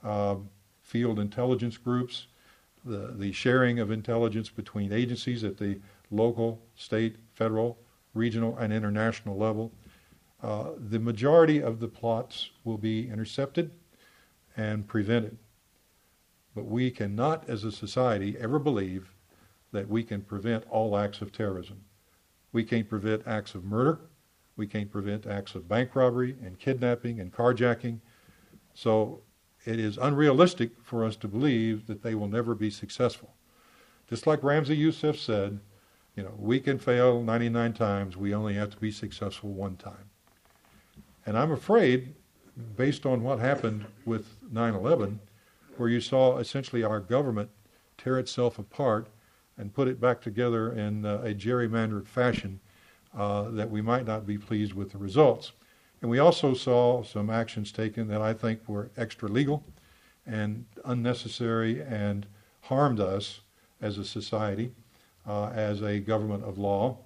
Uh, 0.02 0.36
field 0.82 1.18
intelligence 1.18 1.76
groups, 1.76 2.26
the, 2.84 3.14
the 3.16 3.32
sharing 3.32 3.78
of 3.78 3.90
intelligence 3.90 4.48
between 4.48 4.92
agencies 4.92 5.44
at 5.44 5.58
the 5.58 5.78
local, 6.10 6.60
state, 6.76 7.16
federal, 7.34 7.78
regional, 8.14 8.56
and 8.58 8.72
international 8.72 9.36
level. 9.36 9.72
Uh, 10.42 10.70
the 10.78 10.98
majority 10.98 11.62
of 11.62 11.80
the 11.80 11.88
plots 11.88 12.50
will 12.64 12.78
be 12.78 13.08
intercepted 13.08 13.70
and 14.56 14.86
prevented. 14.86 15.36
But 16.54 16.66
we 16.66 16.90
cannot, 16.90 17.48
as 17.48 17.64
a 17.64 17.72
society, 17.72 18.36
ever 18.38 18.58
believe 18.58 19.12
that 19.72 19.88
we 19.88 20.02
can 20.02 20.22
prevent 20.22 20.64
all 20.70 20.96
acts 20.96 21.20
of 21.20 21.32
terrorism. 21.32 21.82
We 22.56 22.64
can't 22.64 22.88
prevent 22.88 23.26
acts 23.26 23.54
of 23.54 23.64
murder. 23.66 23.98
We 24.56 24.66
can't 24.66 24.90
prevent 24.90 25.26
acts 25.26 25.54
of 25.54 25.68
bank 25.68 25.94
robbery 25.94 26.36
and 26.42 26.58
kidnapping 26.58 27.20
and 27.20 27.30
carjacking. 27.30 28.00
So 28.72 29.20
it 29.66 29.78
is 29.78 29.98
unrealistic 29.98 30.70
for 30.82 31.04
us 31.04 31.16
to 31.16 31.28
believe 31.28 31.86
that 31.86 32.02
they 32.02 32.14
will 32.14 32.28
never 32.28 32.54
be 32.54 32.70
successful. 32.70 33.34
Just 34.08 34.26
like 34.26 34.40
Ramzi 34.40 34.74
Youssef 34.74 35.20
said, 35.20 35.60
you 36.14 36.22
know, 36.22 36.32
we 36.38 36.58
can 36.58 36.78
fail 36.78 37.22
99 37.22 37.74
times, 37.74 38.16
we 38.16 38.32
only 38.32 38.54
have 38.54 38.70
to 38.70 38.78
be 38.78 38.90
successful 38.90 39.50
one 39.50 39.76
time. 39.76 40.08
And 41.26 41.36
I'm 41.36 41.52
afraid, 41.52 42.14
based 42.74 43.04
on 43.04 43.22
what 43.22 43.38
happened 43.38 43.84
with 44.06 44.38
9 44.50 44.72
11, 44.72 45.20
where 45.76 45.90
you 45.90 46.00
saw 46.00 46.38
essentially 46.38 46.82
our 46.82 47.00
government 47.00 47.50
tear 47.98 48.18
itself 48.18 48.58
apart 48.58 49.08
and 49.58 49.74
put 49.74 49.88
it 49.88 50.00
back 50.00 50.20
together 50.20 50.72
in 50.72 51.04
uh, 51.04 51.20
a 51.24 51.34
gerrymandered 51.34 52.06
fashion, 52.06 52.60
uh, 53.16 53.50
that 53.50 53.70
we 53.70 53.80
might 53.80 54.06
not 54.06 54.26
be 54.26 54.36
pleased 54.36 54.74
with 54.74 54.92
the 54.92 54.98
results. 54.98 55.52
And 56.02 56.10
we 56.10 56.18
also 56.18 56.54
saw 56.54 57.02
some 57.02 57.30
actions 57.30 57.72
taken 57.72 58.08
that 58.08 58.20
I 58.20 58.34
think 58.34 58.68
were 58.68 58.90
extra 58.96 59.28
legal 59.28 59.64
and 60.26 60.66
unnecessary 60.84 61.82
and 61.82 62.26
harmed 62.62 63.00
us 63.00 63.40
as 63.80 63.96
a 63.96 64.04
society, 64.04 64.72
uh, 65.26 65.46
as 65.48 65.82
a 65.82 66.00
government 66.00 66.44
of 66.44 66.58
law. 66.58 66.98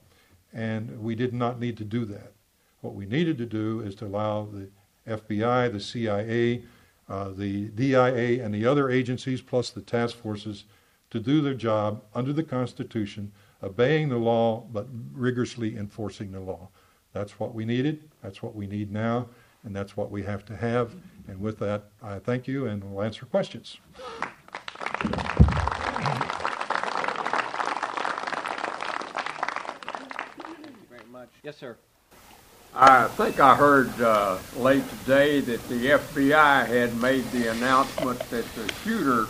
And 0.52 1.00
we 1.00 1.14
did 1.14 1.32
not 1.32 1.60
need 1.60 1.76
to 1.76 1.84
do 1.84 2.04
that. 2.06 2.32
What 2.80 2.94
we 2.94 3.06
needed 3.06 3.38
to 3.38 3.46
do 3.46 3.80
is 3.80 3.94
to 3.96 4.06
allow 4.06 4.46
the 4.46 4.68
FBI, 5.06 5.72
the 5.72 5.80
CIA, 5.80 6.64
uh, 7.08 7.30
the 7.30 7.68
DIA, 7.68 8.44
and 8.44 8.54
the 8.54 8.66
other 8.66 8.90
agencies, 8.90 9.40
plus 9.40 9.70
the 9.70 9.82
task 9.82 10.16
forces, 10.16 10.64
to 11.10 11.20
do 11.20 11.40
their 11.40 11.54
job 11.54 12.02
under 12.14 12.32
the 12.32 12.42
Constitution, 12.42 13.32
obeying 13.62 14.08
the 14.08 14.16
law, 14.16 14.64
but 14.72 14.86
rigorously 15.12 15.76
enforcing 15.76 16.32
the 16.32 16.40
law. 16.40 16.68
That's 17.12 17.40
what 17.40 17.54
we 17.54 17.64
needed, 17.64 18.08
that's 18.22 18.42
what 18.42 18.54
we 18.54 18.66
need 18.66 18.92
now, 18.92 19.28
and 19.64 19.74
that's 19.74 19.96
what 19.96 20.10
we 20.10 20.22
have 20.22 20.44
to 20.46 20.56
have. 20.56 20.94
And 21.28 21.40
with 21.40 21.58
that, 21.58 21.84
I 22.02 22.18
thank 22.18 22.46
you 22.46 22.66
and 22.66 22.82
we'll 22.82 23.04
answer 23.04 23.26
questions. 23.26 23.78
Yes, 31.42 31.56
sir. 31.56 31.76
I 32.74 33.08
think 33.08 33.40
I 33.40 33.56
heard 33.56 33.90
uh, 34.00 34.38
late 34.56 34.84
today 35.00 35.40
that 35.40 35.68
the 35.68 35.86
FBI 35.86 36.66
had 36.66 36.96
made 37.00 37.24
the 37.32 37.50
announcement 37.50 38.18
that 38.30 38.44
the 38.54 38.72
shooter 38.84 39.26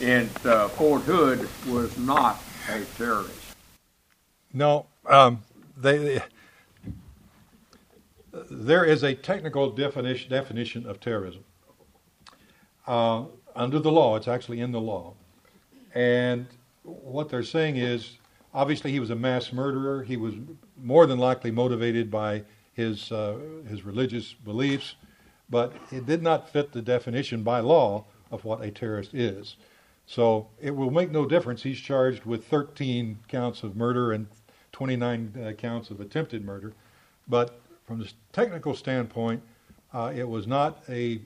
in 0.00 0.28
uh, 0.44 0.68
Fort 0.68 1.02
Hood 1.02 1.48
was 1.68 1.96
not 1.98 2.42
a 2.68 2.84
terrorist. 2.96 3.34
No, 4.52 4.86
um, 5.06 5.42
they, 5.76 6.22
there 8.50 8.84
is 8.84 9.02
a 9.02 9.14
technical 9.14 9.70
definition, 9.70 10.30
definition 10.30 10.86
of 10.86 11.00
terrorism. 11.00 11.44
Uh, 12.86 13.24
under 13.54 13.78
the 13.78 13.90
law, 13.90 14.16
it's 14.16 14.28
actually 14.28 14.60
in 14.60 14.72
the 14.72 14.80
law. 14.80 15.14
And 15.94 16.46
what 16.82 17.28
they're 17.28 17.42
saying 17.42 17.76
is 17.76 18.16
obviously 18.54 18.90
he 18.90 19.00
was 19.00 19.10
a 19.10 19.16
mass 19.16 19.52
murderer. 19.52 20.02
He 20.02 20.16
was 20.16 20.34
more 20.76 21.06
than 21.06 21.18
likely 21.18 21.50
motivated 21.50 22.10
by 22.10 22.42
his, 22.72 23.12
uh, 23.12 23.36
his 23.68 23.84
religious 23.84 24.32
beliefs, 24.32 24.94
but 25.50 25.72
it 25.90 26.06
did 26.06 26.22
not 26.22 26.48
fit 26.48 26.72
the 26.72 26.80
definition 26.80 27.42
by 27.42 27.60
law 27.60 28.04
of 28.30 28.44
what 28.44 28.62
a 28.62 28.70
terrorist 28.70 29.12
is. 29.14 29.56
So 30.10 30.48
it 30.60 30.74
will 30.74 30.90
make 30.90 31.12
no 31.12 31.24
difference. 31.24 31.62
He's 31.62 31.78
charged 31.78 32.24
with 32.24 32.44
13 32.46 33.20
counts 33.28 33.62
of 33.62 33.76
murder 33.76 34.10
and 34.10 34.26
29 34.72 35.32
uh, 35.40 35.52
counts 35.52 35.88
of 35.90 36.00
attempted 36.00 36.44
murder. 36.44 36.72
But 37.28 37.60
from 37.86 38.00
the 38.00 38.10
technical 38.32 38.74
standpoint, 38.74 39.40
uh, 39.94 40.12
it 40.12 40.28
was 40.28 40.48
not 40.48 40.82
a 40.88 41.20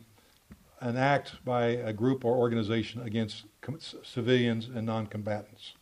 an 0.82 0.98
act 0.98 1.42
by 1.46 1.64
a 1.68 1.94
group 1.94 2.26
or 2.26 2.36
organization 2.36 3.00
against 3.00 3.44
com- 3.62 3.78
civilians 4.02 4.66
and 4.66 4.84
non-combatants. 4.84 5.72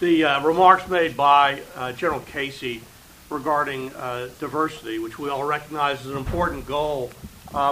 The 0.00 0.24
uh, 0.24 0.42
remarks 0.42 0.86
made 0.86 1.16
by 1.16 1.62
uh, 1.74 1.92
General 1.92 2.20
Casey 2.20 2.82
regarding 3.30 3.90
uh, 3.94 4.28
diversity, 4.38 4.98
which 4.98 5.18
we 5.18 5.30
all 5.30 5.44
recognize 5.44 6.00
as 6.00 6.08
an 6.08 6.18
important 6.18 6.66
goal, 6.66 7.10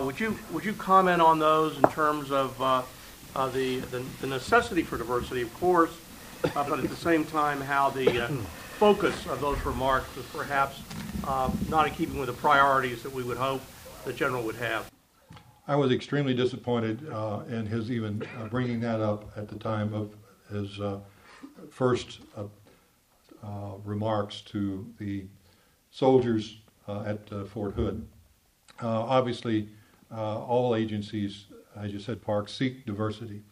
would 0.02 0.18
you 0.18 0.38
would 0.52 0.64
you 0.64 0.72
comment 0.72 1.20
on 1.20 1.38
those 1.38 1.76
in 1.76 1.82
terms 1.90 2.30
of 2.30 2.60
uh, 2.60 2.82
the, 3.48 3.80
the, 3.80 4.04
the 4.20 4.26
necessity 4.26 4.82
for 4.82 4.96
diversity, 4.96 5.42
of 5.42 5.52
course, 5.54 5.92
but 6.54 6.78
at 6.78 6.88
the 6.88 6.96
same 6.96 7.24
time 7.24 7.60
how 7.60 7.90
the 7.90 8.28
focus 8.78 9.26
of 9.26 9.40
those 9.40 9.64
remarks 9.64 10.14
was 10.16 10.26
perhaps 10.26 10.80
uh, 11.24 11.50
not 11.68 11.86
in 11.86 11.94
keeping 11.94 12.18
with 12.18 12.26
the 12.26 12.32
priorities 12.34 13.02
that 13.02 13.12
we 13.12 13.22
would 13.22 13.36
hope 13.36 13.62
the 14.04 14.12
general 14.12 14.42
would 14.42 14.56
have. 14.56 14.90
I 15.68 15.76
was 15.76 15.92
extremely 15.92 16.34
disappointed 16.34 17.08
uh, 17.08 17.42
in 17.48 17.66
his 17.66 17.90
even 17.90 18.22
uh, 18.40 18.48
bringing 18.48 18.80
that 18.80 19.00
up 19.00 19.30
at 19.36 19.48
the 19.48 19.54
time 19.56 19.94
of 19.94 20.16
his 20.50 20.80
uh, 20.80 20.98
first 21.70 22.18
uh, 22.36 22.44
uh, 23.44 23.76
remarks 23.84 24.40
to 24.42 24.84
the 24.98 25.26
soldiers 25.90 26.58
at 26.88 27.28
Fort 27.48 27.74
Hood. 27.74 28.06
Obviously, 28.82 29.68
all 30.10 30.74
agencies, 30.74 31.46
as 31.76 31.92
you 31.92 31.98
said, 31.98 32.22
Park, 32.22 32.48
seek 32.48 32.84
diversity. 32.84 33.42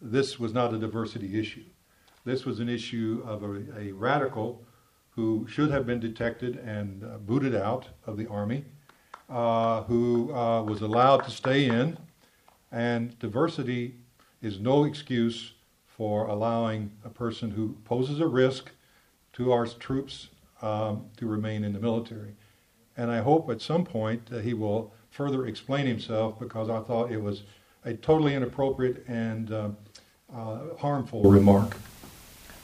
This 0.00 0.38
was 0.38 0.52
not 0.52 0.74
a 0.74 0.78
diversity 0.78 1.38
issue. 1.38 1.64
This 2.24 2.44
was 2.44 2.60
an 2.60 2.68
issue 2.68 3.22
of 3.26 3.42
a, 3.42 3.64
a 3.78 3.92
radical 3.92 4.64
who 5.10 5.46
should 5.48 5.70
have 5.70 5.86
been 5.86 6.00
detected 6.00 6.56
and 6.56 7.04
uh, 7.04 7.18
booted 7.18 7.54
out 7.54 7.88
of 8.06 8.16
the 8.16 8.26
Army, 8.26 8.64
uh, 9.30 9.82
who 9.84 10.34
uh, 10.34 10.62
was 10.62 10.82
allowed 10.82 11.18
to 11.24 11.30
stay 11.30 11.66
in. 11.66 11.96
And 12.72 13.16
diversity 13.18 13.94
is 14.42 14.58
no 14.58 14.84
excuse 14.84 15.52
for 15.86 16.26
allowing 16.26 16.90
a 17.04 17.08
person 17.08 17.50
who 17.50 17.76
poses 17.84 18.20
a 18.20 18.26
risk 18.26 18.70
to 19.34 19.52
our 19.52 19.66
troops 19.66 20.28
um, 20.62 21.06
to 21.16 21.26
remain 21.26 21.62
in 21.62 21.72
the 21.72 21.78
military. 21.78 22.34
And 22.96 23.10
I 23.10 23.20
hope 23.20 23.50
at 23.50 23.60
some 23.60 23.84
point 23.84 24.28
he 24.42 24.54
will 24.54 24.92
further 25.10 25.46
explain 25.46 25.86
himself 25.86 26.38
because 26.38 26.68
I 26.70 26.80
thought 26.80 27.10
it 27.10 27.22
was 27.22 27.42
a 27.84 27.94
totally 27.94 28.34
inappropriate 28.34 29.04
and 29.08 29.52
uh, 29.52 29.68
uh, 30.34 30.58
harmful 30.78 31.22
remark. 31.22 31.76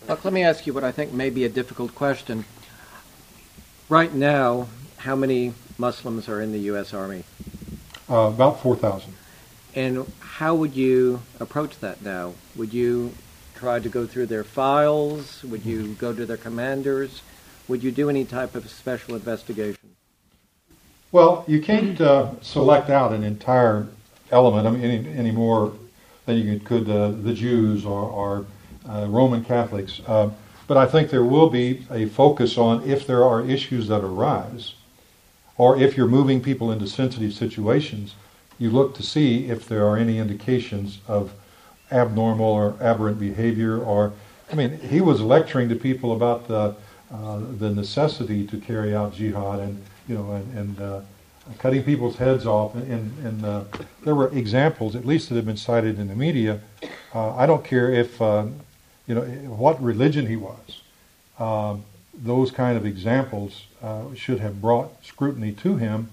Look, 0.09 0.25
let 0.25 0.33
me 0.33 0.43
ask 0.43 0.67
you 0.67 0.73
what 0.73 0.85
I 0.85 0.93
think 0.93 1.13
may 1.13 1.31
be 1.31 1.45
a 1.45 1.49
difficult 1.49 1.95
question. 1.95 2.45
Right 3.89 4.15
now, 4.15 4.69
how 4.99 5.15
many 5.15 5.55
Muslims 5.79 6.29
are 6.29 6.41
in 6.41 6.53
the 6.53 6.59
U.S. 6.61 6.95
Army? 6.95 7.25
Uh, 8.09 8.31
about 8.35 8.61
4,000. 8.61 9.13
And 9.75 10.11
how 10.21 10.55
would 10.55 10.75
you 10.75 11.23
approach 11.39 11.79
that 11.81 12.03
now? 12.03 12.35
Would 12.57 12.73
you 12.73 13.15
try 13.55 13.79
to 13.79 13.89
go 13.89 14.07
through 14.07 14.27
their 14.27 14.43
files? 14.43 15.45
Would 15.45 15.65
you 15.65 15.95
go 15.95 16.13
to 16.15 16.27
their 16.27 16.37
commanders? 16.37 17.23
Would 17.69 17.85
you 17.85 17.93
do 17.93 18.09
any 18.09 18.25
type 18.25 18.55
of 18.55 18.69
special 18.69 19.15
investigation? 19.15 19.79
Well, 21.13 21.45
you 21.49 21.61
can't 21.61 22.01
uh, 22.01 22.41
select 22.41 22.89
out 22.89 23.13
an 23.13 23.25
entire 23.25 23.89
element 24.31 24.67
I 24.67 24.71
mean, 24.71 24.83
any, 24.83 25.19
any 25.19 25.31
more 25.33 25.73
than 26.25 26.37
you 26.37 26.61
could 26.61 26.89
uh, 26.89 27.11
the 27.11 27.33
Jews 27.33 27.85
or, 27.85 28.03
or 28.03 28.47
uh, 28.89 29.07
Roman 29.09 29.45
Catholics. 29.45 30.01
Uh, 30.07 30.31
but 30.69 30.77
I 30.77 30.87
think 30.87 31.11
there 31.11 31.25
will 31.25 31.51
be 31.51 31.85
a 31.91 32.07
focus 32.07 32.57
on 32.57 32.89
if 32.89 33.09
there 33.09 33.25
are 33.25 33.45
issues 33.45 33.89
that 33.89 34.05
arise, 34.05 34.75
or 35.59 35.77
if 35.77 35.97
you're 35.97 36.07
moving 36.07 36.41
people 36.41 36.71
into 36.71 36.87
sensitive 36.87 37.33
situations, 37.33 38.15
you 38.61 38.71
look 38.71 38.95
to 38.95 39.03
see 39.03 39.49
if 39.49 39.67
there 39.67 39.85
are 39.85 39.97
any 39.97 40.19
indications 40.19 41.01
of 41.09 41.33
abnormal 41.91 42.47
or 42.47 42.77
aberrant 42.81 43.19
behavior. 43.19 43.79
Or, 43.79 44.13
I 44.53 44.55
mean, 44.55 44.79
he 44.79 45.01
was 45.01 45.21
lecturing 45.21 45.69
to 45.71 45.75
people 45.75 46.13
about 46.13 46.47
the 46.47 46.77
uh, 47.13 47.41
the 47.59 47.71
necessity 47.71 48.47
to 48.47 48.57
carry 48.57 48.95
out 48.95 49.13
jihad 49.13 49.59
and 49.59 49.85
you 50.11 50.17
know 50.17 50.33
and, 50.33 50.59
and 50.59 50.81
uh, 50.81 51.01
cutting 51.59 51.83
people's 51.83 52.17
heads 52.17 52.47
off. 52.47 52.75
And, 52.75 53.17
and 53.25 53.45
uh, 53.45 53.65
there 54.05 54.15
were 54.15 54.29
examples, 54.37 54.95
at 54.95 55.07
least 55.07 55.29
that 55.29 55.37
have 55.37 55.47
been 55.47 55.57
cited 55.57 55.99
in 55.99 56.09
the 56.09 56.17
media. 56.17 56.61
Uh, 57.15 57.35
I 57.35 57.47
don't 57.47 57.65
care 57.65 57.91
if 57.91 58.21
uh, 58.21 58.47
you 59.07 59.15
know 59.15 59.23
what 59.23 59.83
religion 59.83 60.27
he 60.27 60.37
was. 60.37 60.83
Um, 61.39 61.85
those 62.13 62.51
kind 62.51 62.77
of 62.77 62.85
examples 62.85 63.65
uh, 63.83 64.15
should 64.15 64.41
have 64.41 64.61
brought 64.61 65.05
scrutiny 65.05 65.53
to 65.53 65.77
him 65.77 66.11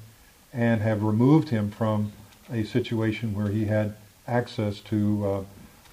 and 0.54 0.82
have 0.82 1.04
removed 1.04 1.50
him 1.50 1.70
from 1.70 2.14
a 2.52 2.64
situation 2.64 3.34
where 3.34 3.50
he 3.50 3.66
had 3.66 3.96
access 4.28 4.80
to 4.80 5.28
uh, 5.28 5.44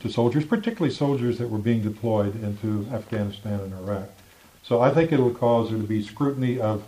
to 0.00 0.10
soldiers, 0.10 0.44
particularly 0.44 0.94
soldiers 0.94 1.38
that 1.38 1.48
were 1.48 1.58
being 1.58 1.82
deployed 1.82 2.42
into 2.42 2.86
Afghanistan 2.92 3.60
and 3.60 3.72
Iraq. 3.72 4.10
So 4.62 4.80
I 4.80 4.90
think 4.90 5.12
it'll 5.12 5.30
cause 5.30 5.70
there 5.70 5.78
to 5.78 5.84
be 5.84 6.02
scrutiny 6.02 6.60
of 6.60 6.84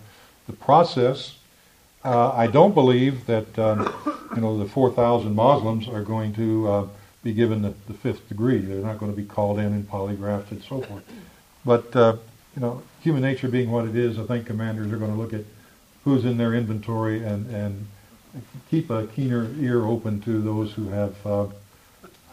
the 0.46 0.52
process. 0.52 1.36
Uh, 2.04 2.30
I 2.30 2.46
don't 2.46 2.74
believe 2.74 3.26
that 3.26 3.58
um, 3.58 3.92
you 4.34 4.40
know 4.40 4.58
the 4.58 4.66
4,000 4.66 5.34
Muslims 5.34 5.88
are 5.88 6.02
going 6.02 6.32
to 6.34 6.68
uh, 6.68 6.86
be 7.24 7.32
given 7.32 7.62
the, 7.62 7.74
the, 7.88 7.94
fifth 7.94 8.28
degree. 8.28 8.58
They're 8.58 8.76
not 8.76 8.98
going 8.98 9.10
to 9.10 9.16
be 9.16 9.24
called 9.24 9.58
in 9.58 9.66
and 9.66 9.88
polygraphed 9.88 10.52
and 10.52 10.62
so 10.62 10.82
forth. 10.82 11.02
But 11.64 11.96
uh, 11.96 12.16
you 12.54 12.62
know, 12.62 12.82
human 13.00 13.22
nature 13.22 13.48
being 13.48 13.70
what 13.70 13.86
it 13.86 13.96
is, 13.96 14.18
I 14.18 14.24
think 14.24 14.46
commanders 14.46 14.92
are 14.92 14.98
going 14.98 15.10
to 15.10 15.16
look 15.16 15.32
at 15.32 15.44
who's 16.04 16.24
in 16.24 16.36
their 16.36 16.54
inventory 16.54 17.24
and 17.24 17.50
and 17.50 17.86
keep 18.70 18.90
a 18.90 19.06
keener 19.08 19.50
ear 19.58 19.84
open 19.84 20.20
to 20.20 20.40
those 20.40 20.72
who 20.72 20.88
have 20.88 21.26
uh, 21.26 21.46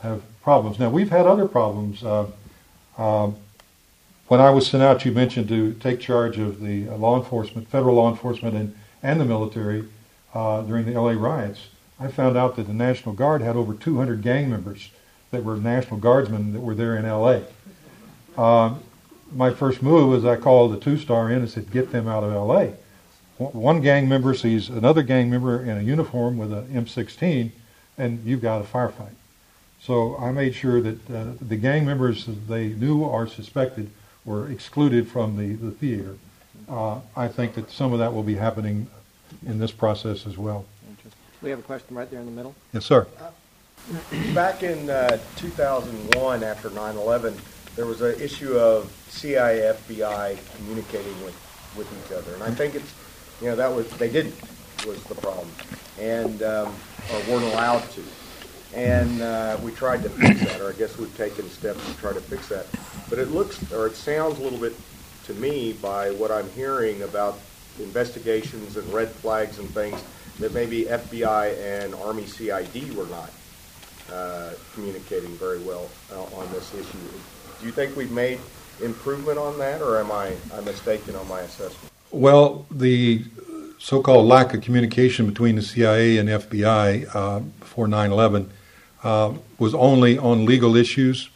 have 0.02 0.22
problems. 0.44 0.78
Now 0.78 0.90
we've 0.90 1.10
had 1.10 1.26
other 1.26 1.48
problems. 1.48 2.04
Uh, 4.34 4.38
when 4.38 4.42
I 4.42 4.50
was 4.50 4.66
sent 4.66 4.82
out, 4.82 5.06
you 5.06 5.12
mentioned 5.12 5.48
to 5.50 5.74
take 5.76 6.00
charge 6.00 6.40
of 6.40 6.60
the 6.60 6.90
uh, 6.90 6.98
law 6.98 7.20
enforcement, 7.20 7.68
federal 7.68 7.96
law 7.98 8.10
enforcement, 8.10 8.56
and 8.56 8.76
and 9.04 9.22
the 9.22 9.26
military 9.26 9.84
uh, 10.34 10.64
during 10.64 10.88
the 10.88 10.96
L.A. 10.96 11.16
riots. 11.16 11.68
I 12.00 12.08
found 12.08 12.36
out 12.36 12.56
that 12.56 12.66
the 12.66 12.74
National 12.74 13.14
Guard 13.14 13.44
had 13.44 13.56
over 13.56 13.76
200 13.76 14.24
gang 14.24 14.50
members 14.50 14.90
that 15.30 15.44
were 15.44 15.58
National 15.58 16.00
Guardsmen 16.00 16.52
that 16.54 16.62
were 16.62 16.74
there 16.74 16.98
in 16.98 17.06
L.A. 17.06 17.44
Um, 18.36 18.80
my 19.32 19.52
first 19.52 19.84
move 19.84 20.10
was 20.10 20.26
I 20.26 20.38
called 20.38 20.74
the 20.74 20.80
two 20.80 20.98
star 20.98 21.30
in 21.30 21.38
and 21.40 21.50
said, 21.50 21.70
"Get 21.70 21.92
them 21.92 22.08
out 22.08 22.24
of 22.24 22.34
L.A." 22.34 22.74
one 23.38 23.82
gang 23.82 24.10
member 24.10 24.34
sees 24.34 24.68
another 24.70 25.04
gang 25.04 25.30
member 25.30 25.62
in 25.62 25.78
a 25.78 25.82
uniform 25.82 26.40
with 26.40 26.52
an 26.52 26.66
M16, 26.70 27.52
and 28.00 28.26
you've 28.26 28.42
got 28.42 28.62
a 28.62 28.64
firefight. 28.64 29.16
So 29.80 30.18
I 30.18 30.32
made 30.32 30.56
sure 30.56 30.82
that 30.82 31.12
uh, 31.12 31.34
the 31.40 31.58
gang 31.58 31.86
members 31.86 32.26
they 32.48 32.70
knew 32.70 33.04
or 33.04 33.28
suspected 33.28 33.92
were 34.26 34.50
excluded 34.50 35.08
from 35.08 35.38
the, 35.38 35.54
the 35.54 35.72
theater. 35.72 36.18
Uh, 36.70 37.00
I 37.16 37.28
think 37.28 37.56
that 37.56 37.72
some 37.72 37.94
of 37.94 38.00
that 38.00 38.14
will 38.14 38.24
be 38.24 38.36
happening 38.36 38.88
in 39.46 39.60
this 39.60 39.72
process 39.72 40.26
as 40.26 40.38
well. 40.38 40.66
We 41.42 41.50
have 41.50 41.60
a 41.60 41.64
question 41.64 41.96
right 41.96 42.10
there 42.10 42.22
in 42.22 42.26
the 42.26 42.32
middle. 42.32 42.56
Yes, 42.72 42.86
sir. 42.86 43.06
Back 44.34 44.64
in 44.64 44.90
uh, 44.90 45.20
2001, 45.36 46.42
after 46.42 46.70
9/11, 46.70 47.38
there 47.76 47.86
was 47.86 48.02
an 48.02 48.20
issue 48.22 48.54
of 48.58 48.90
CIA, 49.10 49.76
FBI 49.88 50.38
communicating 50.56 51.22
with, 51.24 51.36
with 51.76 51.90
each 52.06 52.14
other, 52.14 52.34
and 52.34 52.44
I 52.44 52.52
think 52.52 52.76
it's 52.76 52.94
you 53.44 53.50
know, 53.50 53.56
that 53.58 53.74
was, 53.74 53.90
they 53.98 54.10
didn't, 54.10 54.36
was 54.88 55.04
the 55.04 55.16
problem. 55.16 55.50
And, 56.00 56.42
um, 56.44 56.74
or 57.12 57.20
weren't 57.30 57.46
allowed 57.54 57.84
to. 57.92 58.04
And 58.74 59.22
uh, 59.22 59.58
we 59.62 59.72
tried 59.72 60.02
to 60.04 60.10
fix 60.10 60.40
that, 60.42 60.62
or 60.62 60.70
I 60.70 60.74
guess 60.74 60.98
we've 60.98 61.16
taken 61.18 61.50
steps 61.50 61.86
to 61.86 61.98
try 61.98 62.14
to 62.14 62.22
fix 62.22 62.48
that. 62.48 62.66
But 63.14 63.22
it 63.22 63.30
looks, 63.30 63.72
or 63.72 63.86
it 63.86 63.96
sounds 63.96 64.40
a 64.40 64.42
little 64.42 64.58
bit 64.58 64.76
to 65.26 65.36
me 65.36 65.74
by 65.74 66.10
what 66.10 66.32
I'm 66.32 66.50
hearing 66.54 67.04
about 67.04 67.38
investigations 67.78 68.76
and 68.76 68.92
red 68.92 69.08
flags 69.08 69.60
and 69.60 69.70
things 69.70 70.04
that 70.40 70.52
maybe 70.52 70.86
FBI 70.86 71.84
and 71.84 71.94
Army 71.94 72.26
CID 72.26 72.96
were 72.96 73.06
not 73.06 73.32
uh, 74.12 74.54
communicating 74.74 75.30
very 75.38 75.60
well 75.60 75.92
uh, 76.12 76.24
on 76.24 76.52
this 76.54 76.74
issue. 76.74 76.98
Do 77.60 77.68
you 77.68 77.72
think 77.72 77.96
we've 77.96 78.10
made 78.10 78.40
improvement 78.82 79.38
on 79.38 79.60
that, 79.60 79.84
or 79.84 80.00
am 80.00 80.12
I, 80.12 80.34
I 80.52 80.62
mistaken 80.62 81.16
on 81.16 81.28
my 81.28 81.42
assessment? 81.42 81.94
Well, 82.10 82.66
the 82.72 83.24
so-called 83.78 84.26
lack 84.26 84.56
of 84.56 84.62
communication 84.62 85.28
between 85.28 85.56
the 85.56 85.62
CIA 85.62 86.18
and 86.18 86.30
FBI 86.30 87.16
uh, 87.16 87.42
before 87.60 87.86
9/11 87.86 88.50
uh, 89.04 89.34
was 89.60 89.76
only 89.76 90.18
on 90.18 90.48
legal 90.48 90.76
issues. 90.76 91.30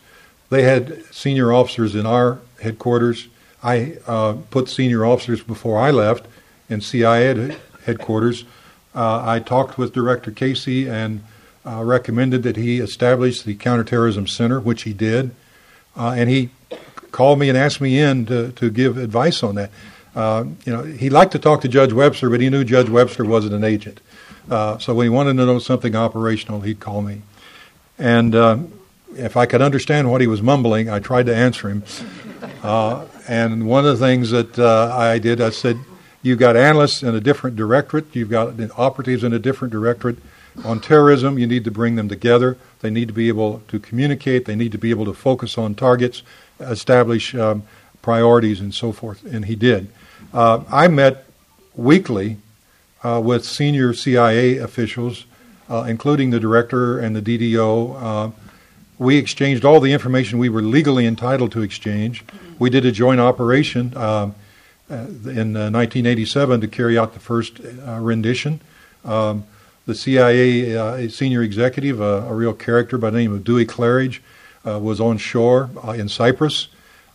They 0.49 0.63
had 0.63 1.03
senior 1.13 1.51
officers 1.51 1.95
in 1.95 2.05
our 2.05 2.39
headquarters. 2.61 3.27
I 3.63 3.97
uh, 4.07 4.37
put 4.49 4.69
senior 4.69 5.05
officers 5.05 5.41
before 5.41 5.77
I 5.77 5.91
left 5.91 6.25
in 6.69 6.81
CIA 6.81 7.57
headquarters. 7.85 8.43
Uh, 8.95 9.21
I 9.25 9.39
talked 9.39 9.77
with 9.77 9.93
Director 9.93 10.31
Casey 10.31 10.87
and 10.87 11.23
uh, 11.65 11.83
recommended 11.83 12.43
that 12.43 12.55
he 12.55 12.79
establish 12.79 13.41
the 13.41 13.55
counterterrorism 13.55 14.27
center, 14.27 14.59
which 14.59 14.83
he 14.83 14.93
did, 14.93 15.31
uh, 15.95 16.11
and 16.17 16.29
he 16.29 16.49
called 17.11 17.39
me 17.39 17.49
and 17.49 17.57
asked 17.57 17.81
me 17.81 17.99
in 17.99 18.25
to, 18.25 18.51
to 18.53 18.69
give 18.69 18.97
advice 18.97 19.43
on 19.43 19.55
that. 19.55 19.71
Uh, 20.15 20.45
you 20.65 20.73
know, 20.73 20.83
he 20.83 21.09
liked 21.09 21.33
to 21.33 21.39
talk 21.39 21.61
to 21.61 21.67
Judge 21.67 21.93
Webster, 21.93 22.29
but 22.29 22.41
he 22.41 22.49
knew 22.49 22.63
Judge 22.63 22.89
Webster 22.89 23.25
wasn't 23.25 23.53
an 23.53 23.63
agent. 23.63 23.99
Uh, 24.49 24.77
so 24.77 24.93
when 24.93 25.05
he 25.05 25.09
wanted 25.09 25.33
to 25.33 25.45
know 25.45 25.59
something 25.59 25.95
operational, 25.95 26.61
he'd 26.61 26.79
call 26.79 27.01
me. 27.01 27.21
And 27.99 28.33
uh, 28.33 28.57
if 29.15 29.37
I 29.37 29.45
could 29.45 29.61
understand 29.61 30.11
what 30.11 30.21
he 30.21 30.27
was 30.27 30.41
mumbling, 30.41 30.89
I 30.89 30.99
tried 30.99 31.25
to 31.27 31.35
answer 31.35 31.69
him. 31.69 31.83
Uh, 32.63 33.05
and 33.27 33.67
one 33.67 33.85
of 33.85 33.97
the 33.97 34.05
things 34.05 34.31
that 34.31 34.57
uh, 34.57 34.95
I 34.95 35.19
did, 35.19 35.41
I 35.41 35.49
said, 35.49 35.79
You've 36.23 36.39
got 36.39 36.57
analysts 36.57 37.03
in 37.03 37.15
a 37.15 37.21
different 37.21 37.55
directorate, 37.55 38.13
you've 38.13 38.29
got 38.29 38.55
operatives 38.75 39.23
in 39.23 39.33
a 39.33 39.39
different 39.39 39.71
directorate. 39.71 40.17
On 40.65 40.79
terrorism, 40.79 41.37
you 41.37 41.45
need 41.45 41.63
to 41.65 41.71
bring 41.71 41.95
them 41.95 42.09
together. 42.09 42.57
They 42.81 42.89
need 42.89 43.07
to 43.07 43.13
be 43.13 43.27
able 43.27 43.61
to 43.67 43.79
communicate, 43.79 44.45
they 44.45 44.55
need 44.55 44.71
to 44.71 44.77
be 44.77 44.89
able 44.89 45.05
to 45.05 45.13
focus 45.13 45.57
on 45.57 45.75
targets, 45.75 46.23
establish 46.59 47.35
um, 47.35 47.63
priorities, 48.01 48.59
and 48.59 48.73
so 48.73 48.91
forth. 48.91 49.23
And 49.25 49.45
he 49.45 49.55
did. 49.55 49.87
Uh, 50.33 50.63
I 50.69 50.87
met 50.87 51.25
weekly 51.75 52.37
uh, 53.03 53.21
with 53.23 53.45
senior 53.45 53.93
CIA 53.93 54.57
officials, 54.57 55.25
uh, 55.69 55.85
including 55.87 56.31
the 56.31 56.39
director 56.39 56.99
and 56.99 57.15
the 57.15 57.21
DDO. 57.21 58.33
Uh, 58.99 59.03
we 59.03 59.17
exchanged 59.17 59.65
all 59.65 59.79
the 59.79 59.93
information 59.93 60.39
we 60.39 60.49
were 60.49 60.61
legally 60.61 61.05
entitled 61.05 61.51
to 61.53 61.61
exchange. 61.61 62.23
We 62.59 62.69
did 62.69 62.85
a 62.85 62.91
joint 62.91 63.19
operation 63.19 63.93
uh, 63.95 64.31
uh, 64.89 64.95
in 65.25 65.53
1987 65.53 66.61
to 66.61 66.67
carry 66.67 66.97
out 66.97 67.13
the 67.13 67.19
first 67.19 67.59
rendition. 67.59 68.61
Um, 69.05 69.45
the 69.85 69.95
CIA 69.95 71.07
senior 71.09 71.41
executive, 71.43 72.01
a 72.01 72.33
real 72.33 72.53
character 72.53 72.97
by 72.97 73.09
the 73.09 73.17
name 73.19 73.33
of 73.33 73.43
Dewey 73.43 73.65
Clarridge, 73.65 74.19
was 74.65 74.99
on 74.99 75.17
shore 75.17 75.69
in 75.95 76.09
Cyprus 76.09 76.67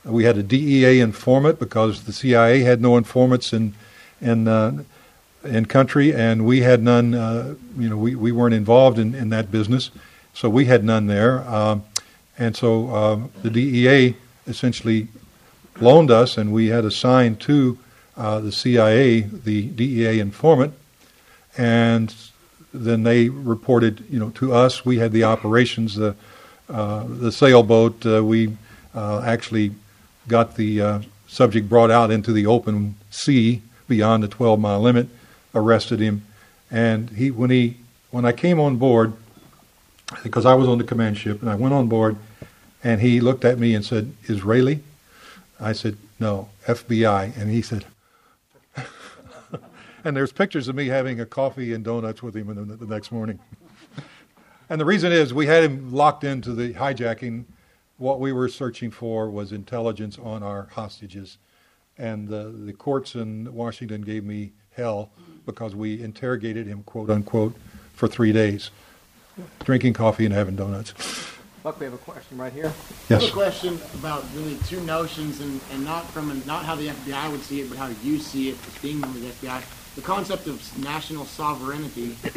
we 0.05 0.25
had 0.25 0.37
a 0.37 0.43
DEA 0.43 1.01
informant 1.01 1.59
because 1.59 2.05
the 2.05 2.13
CIA 2.13 2.61
had 2.61 2.81
no 2.81 2.97
informants 2.97 3.53
in 3.53 3.75
in 4.21 4.49
uh, 4.49 4.83
in 5.45 5.67
country, 5.67 6.15
and 6.15 6.45
we 6.45 6.61
had 6.61 6.83
none. 6.83 7.15
Uh, 7.15 7.55
you 7.79 7.89
know, 7.89 7.97
we, 7.97 8.15
we 8.15 8.33
weren't 8.33 8.55
involved 8.55 8.99
in, 8.99 9.15
in 9.15 9.29
that 9.31 9.51
business, 9.51 9.91
so 10.35 10.49
we 10.49 10.67
had 10.67 10.85
none 10.85 11.07
there. 11.07 11.41
Um, 11.49 11.85
and 12.39 12.57
so 12.57 12.95
um, 12.95 13.31
the 13.43 13.51
DEA 13.51 14.17
essentially 14.47 15.09
loaned 15.81 16.11
us, 16.11 16.39
and 16.39 16.53
we 16.53 16.69
had 16.69 16.85
assigned 16.85 17.41
to 17.41 17.79
uh, 18.17 18.41
the 18.41 18.53
CIA 18.53 19.21
the 19.21 19.69
DEA 19.69 20.21
informant, 20.21 20.75
and 21.57 22.15
then 22.73 23.03
they 23.03 23.29
reported, 23.29 24.05
you 24.11 24.19
know, 24.19 24.31
to 24.31 24.53
us. 24.53 24.85
We 24.85 24.99
had 24.99 25.13
the 25.13 25.25
operations, 25.25 25.97
the 25.97 26.15
uh, 26.69 27.05
the 27.07 27.33
sailboat. 27.33 28.05
Uh, 28.05 28.25
we 28.25 28.57
uh, 28.95 29.23
actually 29.25 29.73
got 30.29 30.57
the 30.57 30.81
uh, 30.81 31.01
subject 31.27 31.69
brought 31.69 31.91
out 31.91 32.11
into 32.11 32.33
the 32.33 32.47
open 32.47 32.97
sea 33.11 33.63
beyond 33.89 34.23
the 34.23 34.29
12 34.29 34.59
mile 34.61 34.81
limit, 34.81 35.09
arrested 35.55 36.01
him, 36.01 36.25
and 36.71 37.11
he 37.11 37.31
when 37.31 37.51
he 37.51 37.77
when 38.11 38.25
I 38.25 38.33
came 38.33 38.61
on 38.61 38.77
board, 38.77 39.15
because 40.23 40.47
I 40.47 40.55
was 40.55 40.69
on 40.69 40.79
the 40.79 40.85
command 40.85 41.19
ship, 41.19 41.41
and 41.41 41.51
I 41.51 41.55
went 41.55 41.75
on 41.75 41.89
board, 41.89 42.17
And 42.85 43.01
he 43.01 43.21
looked 43.21 43.45
at 43.45 43.59
me 43.59 43.75
and 43.75 43.85
said, 43.85 44.13
Israeli? 44.25 44.83
I 45.61 45.73
said, 45.73 45.97
no, 46.19 46.49
FBI. 46.67 47.37
And 47.37 47.51
he 47.51 47.63
said, 47.63 47.85
and 50.05 50.17
there's 50.17 50.33
pictures 50.33 50.69
of 50.69 50.75
me 50.75 50.87
having 50.87 51.21
a 51.21 51.27
coffee 51.27 51.73
and 51.73 51.85
donuts 51.85 52.23
with 52.23 52.35
him 52.37 52.49
the, 52.49 52.77
the 52.77 52.87
next 52.87 53.13
morning. 53.13 53.39
and 54.69 54.81
the 54.81 54.85
reason 54.85 55.13
is 55.13 55.33
we 55.33 55.47
had 55.47 55.63
him 55.63 55.93
locked 55.93 56.25
into 56.25 56.53
the 56.55 56.75
hijacking. 56.75 57.45
What 57.99 58.19
we 58.19 58.33
were 58.33 58.49
searching 58.49 58.91
for 58.91 59.31
was 59.31 59.53
intelligence 59.53 60.19
on 60.19 60.43
our 60.43 60.69
hostages. 60.73 61.39
And 61.99 62.27
the, 62.27 62.49
the 62.49 62.73
courts 62.73 63.15
in 63.15 63.53
Washington 63.55 64.03
gave 64.03 64.25
me 64.25 64.51
hell 64.75 65.11
because 65.47 65.75
we 65.75 66.03
interrogated 66.03 66.67
him, 66.67 66.83
quote 66.83 67.11
unquote, 67.11 67.55
for 67.95 68.09
three 68.09 68.33
days, 68.33 68.71
drinking 69.61 69.95
coffee 69.95 70.25
and 70.25 70.35
having 70.35 70.57
donuts. 70.57 70.95
Buck, 71.63 71.79
we 71.79 71.85
have 71.85 71.95
a 71.95 71.99
question 71.99 72.37
right 72.37 72.53
here. 72.53 72.73
I 73.09 73.15
have 73.15 73.23
a 73.23 73.31
question 73.31 73.79
about 73.95 74.25
really 74.35 74.57
two 74.67 74.81
notions, 74.81 75.41
and, 75.41 75.61
and 75.73 75.85
not 75.85 76.11
from 76.11 76.31
a, 76.31 76.35
not 76.47 76.65
how 76.65 76.75
the 76.75 76.89
FBI 76.89 77.31
would 77.31 77.43
see 77.43 77.61
it, 77.61 77.69
but 77.69 77.79
how 77.79 77.89
you 78.03 78.19
see 78.19 78.49
it 78.49 78.57
as 78.67 78.83
being 78.83 78.99
member 78.99 79.19
of 79.19 79.41
the 79.41 79.47
FBI. 79.47 79.63
The 79.95 80.01
concept 80.01 80.49
of 80.49 80.79
national 80.83 81.25
sovereignty, 81.25 82.17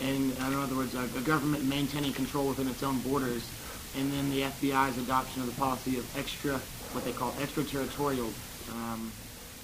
and 0.00 0.32
in 0.32 0.54
other 0.54 0.76
words, 0.76 0.94
a, 0.94 1.04
a 1.16 1.22
government 1.22 1.64
maintaining 1.64 2.12
control 2.12 2.48
within 2.48 2.68
its 2.68 2.82
own 2.82 2.98
borders, 2.98 3.48
and 3.96 4.12
then 4.12 4.28
the 4.30 4.42
FBI's 4.42 4.98
adoption 4.98 5.40
of 5.40 5.46
the 5.46 5.58
policy 5.58 5.96
of 5.96 6.18
extra, 6.18 6.58
what 6.92 7.02
they 7.04 7.12
call 7.12 7.32
extraterritorial 7.40 8.30
um, 8.72 9.10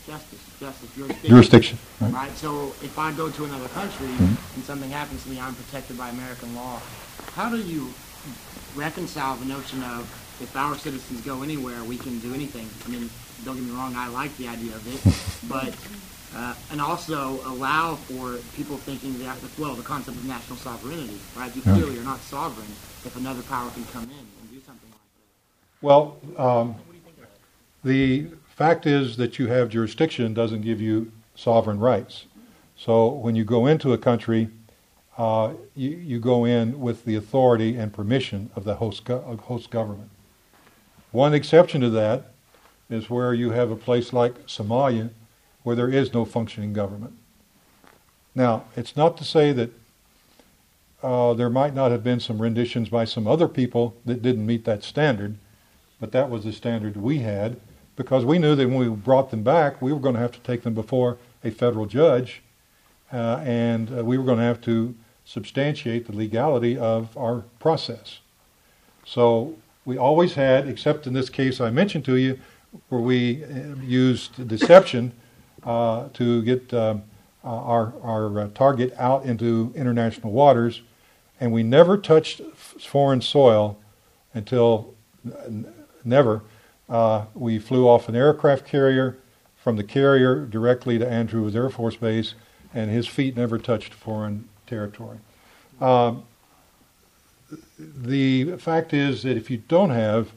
justice, 0.06 0.40
justice, 0.60 0.88
jurisdiction. 0.96 1.30
Jurisdiction, 1.30 1.78
right. 2.00 2.12
Right. 2.12 2.36
So 2.36 2.74
if 2.82 2.98
I 2.98 3.12
go 3.12 3.30
to 3.30 3.44
another 3.44 3.68
country 3.68 4.06
Mhm. 4.08 4.36
and 4.56 4.64
something 4.64 4.90
happens 4.90 5.22
to 5.24 5.30
me, 5.30 5.40
I'm 5.40 5.54
protected 5.54 5.96
by 5.96 6.10
American 6.10 6.54
law. 6.54 6.80
How 7.34 7.48
do 7.48 7.58
you 7.58 7.92
reconcile 8.74 9.36
the 9.36 9.44
notion 9.44 9.82
of 9.82 10.08
if 10.40 10.54
our 10.56 10.76
citizens 10.76 11.20
go 11.20 11.42
anywhere, 11.42 11.82
we 11.84 11.96
can 11.96 12.18
do 12.18 12.34
anything? 12.34 12.68
I 12.84 12.88
mean, 12.88 13.10
don't 13.44 13.56
get 13.56 13.64
me 13.64 13.70
wrong, 13.72 13.94
I 13.96 14.08
like 14.08 14.36
the 14.36 14.48
idea 14.48 14.74
of 14.76 14.86
it, 14.86 15.00
but 15.48 15.74
uh, 16.34 16.54
and 16.70 16.80
also 16.80 17.42
allow 17.44 17.94
for 17.96 18.38
people 18.54 18.78
thinking 18.78 19.18
that 19.18 19.36
well, 19.58 19.74
the 19.74 19.82
concept 19.82 20.16
of 20.16 20.24
national 20.24 20.56
sovereignty, 20.58 21.20
right? 21.36 21.54
You 21.54 21.62
Yeah. 21.64 21.74
clearly 21.74 21.98
are 21.98 22.04
not 22.04 22.22
sovereign 22.22 22.74
if 23.04 23.14
another 23.16 23.42
power 23.42 23.70
can 23.70 23.84
come 23.86 24.04
in 24.04 24.18
and 24.18 24.50
do 24.50 24.60
something 24.66 24.88
like 24.90 25.00
that. 25.00 25.86
Well, 25.86 26.16
um, 26.38 26.74
the 27.84 28.26
fact 28.52 28.86
is 28.86 29.16
that 29.16 29.38
you 29.38 29.48
have 29.48 29.68
jurisdiction 29.70 30.34
doesn't 30.34 30.60
give 30.60 30.80
you 30.80 31.10
sovereign 31.34 31.80
rights. 31.80 32.26
So 32.76 33.08
when 33.08 33.34
you 33.34 33.44
go 33.44 33.66
into 33.66 33.92
a 33.92 33.98
country, 33.98 34.48
uh, 35.16 35.54
you, 35.74 35.90
you 35.90 36.18
go 36.18 36.44
in 36.44 36.80
with 36.80 37.04
the 37.04 37.16
authority 37.16 37.76
and 37.76 37.92
permission 37.92 38.50
of 38.54 38.64
the 38.64 38.76
host, 38.76 39.04
go- 39.04 39.38
host 39.44 39.70
government. 39.70 40.10
One 41.12 41.34
exception 41.34 41.80
to 41.80 41.90
that 41.90 42.32
is 42.90 43.08
where 43.08 43.32
you 43.32 43.50
have 43.50 43.70
a 43.70 43.76
place 43.76 44.12
like 44.12 44.46
Somalia 44.46 45.10
where 45.62 45.76
there 45.76 45.90
is 45.90 46.12
no 46.12 46.24
functioning 46.24 46.72
government. 46.72 47.14
Now, 48.34 48.64
it's 48.76 48.96
not 48.96 49.16
to 49.18 49.24
say 49.24 49.52
that 49.52 49.70
uh, 51.02 51.34
there 51.34 51.50
might 51.50 51.74
not 51.74 51.90
have 51.90 52.04
been 52.04 52.20
some 52.20 52.40
renditions 52.40 52.88
by 52.88 53.04
some 53.04 53.26
other 53.26 53.48
people 53.48 53.96
that 54.04 54.22
didn't 54.22 54.46
meet 54.46 54.64
that 54.64 54.82
standard, 54.84 55.36
but 56.00 56.12
that 56.12 56.30
was 56.30 56.44
the 56.44 56.52
standard 56.52 56.96
we 56.96 57.18
had 57.18 57.60
because 57.96 58.24
we 58.24 58.38
knew 58.38 58.54
that 58.54 58.68
when 58.68 58.78
we 58.78 58.88
brought 58.88 59.30
them 59.30 59.42
back, 59.42 59.80
we 59.82 59.92
were 59.92 60.00
going 60.00 60.14
to 60.14 60.20
have 60.20 60.32
to 60.32 60.40
take 60.40 60.62
them 60.62 60.74
before 60.74 61.18
a 61.44 61.50
federal 61.50 61.86
judge, 61.86 62.42
uh, 63.12 63.42
and 63.44 63.96
uh, 63.96 64.04
we 64.04 64.16
were 64.16 64.24
going 64.24 64.38
to 64.38 64.44
have 64.44 64.60
to 64.62 64.94
substantiate 65.24 66.06
the 66.06 66.16
legality 66.16 66.76
of 66.76 67.16
our 67.16 67.44
process. 67.58 68.20
So 69.04 69.56
we 69.84 69.98
always 69.98 70.34
had, 70.34 70.68
except 70.68 71.06
in 71.06 71.12
this 71.12 71.28
case 71.28 71.60
I 71.60 71.70
mentioned 71.70 72.04
to 72.06 72.16
you, 72.16 72.38
where 72.88 73.00
we 73.00 73.44
uh, 73.44 73.76
used 73.82 74.48
deception 74.48 75.12
uh, 75.64 76.08
to 76.14 76.42
get 76.42 76.72
um, 76.72 77.02
uh, 77.44 77.48
our, 77.48 77.92
our 78.02 78.40
uh, 78.40 78.48
target 78.54 78.94
out 78.98 79.24
into 79.24 79.72
international 79.74 80.32
waters, 80.32 80.82
and 81.40 81.52
we 81.52 81.62
never 81.62 81.98
touched 81.98 82.40
foreign 82.56 83.20
soil 83.20 83.76
until 84.32 84.94
never. 86.04 86.42
Uh, 86.92 87.24
we 87.32 87.58
flew 87.58 87.88
off 87.88 88.06
an 88.10 88.14
aircraft 88.14 88.66
carrier 88.66 89.16
from 89.56 89.76
the 89.76 89.82
carrier 89.82 90.44
directly 90.44 90.98
to 90.98 91.10
Andrews 91.10 91.56
Air 91.56 91.70
Force 91.70 91.96
Base, 91.96 92.34
and 92.74 92.90
his 92.90 93.06
feet 93.06 93.34
never 93.34 93.56
touched 93.56 93.94
foreign 93.94 94.46
territory. 94.66 95.16
Um, 95.80 96.24
the 97.78 98.58
fact 98.58 98.92
is 98.92 99.22
that 99.22 99.38
if 99.38 99.50
you 99.50 99.56
don't 99.68 99.88
have 99.88 100.32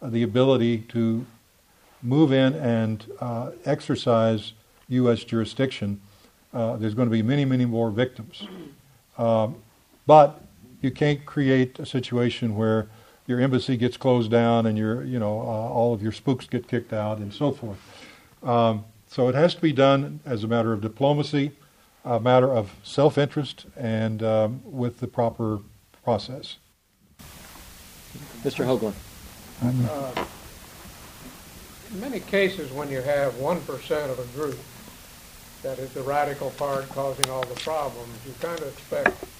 the 0.00 0.22
ability 0.22 0.78
to 0.90 1.26
move 2.04 2.32
in 2.32 2.54
and 2.54 3.04
uh, 3.20 3.50
exercise 3.64 4.52
U.S. 4.88 5.24
jurisdiction, 5.24 6.00
uh, 6.54 6.76
there's 6.76 6.94
going 6.94 7.08
to 7.08 7.12
be 7.12 7.22
many, 7.22 7.44
many 7.44 7.64
more 7.64 7.90
victims. 7.90 8.46
Um, 9.18 9.56
but 10.06 10.40
you 10.82 10.92
can't 10.92 11.26
create 11.26 11.80
a 11.80 11.86
situation 11.86 12.54
where 12.54 12.86
your 13.26 13.40
embassy 13.40 13.76
gets 13.76 13.96
closed 13.96 14.30
down 14.30 14.66
and 14.66 14.78
your, 14.78 15.04
you 15.04 15.18
know, 15.18 15.40
uh, 15.40 15.44
all 15.44 15.92
of 15.92 16.02
your 16.02 16.12
spooks 16.12 16.46
get 16.46 16.68
kicked 16.68 16.92
out 16.92 17.18
and 17.18 17.32
so 17.32 17.52
forth. 17.52 17.78
Um, 18.42 18.84
so 19.08 19.28
it 19.28 19.34
has 19.34 19.54
to 19.54 19.60
be 19.60 19.72
done 19.72 20.20
as 20.24 20.44
a 20.44 20.48
matter 20.48 20.72
of 20.72 20.80
diplomacy, 20.80 21.52
a 22.04 22.20
matter 22.20 22.50
of 22.52 22.72
self-interest, 22.82 23.66
and 23.76 24.22
um, 24.22 24.60
with 24.64 25.00
the 25.00 25.06
proper 25.08 25.60
process. 26.04 26.56
Mr. 28.42 28.64
Hoagland. 28.64 28.94
Uh, 29.62 30.24
In 31.92 32.00
many 32.00 32.20
cases, 32.20 32.70
when 32.72 32.90
you 32.90 33.00
have 33.00 33.32
1% 33.34 34.10
of 34.10 34.18
a 34.18 34.38
group 34.38 34.58
that 35.62 35.78
is 35.78 35.90
the 35.92 36.02
radical 36.02 36.50
part 36.52 36.88
causing 36.90 37.28
all 37.30 37.42
the 37.44 37.54
problems, 37.60 38.08
you 38.26 38.34
kind 38.40 38.60
of 38.60 38.68
expect 38.68 39.20
the 39.20 39.35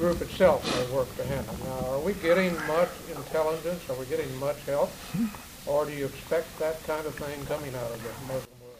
group 0.00 0.22
itself 0.22 0.64
may 0.74 0.96
work 0.96 1.14
to 1.16 1.24
handle. 1.24 1.54
Now, 1.64 1.90
are 1.90 2.00
we 2.00 2.14
getting 2.14 2.54
much 2.66 2.88
intelligence? 3.14 3.88
Are 3.90 3.96
we 3.96 4.06
getting 4.06 4.34
much 4.38 4.56
help? 4.64 4.90
Or 5.66 5.84
do 5.84 5.92
you 5.92 6.06
expect 6.06 6.58
that 6.58 6.82
kind 6.86 7.04
of 7.06 7.14
thing 7.14 7.44
coming 7.44 7.74
out 7.74 7.90
of 7.92 8.02
the 8.02 8.08
Muslim 8.32 8.56
world? 8.62 8.78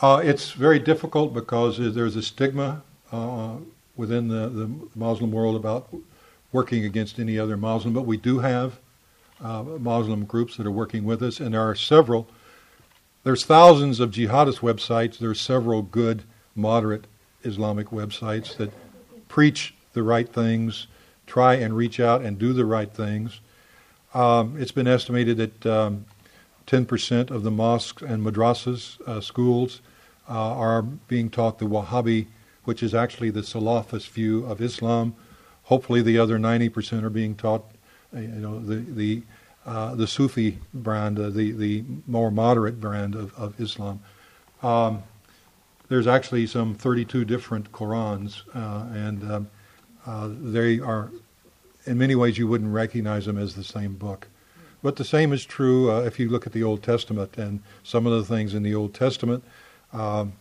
Uh, 0.00 0.22
it's 0.24 0.52
very 0.52 0.78
difficult 0.78 1.34
because 1.34 1.76
there's 1.94 2.16
a 2.16 2.22
stigma 2.22 2.82
uh, 3.12 3.56
within 3.96 4.28
the, 4.28 4.48
the 4.48 4.70
Muslim 4.94 5.30
world 5.30 5.56
about 5.56 5.94
working 6.52 6.86
against 6.86 7.18
any 7.18 7.38
other 7.38 7.58
Muslim, 7.58 7.92
but 7.92 8.06
we 8.06 8.16
do 8.16 8.38
have 8.38 8.80
uh, 9.42 9.62
Muslim 9.62 10.24
groups 10.24 10.56
that 10.56 10.66
are 10.66 10.70
working 10.70 11.04
with 11.04 11.22
us, 11.22 11.38
and 11.38 11.52
there 11.52 11.60
are 11.60 11.74
several. 11.74 12.26
There's 13.24 13.44
thousands 13.44 14.00
of 14.00 14.10
jihadist 14.10 14.60
websites. 14.60 15.18
There's 15.18 15.40
several 15.40 15.82
good, 15.82 16.22
moderate 16.54 17.04
Islamic 17.44 17.88
websites 17.88 18.56
that 18.56 18.72
preach 19.28 19.74
the 19.92 20.02
right 20.02 20.28
things, 20.28 20.86
try 21.26 21.54
and 21.54 21.76
reach 21.76 22.00
out 22.00 22.22
and 22.22 22.38
do 22.38 22.52
the 22.52 22.64
right 22.64 22.92
things. 22.92 23.40
Um, 24.14 24.56
it's 24.58 24.72
been 24.72 24.86
estimated 24.86 25.36
that 25.38 25.66
um, 25.66 26.06
10% 26.66 27.30
of 27.30 27.42
the 27.42 27.50
mosques 27.50 28.02
and 28.02 28.24
madrasas, 28.24 29.00
uh, 29.02 29.20
schools, 29.20 29.80
uh, 30.28 30.32
are 30.32 30.82
being 30.82 31.30
taught 31.30 31.58
the 31.58 31.66
Wahhabi, 31.66 32.26
which 32.64 32.82
is 32.82 32.94
actually 32.94 33.30
the 33.30 33.42
Salafist 33.42 34.08
view 34.08 34.44
of 34.46 34.60
Islam. 34.60 35.14
Hopefully, 35.64 36.02
the 36.02 36.18
other 36.18 36.38
90% 36.38 37.02
are 37.02 37.10
being 37.10 37.34
taught, 37.34 37.64
uh, 38.14 38.20
you 38.20 38.28
know, 38.28 38.58
the 38.58 38.76
the 38.76 39.22
uh, 39.66 39.96
the 39.96 40.06
Sufi 40.06 40.58
brand, 40.72 41.18
uh, 41.18 41.28
the 41.28 41.52
the 41.52 41.84
more 42.06 42.30
moderate 42.30 42.80
brand 42.80 43.14
of, 43.14 43.34
of 43.34 43.60
Islam. 43.60 44.00
Um, 44.62 45.02
there's 45.88 46.06
actually 46.06 46.46
some 46.46 46.74
32 46.74 47.24
different 47.24 47.70
Qurans, 47.72 48.42
uh, 48.54 48.86
and 48.94 49.30
um, 49.30 49.50
uh, 50.06 50.30
they 50.30 50.80
are, 50.80 51.10
in 51.84 51.98
many 51.98 52.14
ways, 52.14 52.38
you 52.38 52.46
wouldn't 52.46 52.72
recognize 52.72 53.26
them 53.26 53.38
as 53.38 53.54
the 53.54 53.64
same 53.64 53.94
book. 53.94 54.26
But 54.82 54.96
the 54.96 55.04
same 55.04 55.32
is 55.32 55.44
true 55.44 55.90
uh, 55.90 56.00
if 56.02 56.18
you 56.18 56.28
look 56.28 56.46
at 56.46 56.52
the 56.52 56.62
Old 56.62 56.82
Testament 56.82 57.38
and 57.38 57.60
some 57.82 58.06
of 58.06 58.12
the 58.12 58.24
things 58.24 58.54
in 58.54 58.62
the 58.62 58.74
Old 58.74 58.94
Testament. 58.94 59.42
Um, 59.92 60.32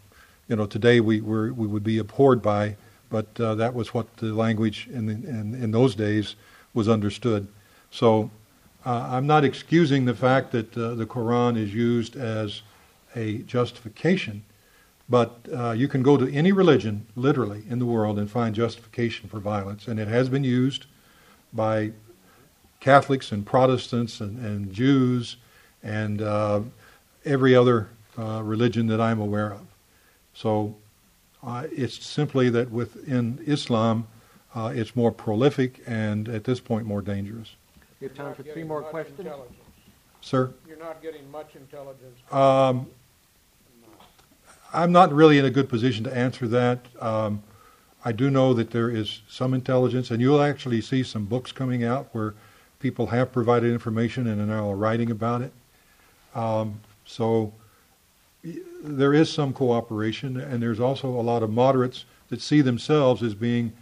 you 0.48 0.56
know, 0.56 0.66
today 0.66 1.00
we 1.00 1.22
we 1.22 1.50
would 1.52 1.84
be 1.84 1.98
abhorred 1.98 2.42
by, 2.42 2.76
but 3.10 3.28
uh, 3.40 3.56
that 3.56 3.74
was 3.74 3.94
what 3.94 4.18
the 4.18 4.34
language 4.34 4.88
in, 4.92 5.10
in 5.10 5.56
in 5.56 5.72
those 5.72 5.96
days 5.96 6.36
was 6.76 6.88
understood. 6.88 7.48
So 7.90 8.30
uh, 8.86 9.08
I'm 9.12 9.26
not 9.26 9.44
excusing 9.44 10.06
the 10.06 10.14
fact 10.14 10.52
that 10.52 10.78
uh, 10.78 10.94
the 10.94 11.08
Quran 11.08 11.58
is 11.58 11.74
used 11.74 12.16
as 12.16 12.62
a 13.16 13.40
justification, 13.40 14.44
but 15.08 15.40
uh, 15.56 15.72
you 15.72 15.88
can 15.88 16.02
go 16.02 16.18
to 16.18 16.32
any 16.34 16.52
religion, 16.52 17.06
literally, 17.16 17.64
in 17.70 17.80
the 17.80 17.86
world 17.86 18.18
and 18.18 18.30
find 18.30 18.56
justification 18.56 19.30
for 19.30 19.40
violence, 19.40 19.88
and 19.88 20.00
it 20.00 20.08
has 20.08 20.30
been 20.30 20.44
used 20.44 20.86
by 21.54 21.92
Catholics 22.80 23.32
and 23.32 23.46
Protestants 23.46 24.20
and, 24.20 24.44
and 24.44 24.74
Jews 24.74 25.38
and 25.84 26.22
uh, 26.22 26.62
every 27.24 27.56
other 27.56 27.90
uh, 28.18 28.42
religion 28.44 28.88
that 28.88 29.00
I'm 29.00 29.20
aware 29.20 29.54
of. 29.54 29.66
So 30.34 30.76
uh, 31.44 31.68
it's 31.72 32.04
simply 32.04 32.50
that 32.50 32.72
within 32.72 33.40
Islam, 33.46 34.08
uh, 34.54 34.72
it's 34.74 34.96
more 34.96 35.12
prolific 35.12 35.82
and 35.86 36.28
at 36.30 36.44
this 36.44 36.60
point 36.60 36.86
more 36.86 37.02
dangerous. 37.02 37.56
We 38.00 38.08
have 38.08 38.16
time 38.16 38.34
for 38.34 38.44
three 38.44 38.64
more 38.64 38.82
questions. 38.82 39.28
Sir? 40.22 40.54
You're 40.68 40.78
not 40.78 41.02
getting 41.02 41.30
much 41.30 41.56
intelligence. 41.56 42.20
Um, 42.32 42.88
I'm 44.76 44.92
not 44.92 45.14
really 45.14 45.38
in 45.38 45.46
a 45.46 45.50
good 45.50 45.70
position 45.70 46.04
to 46.04 46.16
answer 46.16 46.48
that. 46.50 46.86
Um, 47.00 47.44
I 48.04 48.12
do 48.12 48.30
know 48.30 48.54
that 48.54 48.72
there 48.72 48.90
is 48.90 49.22
some 49.28 49.54
intelligence, 49.54 50.12
and 50.12 50.22
you'll 50.22 50.42
actually 50.42 50.82
see 50.82 51.02
some 51.02 51.26
books 51.26 51.52
coming 51.52 51.84
out 51.84 52.10
where 52.12 52.34
people 52.80 53.08
have 53.08 53.32
provided 53.32 53.72
information 53.72 54.28
and 54.28 54.52
are 54.52 54.76
writing 54.76 55.10
about 55.10 55.42
it. 55.42 55.54
Um, 56.36 56.82
so 57.06 57.54
there 58.84 59.14
is 59.14 59.32
some 59.32 59.54
cooperation, 59.54 60.38
and 60.38 60.62
there's 60.62 60.80
also 60.80 61.08
a 61.08 61.22
lot 61.22 61.42
of 61.42 61.50
moderates 61.50 62.06
that 62.30 62.42
see 62.42 62.62
themselves 62.62 63.24
as 63.24 63.34
being 63.34 63.74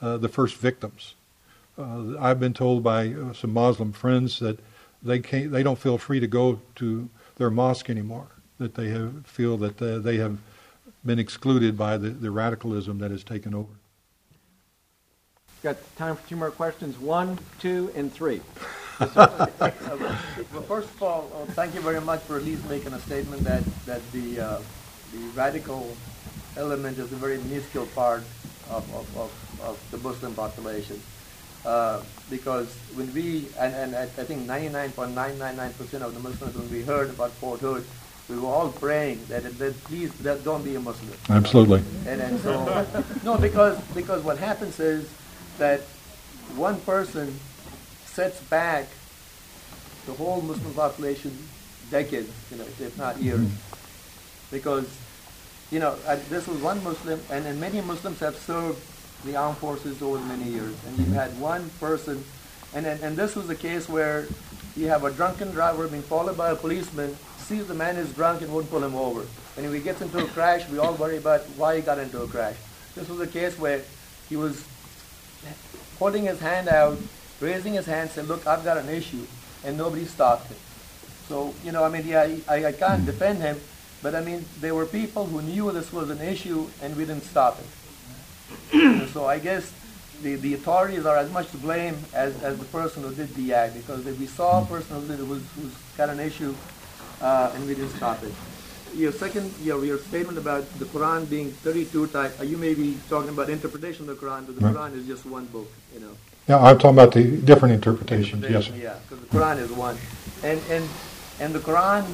uh, 0.00 0.18
the 0.18 0.28
first 0.28 0.56
victims. 0.56 1.14
Uh, 1.78 2.18
I've 2.20 2.38
been 2.38 2.52
told 2.52 2.82
by 2.82 3.08
uh, 3.08 3.32
some 3.32 3.54
Muslim 3.54 3.92
friends 3.92 4.38
that 4.40 4.58
they 5.02 5.18
can't, 5.18 5.50
they 5.50 5.62
don't 5.62 5.78
feel 5.78 5.98
free 5.98 6.20
to 6.20 6.26
go 6.26 6.60
to 6.76 7.08
their 7.36 7.50
mosque 7.50 7.88
anymore. 7.88 8.28
That 8.62 8.76
they 8.76 8.90
have, 8.90 9.26
feel 9.26 9.56
that 9.56 9.82
uh, 9.82 9.98
they 9.98 10.18
have 10.18 10.38
been 11.04 11.18
excluded 11.18 11.76
by 11.76 11.96
the, 11.96 12.10
the 12.10 12.30
radicalism 12.30 12.98
that 12.98 13.10
has 13.10 13.24
taken 13.24 13.56
over. 13.56 13.72
Got 15.64 15.78
time 15.96 16.14
for 16.14 16.28
two 16.28 16.36
more 16.36 16.52
questions. 16.52 16.96
One, 16.96 17.40
two, 17.58 17.90
and 17.96 18.12
three. 18.12 18.40
Well, 19.00 20.62
first 20.68 20.90
of 20.90 21.02
all, 21.02 21.28
uh, 21.34 21.52
thank 21.54 21.74
you 21.74 21.80
very 21.80 22.00
much 22.00 22.20
for 22.20 22.36
at 22.36 22.44
least 22.44 22.64
making 22.68 22.92
a 22.92 23.00
statement 23.00 23.42
that, 23.42 23.64
that 23.84 24.00
the, 24.12 24.38
uh, 24.38 24.60
the 25.12 25.18
radical 25.34 25.96
element 26.56 26.98
is 26.98 27.10
a 27.10 27.16
very 27.16 27.38
minuscule 27.38 27.86
part 27.86 28.22
of, 28.70 28.84
of, 28.94 29.16
of, 29.16 29.60
of 29.60 29.90
the 29.90 29.98
Muslim 29.98 30.34
population. 30.34 31.02
Uh, 31.64 32.00
because 32.30 32.72
when 32.94 33.12
we, 33.12 33.48
and, 33.58 33.74
and 33.74 33.96
I 33.96 34.02
I 34.02 34.24
think 34.24 34.46
99.999% 34.46 36.02
of 36.02 36.14
the 36.14 36.20
Muslims, 36.20 36.54
when 36.54 36.70
we 36.70 36.82
heard 36.82 37.10
about 37.10 37.32
Fort 37.32 37.58
Hood, 37.58 37.84
we 38.32 38.38
were 38.38 38.48
all 38.48 38.70
praying 38.70 39.20
that, 39.28 39.42
that 39.58 39.84
please 39.84 40.12
that 40.24 40.42
don't 40.42 40.64
be 40.64 40.74
a 40.74 40.80
Muslim. 40.80 41.12
Absolutely. 41.28 41.82
And, 42.06 42.20
and 42.20 42.40
so, 42.40 42.86
no, 43.24 43.36
because, 43.36 43.78
because 43.94 44.22
what 44.22 44.38
happens 44.38 44.80
is 44.80 45.08
that 45.58 45.80
one 46.56 46.80
person 46.80 47.38
sets 48.06 48.40
back 48.42 48.86
the 50.06 50.12
whole 50.12 50.40
Muslim 50.40 50.72
population 50.74 51.36
decades, 51.90 52.32
you 52.50 52.56
know, 52.56 52.64
if 52.64 52.96
not 52.96 53.20
years. 53.20 53.40
Mm-hmm. 53.40 54.54
Because, 54.54 54.88
you 55.70 55.78
know, 55.78 55.96
I, 56.08 56.16
this 56.16 56.46
was 56.46 56.58
one 56.62 56.82
Muslim, 56.82 57.20
and, 57.30 57.46
and 57.46 57.60
many 57.60 57.80
Muslims 57.82 58.18
have 58.20 58.36
served 58.36 58.80
the 59.24 59.36
armed 59.36 59.58
forces 59.58 60.00
over 60.02 60.18
many 60.24 60.44
years. 60.44 60.74
And 60.86 60.98
you've 60.98 61.08
mm-hmm. 61.08 61.14
had 61.14 61.38
one 61.38 61.70
person, 61.80 62.24
and, 62.74 62.86
and, 62.86 63.00
and 63.02 63.16
this 63.16 63.36
was 63.36 63.48
a 63.50 63.54
case 63.54 63.88
where 63.88 64.26
you 64.74 64.88
have 64.88 65.04
a 65.04 65.10
drunken 65.10 65.50
driver 65.50 65.86
being 65.86 66.02
followed 66.02 66.36
by 66.36 66.50
a 66.50 66.56
policeman, 66.56 67.16
sees 67.42 67.66
the 67.66 67.74
man 67.74 67.96
is 67.96 68.12
drunk 68.14 68.42
and 68.42 68.52
won't 68.52 68.70
pull 68.70 68.82
him 68.82 68.94
over. 68.94 69.26
And 69.56 69.66
if 69.66 69.72
he 69.72 69.80
gets 69.80 70.00
into 70.00 70.18
a 70.18 70.26
crash, 70.28 70.68
we 70.68 70.78
all 70.78 70.94
worry 70.94 71.18
about 71.18 71.42
why 71.56 71.76
he 71.76 71.82
got 71.82 71.98
into 71.98 72.22
a 72.22 72.26
crash. 72.26 72.56
This 72.94 73.08
was 73.08 73.20
a 73.20 73.26
case 73.26 73.58
where 73.58 73.82
he 74.28 74.36
was 74.36 74.64
holding 75.98 76.24
his 76.24 76.40
hand 76.40 76.68
out, 76.68 76.98
raising 77.40 77.74
his 77.74 77.86
hand, 77.86 78.10
saying, 78.10 78.28
look, 78.28 78.46
I've 78.46 78.64
got 78.64 78.76
an 78.76 78.88
issue, 78.88 79.26
and 79.64 79.76
nobody 79.76 80.04
stopped 80.04 80.48
him. 80.48 80.56
So, 81.28 81.54
you 81.64 81.72
know, 81.72 81.84
I 81.84 81.88
mean, 81.88 82.06
yeah, 82.06 82.28
I, 82.48 82.66
I 82.66 82.72
can't 82.72 83.04
defend 83.06 83.38
him, 83.38 83.60
but 84.02 84.14
I 84.14 84.20
mean, 84.20 84.44
there 84.60 84.74
were 84.74 84.86
people 84.86 85.26
who 85.26 85.42
knew 85.42 85.70
this 85.70 85.92
was 85.92 86.10
an 86.10 86.20
issue, 86.20 86.68
and 86.82 86.96
we 86.96 87.04
didn't 87.04 87.24
stop 87.24 87.58
it. 87.60 89.08
So 89.10 89.26
I 89.26 89.38
guess 89.38 89.72
the, 90.22 90.36
the 90.36 90.54
authorities 90.54 91.06
are 91.06 91.16
as 91.16 91.30
much 91.30 91.50
to 91.50 91.56
blame 91.56 91.96
as, 92.12 92.42
as 92.42 92.58
the 92.58 92.64
person 92.66 93.02
who 93.02 93.14
did 93.14 93.34
the 93.34 93.54
act, 93.54 93.74
because 93.74 94.06
if 94.06 94.18
we 94.18 94.26
saw 94.26 94.62
a 94.62 94.66
person 94.66 95.00
who 95.00 95.06
did, 95.08 95.18
who's, 95.18 95.42
who's 95.56 95.74
got 95.96 96.08
an 96.08 96.20
issue, 96.20 96.54
uh, 97.22 97.52
and 97.54 97.66
we 97.66 97.74
didn't 97.74 97.90
stop 97.96 98.22
it. 98.22 98.32
Your 98.94 99.12
second, 99.12 99.50
your, 99.62 99.82
your 99.84 99.98
statement 99.98 100.36
about 100.36 100.68
the 100.78 100.84
Quran 100.84 101.28
being 101.30 101.50
32 101.50 102.08
types, 102.08 102.38
uh, 102.40 102.44
you 102.44 102.58
may 102.58 102.74
be 102.74 102.98
talking 103.08 103.30
about 103.30 103.48
interpretation 103.48 104.08
of 104.08 104.20
the 104.20 104.26
Quran, 104.26 104.44
but 104.46 104.58
the 104.58 104.66
Right. 104.66 104.74
Quran 104.74 104.96
is 104.98 105.06
just 105.06 105.24
one 105.24 105.46
book, 105.46 105.68
you 105.94 106.00
know. 106.00 106.10
Yeah, 106.48 106.58
I'm 106.58 106.76
talking 106.76 106.98
about 106.98 107.12
the 107.14 107.24
different 107.38 107.74
interpretations. 107.74 108.44
Yes. 108.48 108.66
sir. 108.66 108.74
Yeah, 108.74 108.96
because 109.08 109.24
the 109.24 109.30
Quran 109.38 109.58
is 109.58 109.70
one, 109.70 109.96
and 110.42 110.60
and 110.68 110.84
and 111.38 111.54
the 111.54 111.60
Quran, 111.60 112.04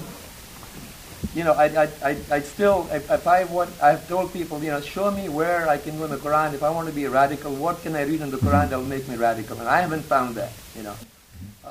you 1.34 1.44
know, 1.44 1.54
I 1.54 1.64
I 1.84 1.88
I, 2.04 2.16
I 2.30 2.40
still 2.40 2.86
if, 2.92 3.10
if 3.10 3.26
I 3.26 3.44
want 3.44 3.70
I've 3.82 4.06
told 4.06 4.32
people, 4.32 4.62
you 4.62 4.70
know, 4.70 4.82
show 4.82 5.10
me 5.10 5.28
where 5.30 5.66
I 5.68 5.78
can 5.78 5.96
go 5.98 6.04
in 6.04 6.10
the 6.10 6.18
Quran. 6.18 6.52
If 6.52 6.62
I 6.62 6.68
want 6.70 6.88
to 6.88 6.94
be 6.94 7.06
a 7.06 7.10
radical, 7.10 7.54
what 7.54 7.82
can 7.82 7.96
I 7.96 8.02
read 8.02 8.20
in 8.20 8.30
the 8.30 8.36
Quran 8.36 8.68
that 8.68 8.76
will 8.76 8.84
make 8.84 9.08
me 9.08 9.16
radical? 9.16 9.58
And 9.58 9.66
I 9.68 9.80
haven't 9.80 10.02
found 10.02 10.34
that, 10.36 10.52
you 10.76 10.82
know. 10.82 10.94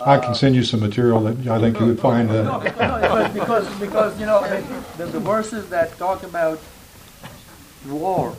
I 0.06 0.18
can 0.20 0.36
send 0.36 0.56
you 0.56 0.64
some 0.64 0.80
material 0.80 1.20
that 1.22 1.48
I 1.48 1.60
think 1.60 1.80
you 1.80 1.88
would 1.88 2.00
find. 2.00 2.30
No, 2.30 2.54
Uh, 2.54 2.60
because, 2.60 2.80
no, 2.80 3.00
because, 3.00 3.34
because, 3.34 3.80
because, 3.80 4.20
you 4.20 4.26
know, 4.26 4.41
the, 4.98 5.06
the 5.06 5.20
verses 5.20 5.70
that 5.70 5.98
talk 5.98 6.24
about 6.24 6.60
war, 7.88 8.36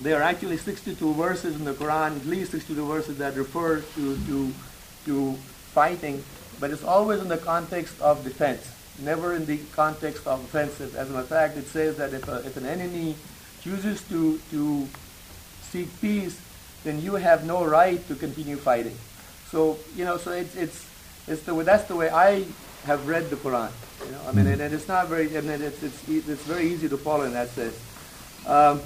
there 0.00 0.18
are 0.18 0.22
actually 0.22 0.56
62 0.56 1.14
verses 1.14 1.56
in 1.56 1.64
the 1.64 1.72
Quran, 1.74 2.16
at 2.16 2.26
least 2.26 2.52
62 2.52 2.86
verses 2.86 3.18
that 3.18 3.36
refer 3.36 3.80
to, 3.80 4.16
to, 4.26 4.52
to 5.06 5.32
fighting, 5.72 6.22
but 6.60 6.70
it's 6.70 6.84
always 6.84 7.20
in 7.20 7.28
the 7.28 7.38
context 7.38 8.00
of 8.00 8.22
defense, 8.24 8.70
never 8.98 9.34
in 9.34 9.46
the 9.46 9.58
context 9.72 10.26
of 10.26 10.40
offensive. 10.44 10.94
As 10.96 11.08
a 11.08 11.12
matter 11.12 11.22
of 11.22 11.28
fact, 11.28 11.56
it 11.56 11.66
says 11.66 11.96
that 11.96 12.12
if, 12.12 12.28
a, 12.28 12.44
if 12.44 12.56
an 12.56 12.66
enemy 12.66 13.14
chooses 13.62 14.02
to, 14.08 14.38
to 14.50 14.88
seek 15.62 15.88
peace, 16.00 16.40
then 16.84 17.00
you 17.00 17.14
have 17.14 17.46
no 17.46 17.64
right 17.64 18.06
to 18.08 18.14
continue 18.14 18.56
fighting. 18.56 18.96
So 19.52 19.78
you 19.94 20.06
know, 20.06 20.16
so 20.16 20.32
it's 20.32 20.56
it's 20.56 20.86
it's 21.28 21.42
the 21.42 21.54
way, 21.54 21.62
that's 21.62 21.84
the 21.84 21.94
way 21.94 22.08
I 22.08 22.44
have 22.86 23.06
read 23.06 23.28
the 23.28 23.36
Quran. 23.36 23.70
You 24.04 24.12
know, 24.12 24.20
I 24.26 24.32
mean, 24.32 24.46
and, 24.46 24.60
and 24.60 24.74
it's 24.74 24.88
not 24.88 25.08
very. 25.08 25.36
I 25.36 25.42
mean, 25.42 25.60
it's 25.60 25.82
it's 25.82 26.08
it's 26.08 26.42
very 26.44 26.66
easy 26.72 26.88
to 26.88 26.96
follow 26.96 27.24
in 27.24 27.34
that 27.34 27.50
sense. 27.50 27.78
Um, 28.46 28.80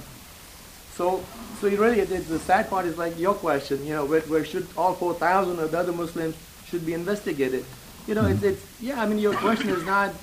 so 0.93 1.23
so 1.61 1.67
you 1.67 1.81
really, 1.81 2.01
it, 2.01 2.11
it- 2.11 2.27
the 2.27 2.37
sad 2.39 2.69
part 2.69 2.85
is 2.85 2.97
like 2.97 3.17
your 3.17 3.33
question. 3.33 3.83
You 3.85 3.95
know, 3.95 4.05
where, 4.05 4.21
where 4.21 4.43
should 4.43 4.67
all 4.77 4.93
four 4.93 5.13
thousand 5.13 5.57
of 5.59 5.71
the 5.71 5.79
other 5.79 5.93
Muslims 5.93 6.35
should 6.67 6.85
be 6.85 6.93
investigated? 6.93 7.63
You 8.05 8.15
know, 8.15 8.25
it's 8.25 8.41
mm-hmm. 8.41 8.49
it's 8.49 8.81
yeah. 8.81 9.01
I 9.01 9.07
mean, 9.07 9.19
your 9.19 9.35
question 9.35 9.69
is 9.69 9.83
not 9.85 10.13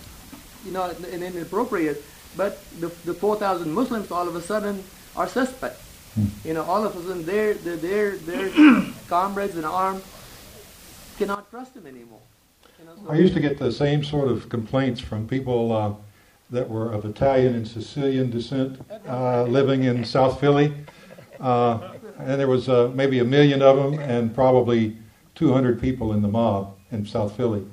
you 0.67 0.73
know 0.73 0.93
inappropriate, 1.11 2.05
but 2.37 2.61
the 2.81 2.89
the 3.09 3.15
four 3.15 3.37
thousand 3.37 3.73
Muslims 3.73 4.11
all 4.11 4.29
of 4.29 4.37
a 4.37 4.43
sudden 4.43 4.85
are 5.17 5.27
suspects. 5.27 5.81
Hmm. 6.15 6.27
You 6.45 6.53
know, 6.53 6.65
all 6.65 6.85
of 6.85 6.95
a 6.95 7.03
sudden 7.03 7.25
their 7.25 7.55
their 7.55 7.77
their, 7.77 8.17
their 8.19 8.51
comrades 9.09 9.57
in 9.57 9.65
arms 9.65 10.05
cannot 11.15 11.51
trust 11.51 11.75
them 11.75 11.87
anymore. 11.87 12.21
You 12.79 12.87
know, 12.87 12.93
so- 12.97 13.11
I 13.11 13.17
used 13.17 13.35
to 13.35 13.41
get 13.41 13.59
the 13.59 13.73
same 13.73 14.05
sort 14.05 14.29
of 14.29 14.49
complaints 14.49 15.01
from 15.01 15.27
people 15.27 15.73
uh, 15.73 15.95
that 16.51 16.69
were 16.69 16.93
of 16.93 17.05
Italian 17.05 17.55
and 17.55 17.67
Sicilian 17.67 18.31
descent 18.31 18.81
uh, 19.09 19.45
living 19.45 19.85
in 19.85 20.05
South 20.05 20.41
Philly. 20.41 20.75
Uh, 21.41 21.93
and 22.19 22.41
there 22.41 22.49
was 22.49 22.69
uh, 22.69 22.91
maybe 22.95 23.19
a 23.19 23.25
million 23.25 23.61
of 23.62 23.77
them 23.77 23.99
and 23.99 24.35
probably 24.35 24.97
200 25.35 25.81
people 25.81 26.12
in 26.12 26.23
the 26.23 26.29
mob 26.29 26.77
in 26.93 27.05
South 27.05 27.37
Philly. 27.37 27.67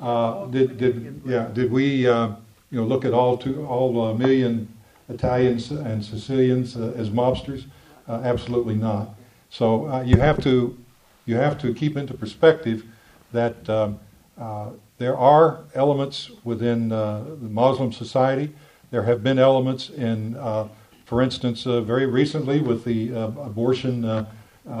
Uh, 0.00 0.46
did, 0.46 0.78
did, 0.78 1.22
yeah, 1.24 1.48
did 1.52 1.70
we 1.70 2.06
uh, 2.08 2.28
you 2.70 2.80
know, 2.80 2.84
look 2.84 3.04
at 3.04 3.12
all, 3.12 3.36
two, 3.36 3.64
all 3.66 4.08
a 4.08 4.14
million 4.14 4.66
Italians 5.08 5.70
and 5.70 6.04
Sicilians 6.04 6.76
uh, 6.76 6.92
as 6.96 7.10
mobsters? 7.10 7.66
Uh, 8.08 8.20
absolutely 8.24 8.74
not. 8.74 9.14
So 9.50 9.86
uh, 9.88 10.02
you 10.02 10.16
have 10.16 10.42
to 10.42 10.76
you 11.24 11.36
have 11.36 11.58
to 11.60 11.72
keep 11.74 11.96
into 11.96 12.14
perspective 12.14 12.84
that 13.32 13.68
um, 13.68 13.98
uh, 14.38 14.70
there 14.98 15.16
are 15.16 15.64
elements 15.74 16.30
within 16.44 16.92
uh, 16.92 17.24
the 17.24 17.48
Muslim 17.48 17.92
society. 17.92 18.52
There 18.90 19.02
have 19.02 19.22
been 19.22 19.38
elements 19.38 19.90
in, 19.90 20.36
uh, 20.36 20.68
for 21.04 21.22
instance, 21.22 21.66
uh, 21.66 21.80
very 21.80 22.06
recently 22.06 22.60
with 22.60 22.84
the 22.84 23.14
uh, 23.14 23.26
abortion 23.44 24.04
uh, 24.04 24.26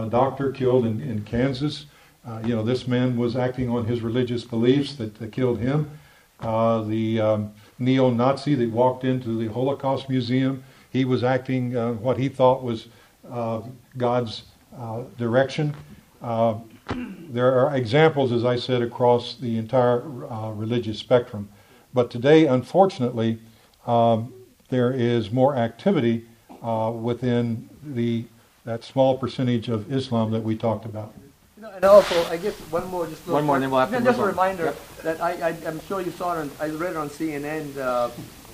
doctor 0.08 0.52
killed 0.52 0.84
in, 0.84 1.00
in 1.00 1.24
Kansas. 1.24 1.86
You 2.44 2.54
know, 2.54 2.62
this 2.62 2.86
man 2.86 3.16
was 3.16 3.34
acting 3.36 3.68
on 3.68 3.84
his 3.86 4.00
religious 4.00 4.44
beliefs 4.44 4.94
that, 4.94 5.32
killed 5.32 5.58
him. 5.58 5.90
The 6.40 7.20
um, 7.20 7.52
neo-Nazi 7.80 8.54
that 8.54 8.70
walked 8.70 9.04
into 9.04 9.36
the 9.36 9.52
Holocaust 9.52 10.08
Museum, 10.08 10.62
he 10.90 11.04
was 11.04 11.24
acting 11.24 11.72
what 12.00 12.18
he 12.18 12.28
thought 12.28 12.62
was 12.62 12.86
God's 13.96 14.44
direction. 15.18 15.74
Uh, 16.22 16.54
there 17.28 17.52
are 17.58 17.74
examples, 17.76 18.32
as 18.32 18.44
I 18.44 18.56
said, 18.56 18.82
across 18.82 19.36
the 19.36 19.56
entire 19.58 20.02
uh, 20.30 20.50
religious 20.50 20.98
spectrum. 20.98 21.48
But 21.92 22.10
today, 22.10 22.46
unfortunately, 22.46 23.38
um, 23.86 24.32
there 24.68 24.92
is 24.92 25.30
more 25.30 25.56
activity 25.56 26.24
uh, 26.62 26.92
within 26.94 27.68
the 27.84 28.24
that 28.64 28.84
small 28.84 29.18
percentage 29.18 29.68
of 29.68 29.92
Islam 29.92 30.30
that 30.30 30.40
we 30.42 30.56
talked 30.56 30.84
about. 30.84 31.12
You 31.56 31.62
know, 31.64 31.70
and 31.74 31.84
also, 31.84 32.14
I 32.30 32.36
guess 32.36 32.54
one 32.70 32.86
more, 32.86 33.08
just 33.08 33.26
One 33.26 33.44
more, 33.44 33.56
and 33.56 33.64
then 33.64 33.72
we'll 33.72 33.80
have 33.80 33.90
to 33.90 34.00
just 34.00 34.20
a 34.20 34.22
on. 34.22 34.28
reminder 34.28 34.64
Yep. 34.66 34.76
that 35.02 35.20
I, 35.20 35.32
I, 35.48 35.56
I'm 35.66 35.80
sure 35.88 36.00
you 36.00 36.12
saw 36.12 36.34
it 36.34 36.38
on, 36.42 36.50
I 36.60 36.68
read 36.68 36.92
it 36.92 36.96
on 36.96 37.10
CNN 37.10 37.76
uh, 37.76 38.10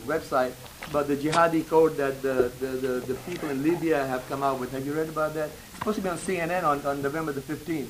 website, 0.06 0.52
but 0.92 1.08
the 1.08 1.16
jihadi 1.16 1.68
code 1.68 1.98
that 1.98 2.22
the, 2.22 2.50
the, 2.58 2.66
the, 2.66 2.88
the 3.00 3.14
people 3.30 3.50
in 3.50 3.62
Libya 3.62 4.06
have 4.06 4.26
come 4.30 4.42
out 4.42 4.58
with. 4.58 4.72
Have 4.72 4.86
you 4.86 4.94
read 4.94 5.10
about 5.10 5.34
that? 5.34 5.50
It's 5.78 5.84
supposed 5.84 5.98
to 5.98 6.02
be 6.02 6.08
on 6.08 6.18
CNN 6.18 6.64
on, 6.64 6.84
on 6.84 7.02
November 7.02 7.30
the 7.30 7.40
15th. 7.40 7.86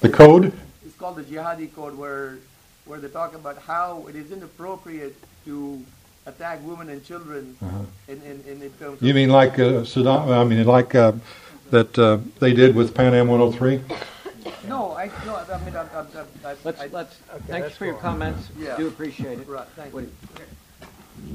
The 0.00 0.08
code? 0.08 0.54
it's 0.86 0.96
called 0.96 1.16
the 1.16 1.22
Jihadi 1.22 1.74
Code, 1.74 1.98
where 1.98 2.38
where 2.86 2.98
they 2.98 3.08
talk 3.08 3.34
about 3.34 3.58
how 3.58 4.06
it 4.08 4.16
is 4.16 4.32
inappropriate 4.32 5.14
to 5.44 5.84
attack 6.24 6.60
women 6.64 6.88
and 6.88 7.04
children 7.04 7.58
in, 8.08 8.22
in, 8.22 8.42
in, 8.48 8.62
in 8.62 8.70
terms. 8.78 9.02
You 9.02 9.12
mean 9.12 9.28
like 9.28 9.58
uh, 9.58 9.84
Saddam? 9.84 10.30
I 10.30 10.44
mean 10.44 10.64
like 10.66 10.94
uh, 10.94 11.12
that 11.70 11.98
uh, 11.98 12.18
they 12.40 12.54
did 12.54 12.74
with 12.74 12.94
Pan 12.94 13.12
Am 13.12 13.28
103? 13.28 13.82
No, 14.66 14.92
I 14.92 15.10
no. 15.26 15.36
I 15.36 15.58
mean, 15.62 15.76
I, 15.76 15.80
I, 15.82 16.00
I, 16.00 16.52
I, 16.52 16.56
Let's, 16.64 16.80
I, 16.80 16.86
let's, 16.86 17.16
thank 17.16 17.48
you 17.48 17.54
let's 17.64 17.76
for 17.76 17.84
your 17.84 17.94
go 17.94 17.98
on. 17.98 18.02
comments. 18.02 18.48
Yeah. 18.58 18.78
Do 18.78 18.88
appreciate 18.88 19.40
it. 19.40 19.46
Right, 19.46 19.68
thank 19.76 19.92
you. 19.92 20.10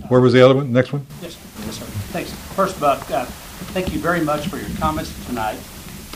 Where 0.08 0.20
was 0.20 0.34
the 0.34 0.44
other 0.44 0.56
one? 0.56 0.74
Next 0.74 0.92
one? 0.94 1.06
Yes, 1.22 1.38
yes, 1.64 1.78
sir. 1.78 1.86
Thanks. 2.12 2.32
First, 2.56 2.80
Buck, 2.80 3.10
uh, 3.12 3.28
thank 3.74 3.94
you 3.94 4.00
very 4.00 4.22
much 4.22 4.48
for 4.48 4.58
your 4.58 4.70
comments 4.78 5.14
tonight. 5.26 5.58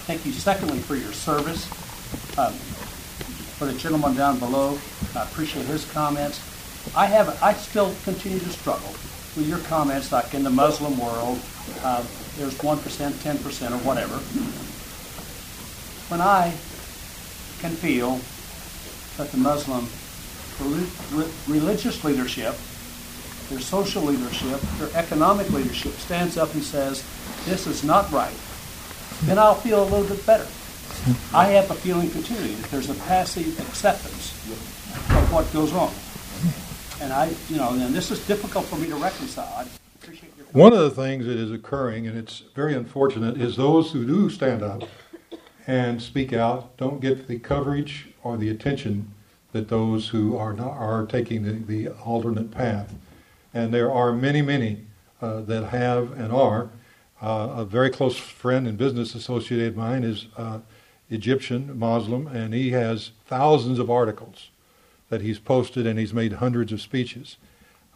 Thank 0.08 0.26
you, 0.26 0.32
secondly, 0.32 0.80
for 0.80 0.96
your 0.96 1.14
service. 1.14 1.66
Um, 2.38 2.54
For 3.58 3.66
the 3.66 3.74
gentleman 3.74 4.16
down 4.16 4.40
below, 4.40 4.78
I 5.16 5.24
appreciate 5.24 5.66
his 5.66 5.90
comments. 5.92 6.42
I 6.96 7.06
have, 7.06 7.42
I 7.42 7.54
still 7.54 7.94
continue 8.04 8.40
to 8.40 8.50
struggle 8.50 8.90
with 9.38 9.46
your 9.48 9.60
comments, 9.60 10.12
like 10.12 10.34
in 10.34 10.44
the 10.44 10.50
Muslim 10.50 11.00
world, 11.00 11.40
uh, 11.84 12.04
there's 12.38 12.58
1%, 12.58 12.78
10%, 12.78 13.72
or 13.72 13.78
whatever. 13.86 14.16
When 16.10 16.22
I 16.22 16.50
can 17.62 17.72
feel 17.72 18.20
that 19.18 19.32
the 19.32 19.38
Muslim 19.38 19.88
religious 21.48 22.04
leadership 22.04 22.56
their 23.50 23.60
social 23.60 24.02
leadership, 24.04 24.60
their 24.80 24.90
economic 24.96 25.50
leadership 25.52 25.94
stands 25.94 26.38
up 26.38 26.54
and 26.54 26.64
says, 26.64 27.04
this 27.46 27.68
is 27.68 27.84
not 27.84 28.12
right, 28.12 28.36
then 29.24 29.38
I'll 29.38 29.56
feel 29.56 29.84
a 29.84 29.86
little 29.86 30.08
bit 30.08 30.26
better. 30.26 30.48
I 31.34 31.48
have 31.48 31.70
a 31.70 31.76
feeling 31.76 32.10
continually 32.10 32.56
that 32.56 32.72
there's 32.72 32.90
a 32.90 32.96
passive 32.96 33.60
acceptance 33.60 34.32
of 34.50 35.34
what 35.34 35.52
goes 35.52 35.74
on. 35.74 35.92
And 37.02 37.12
I, 37.12 37.34
you 37.50 37.58
know, 37.58 37.72
and 37.72 37.94
this 37.94 38.12
is 38.12 38.26
difficult 38.28 38.66
for 38.66 38.78
me 38.78 38.88
to 38.88 38.96
reconcile. 38.96 39.52
I 39.58 39.66
appreciate 40.02 40.32
your 40.38 40.46
One 40.54 40.74
of 40.74 40.80
the 40.80 40.92
things 40.92 41.26
that 41.26 41.38
is 41.38 41.52
occurring, 41.52 42.08
and 42.08 42.18
it's 42.18 42.44
very 42.56 42.74
unfortunate, 42.74 43.40
is 43.42 43.58
those 43.58 43.92
who 43.92 44.06
do 44.06 44.30
stand 44.30 44.62
up 44.62 44.84
and 45.68 46.02
speak 46.02 46.34
out 46.34 46.76
don't 46.78 47.02
get 47.02 47.28
the 47.28 47.40
coverage 47.40 48.10
or 48.24 48.38
the 48.38 48.50
attention 48.50 49.14
that 49.52 49.70
those 49.70 50.10
who 50.10 50.38
are 50.38 50.54
not 50.54 50.72
are 50.72 51.06
taking 51.06 51.44
the, 51.44 51.52
the 51.52 51.90
alternate 52.04 52.52
path. 52.52 52.94
And 53.54 53.74
there 53.74 53.92
are 53.92 54.12
many, 54.12 54.42
many 54.42 54.86
uh, 55.22 55.42
that 55.42 55.70
have 55.70 56.12
and 56.18 56.32
are. 56.32 56.70
Uh, 57.24 57.54
a 57.56 57.64
very 57.64 57.90
close 57.90 58.18
friend 58.18 58.68
and 58.68 58.78
business 58.78 59.16
associate 59.16 59.66
of 59.66 59.78
mine 59.78 60.04
is 60.04 60.28
uh, 60.36 60.60
Egyptian 61.10 61.80
Muslim, 61.80 62.28
and 62.28 62.54
he 62.54 62.72
has 62.72 63.12
thousands 63.26 63.80
of 63.80 63.90
articles 63.90 64.50
that 65.08 65.22
he's 65.22 65.40
posted, 65.40 65.88
and 65.88 65.98
he's 65.98 66.14
made 66.14 66.34
hundreds 66.34 66.74
of 66.74 66.82
speeches. 66.82 67.38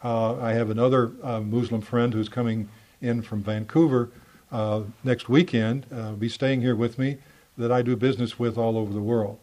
Uh, 0.02 0.40
I 0.40 0.54
have 0.54 0.70
another 0.70 1.12
uh, 1.22 1.42
Muslim 1.42 1.82
friend 1.82 2.14
who's 2.14 2.30
coming 2.30 2.70
in 3.02 3.22
from 3.22 3.44
Vancouver 3.44 4.12
uh, 4.50 4.84
next 5.04 5.28
weekend, 5.28 5.88
uh, 5.94 6.14
be 6.14 6.30
staying 6.30 6.62
here 6.62 6.76
with 6.76 6.98
me, 6.98 7.18
that 7.58 7.70
I 7.70 7.82
do 7.82 7.98
business 7.98 8.40
with 8.40 8.58
all 8.58 8.78
over 8.78 8.94
the 8.94 9.02
world. 9.02 9.40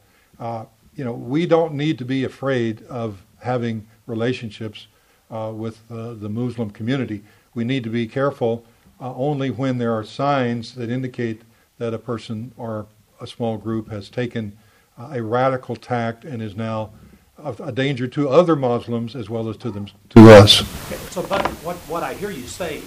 You 0.97 1.05
know, 1.05 1.13
we 1.13 1.45
don't 1.45 1.75
need 1.75 1.99
to 1.99 2.07
be 2.07 2.25
afraid 2.25 2.85
of 2.85 3.23
having 3.41 3.87
relationships 4.07 4.87
with 5.29 5.87
the 5.89 6.29
Muslim 6.31 6.71
community. 6.71 7.23
We 7.53 7.65
need 7.65 7.85
to 7.85 7.91
be 7.91 8.07
careful 8.07 8.65
uh, 9.01 9.15
only 9.15 9.51
when 9.51 9.79
there 9.79 9.93
are 9.93 10.05
signs 10.05 10.75
that 10.75 10.91
indicate 10.91 11.43
that 11.79 11.93
a 11.93 11.99
person 11.99 12.53
or 12.57 12.87
a 13.21 13.27
small 13.27 13.57
group 13.57 13.91
has 13.91 14.09
taken 14.09 14.57
uh, 14.99 15.11
a 15.13 15.23
radical 15.23 15.77
tact 15.77 16.25
and 16.25 16.43
is 16.43 16.55
now 16.57 16.91
a, 17.39 17.53
a 17.65 17.73
danger 17.73 18.07
to 18.07 18.29
other 18.29 18.55
Muslims 18.55 19.17
as 19.17 19.29
well 19.29 19.49
as 19.49 19.57
to 19.59 19.71
them 19.71 19.87
to 20.11 20.21
us. 20.31 20.61
Okay, 20.87 21.01
so, 21.11 21.23
but 21.23 21.47
what, 21.65 21.77
what 21.89 22.03
I 22.03 22.15
hear 22.15 22.31
you 22.31 22.47
say 22.47 22.83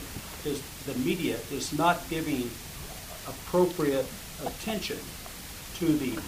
is 0.45 0.61
the 0.85 0.93
media 0.99 1.37
is 1.51 1.77
not 1.77 2.01
giving 2.09 2.49
appropriate 3.27 4.05
attention 4.45 4.97
to 5.75 5.85
the 5.85 6.19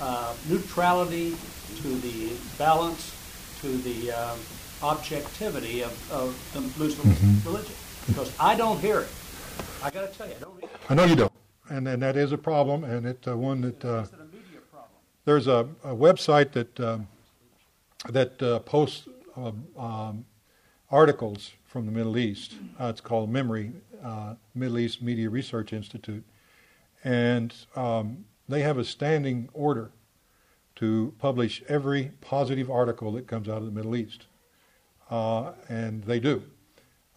uh, 0.00 0.34
neutrality, 0.48 1.36
to 1.82 1.88
the 1.88 2.32
balance, 2.58 3.14
to 3.60 3.76
the 3.78 4.12
um, 4.12 4.38
objectivity 4.82 5.82
of, 5.82 6.12
of 6.12 6.50
the 6.52 6.60
Muslim 6.82 7.14
religion. 7.44 7.74
Because 8.06 8.32
I 8.38 8.56
don't 8.56 8.78
hear 8.80 9.00
it. 9.00 9.08
I 9.82 9.90
got 9.90 10.10
to 10.10 10.18
tell 10.18 10.28
you, 10.28 10.34
I 10.34 10.38
don't 10.38 10.60
hear 10.60 10.70
it. 10.72 10.80
I 10.88 10.94
know 10.94 11.04
you 11.04 11.16
don't, 11.16 11.32
and 11.68 11.86
and 11.88 12.02
that 12.02 12.16
is 12.16 12.32
a 12.32 12.38
problem, 12.38 12.84
and 12.84 13.06
it 13.06 13.26
uh, 13.26 13.36
one 13.36 13.60
that 13.62 13.84
uh, 13.84 14.00
It's 14.04 14.12
a 14.12 14.16
media 14.24 14.60
problem. 14.70 14.90
there's 15.24 15.46
a, 15.46 15.68
a 15.84 15.94
website 15.94 16.52
that 16.52 16.80
um, 16.80 17.08
that 18.08 18.40
uh, 18.42 18.60
posts 18.60 19.08
um, 19.36 19.66
um, 19.76 20.24
articles 20.90 21.52
from 21.64 21.86
the 21.86 21.92
Middle 21.92 22.16
East. 22.16 22.54
Uh, 22.80 22.86
it's 22.86 23.00
called 23.00 23.32
MEMRI 23.32 23.72
uh, 24.02 24.34
Middle 24.54 24.78
East 24.78 25.02
Media 25.02 25.28
Research 25.28 25.72
Institute, 25.72 26.24
and 27.04 27.54
um, 27.74 28.24
they 28.48 28.62
have 28.62 28.78
a 28.78 28.84
standing 28.84 29.48
order 29.52 29.90
to 30.76 31.12
publish 31.18 31.62
every 31.68 32.12
positive 32.20 32.70
article 32.70 33.10
that 33.12 33.26
comes 33.26 33.48
out 33.48 33.58
of 33.58 33.64
the 33.64 33.72
Middle 33.72 33.96
East, 33.96 34.26
uh, 35.10 35.52
and 35.68 36.04
they 36.04 36.20
do. 36.20 36.42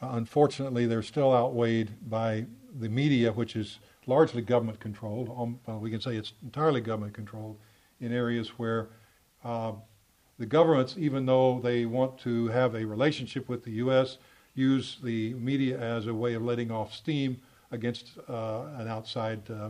Uh, 0.02 0.10
unfortunately, 0.14 0.86
they're 0.86 1.02
still 1.02 1.34
outweighed 1.34 1.92
by 2.10 2.46
the 2.80 2.90
media, 2.90 3.32
which 3.32 3.56
is 3.56 3.80
largely 4.08 4.42
government 4.42 4.80
controlled. 4.80 5.30
Um, 5.38 5.60
well, 5.66 5.80
we 5.80 5.92
can 5.92 6.02
say 6.02 6.16
it's 6.16 6.34
entirely 6.44 6.82
government 6.82 7.14
controlled 7.14 7.58
in 8.00 8.14
areas 8.14 8.50
where 8.58 8.88
uh, 9.44 9.74
the 10.38 10.46
governments, 10.46 10.96
even 10.98 11.26
though 11.26 11.60
they 11.62 11.86
want 11.86 12.18
to 12.20 12.48
have 12.48 12.76
a 12.76 12.86
relationship 12.86 13.50
with 13.50 13.64
the 13.64 13.72
U.S., 13.72 14.18
use 14.56 14.98
the 15.04 15.34
media 15.36 15.78
as 15.78 16.08
a 16.08 16.14
way 16.14 16.34
of 16.34 16.44
letting 16.44 16.72
off 16.72 16.94
steam 16.94 17.40
against 17.72 18.18
uh, 18.28 18.64
an 18.78 18.88
outside, 18.88 19.42
uh, 19.52 19.70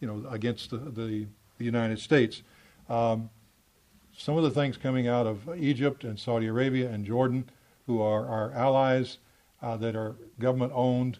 you 0.00 0.06
know, 0.06 0.28
against 0.30 0.70
the, 0.70 0.78
the, 0.78 1.26
the 1.58 1.64
United 1.64 1.98
States. 1.98 2.42
Um, 2.88 3.30
some 4.16 4.36
of 4.36 4.42
the 4.42 4.50
things 4.50 4.76
coming 4.76 5.08
out 5.08 5.26
of 5.26 5.48
Egypt 5.56 6.04
and 6.04 6.18
Saudi 6.18 6.48
Arabia 6.48 6.90
and 6.90 7.04
Jordan, 7.04 7.48
who 7.86 8.02
are 8.02 8.26
our 8.26 8.52
allies 8.52 9.18
uh, 9.62 9.76
that 9.76 9.96
are 9.96 10.16
government 10.38 10.72
owned, 10.74 11.18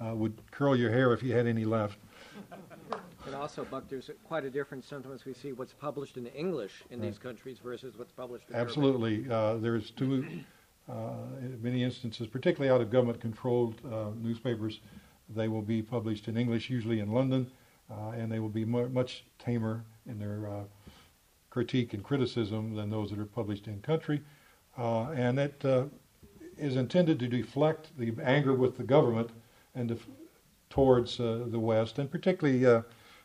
uh, 0.00 0.14
would 0.14 0.34
curl 0.50 0.76
your 0.76 0.90
hair 0.90 1.12
if 1.12 1.22
you 1.22 1.32
had 1.32 1.46
any 1.46 1.64
left. 1.64 1.98
And 3.26 3.34
also, 3.36 3.64
Buck, 3.64 3.84
there's 3.88 4.10
quite 4.24 4.44
a 4.44 4.50
difference 4.50 4.86
sometimes 4.86 5.24
we 5.24 5.32
see 5.32 5.52
what's 5.52 5.72
published 5.72 6.16
in 6.16 6.26
English 6.26 6.82
in 6.90 7.00
these 7.00 7.18
countries 7.18 7.58
versus 7.62 7.96
what's 7.96 8.10
published 8.12 8.50
in. 8.50 8.56
Absolutely. 8.56 9.30
Uh, 9.30 9.54
there's 9.58 9.90
two, 9.92 10.26
uh, 10.88 10.94
in 11.40 11.62
many 11.62 11.84
instances, 11.84 12.26
particularly 12.26 12.72
out 12.72 12.80
of 12.80 12.90
government 12.90 13.20
controlled 13.20 13.80
uh, 13.90 14.06
newspapers, 14.20 14.80
they 15.28 15.46
will 15.46 15.62
be 15.62 15.82
published 15.82 16.26
in 16.26 16.36
English, 16.36 16.68
usually 16.68 16.98
in 16.98 17.12
London, 17.12 17.48
uh, 17.90 18.10
and 18.10 18.30
they 18.30 18.40
will 18.40 18.48
be 18.48 18.64
mu- 18.64 18.88
much 18.88 19.24
tamer 19.38 19.84
in 20.06 20.18
their 20.18 20.48
uh, 20.48 20.64
critique 21.48 21.94
and 21.94 22.02
criticism 22.02 22.74
than 22.74 22.90
those 22.90 23.10
that 23.10 23.20
are 23.20 23.24
published 23.24 23.68
in 23.68 23.80
country. 23.82 24.20
Uh, 24.76 25.10
and 25.10 25.38
that 25.38 25.64
uh, 25.64 25.84
is 26.62 26.76
intended 26.76 27.18
to 27.18 27.28
deflect 27.28 27.88
the 27.98 28.14
anger 28.22 28.54
with 28.54 28.76
the 28.76 28.84
government 28.84 29.30
and 29.74 29.88
def- 29.88 30.06
towards 30.70 31.18
uh, 31.18 31.44
the 31.48 31.58
West, 31.58 31.98
and 31.98 32.10
particularly 32.10 32.64
uh, 32.64 32.82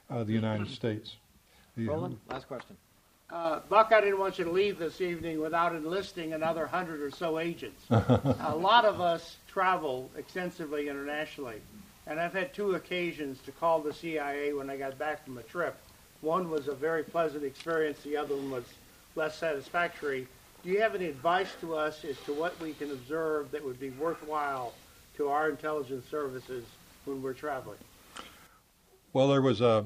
uh, 0.09 0.23
the 0.23 0.33
United 0.33 0.69
States. 0.69 1.15
The- 1.77 1.88
Roland, 1.88 2.17
last 2.29 2.47
question. 2.47 2.75
Uh, 3.29 3.59
Buck, 3.69 3.91
I 3.91 3.99
didn't 3.99 4.19
want 4.19 4.39
you 4.39 4.45
to 4.45 4.51
leave 4.51 4.79
this 4.79 5.01
evening 5.01 5.41
without 5.41 5.75
enlisting 5.75 6.33
another 6.33 6.65
hundred 6.65 7.01
or 7.01 7.11
so 7.11 7.39
agents. 7.39 7.83
a 7.89 8.55
lot 8.55 8.85
of 8.85 9.01
us 9.01 9.35
travel 9.47 10.09
extensively 10.17 10.88
internationally, 10.88 11.61
and 12.07 12.19
I've 12.19 12.33
had 12.33 12.53
two 12.53 12.75
occasions 12.75 13.39
to 13.45 13.51
call 13.51 13.81
the 13.81 13.93
CIA 13.93 14.53
when 14.53 14.69
I 14.69 14.77
got 14.77 14.97
back 14.97 15.25
from 15.25 15.38
a 15.38 15.43
trip. 15.43 15.77
One 16.21 16.49
was 16.49 16.69
a 16.69 16.73
very 16.73 17.03
pleasant 17.03 17.43
experience, 17.43 17.99
the 18.01 18.15
other 18.15 18.35
one 18.35 18.49
was 18.49 18.63
less 19.15 19.38
satisfactory. 19.38 20.27
Do 20.68 20.74
you 20.74 20.82
have 20.82 20.95
any 20.95 21.05
advice 21.05 21.55
to 21.61 21.76
us 21.76 22.03
as 22.03 22.20
to 22.26 22.34
what 22.34 22.61
we 22.61 22.74
can 22.74 22.91
observe 22.91 23.51
that 23.51 23.63
would 23.63 23.80
be 23.80 23.91
worthwhile 23.91 24.74
to 25.15 25.30
our 25.30 25.49
intelligence 25.49 26.05
services 26.11 26.65
when 27.05 27.22
we're 27.22 27.32
traveling? 27.32 27.78
Well, 29.13 29.30
there 29.30 29.41
was 29.41 29.61
a, 29.61 29.86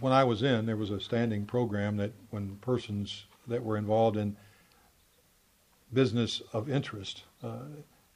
when 0.00 0.14
I 0.14 0.24
was 0.24 0.42
in, 0.42 0.64
there 0.64 0.78
was 0.78 0.90
a 0.90 0.98
standing 0.98 1.44
program 1.44 1.98
that 1.98 2.12
when 2.30 2.56
persons 2.62 3.26
that 3.46 3.62
were 3.62 3.76
involved 3.76 4.16
in 4.16 4.34
business 5.92 6.40
of 6.54 6.70
interest, 6.70 7.24
uh, 7.44 7.58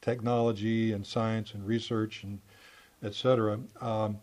technology 0.01 0.93
and 0.93 1.05
science 1.05 1.53
and 1.53 1.63
research 1.63 2.23
and 2.23 2.39
et 3.03 3.13
cetera, 3.13 3.59
um, 3.81 4.17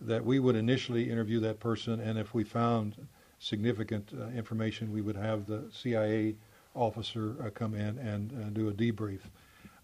that 0.00 0.24
we 0.24 0.38
would 0.38 0.56
initially 0.56 1.10
interview 1.10 1.40
that 1.40 1.60
person, 1.60 2.00
and 2.00 2.18
if 2.18 2.32
we 2.32 2.42
found 2.42 2.96
significant 3.38 4.10
uh, 4.18 4.28
information, 4.28 4.90
we 4.90 5.02
would 5.02 5.16
have 5.16 5.44
the 5.44 5.62
CIA 5.70 6.34
officer 6.76 7.36
uh, 7.44 7.50
come 7.50 7.74
in 7.74 7.98
and 7.98 8.32
uh, 8.32 8.50
do 8.50 8.68
a 8.68 8.72
debrief. 8.72 9.20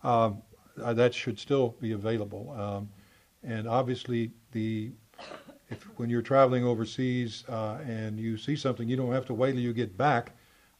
Um, 0.05 0.43
uh, 0.83 0.95
that 0.95 1.15
should 1.15 1.39
still 1.39 1.75
be 1.81 1.93
available. 1.93 2.55
Um, 2.59 2.89
and 3.43 3.69
obviously, 3.69 4.31
the 4.53 4.93
if 5.71 5.83
when 5.97 6.11
you're 6.11 6.23
traveling 6.23 6.65
overseas 6.65 7.45
uh, 7.49 7.79
and 7.87 8.19
you 8.19 8.37
see 8.37 8.57
something, 8.57 8.89
you 8.89 8.97
don't 8.97 9.13
have 9.13 9.27
to 9.27 9.35
wait 9.35 9.53
till 9.53 9.61
you 9.61 9.73
get 9.73 9.97
back. 9.97 10.33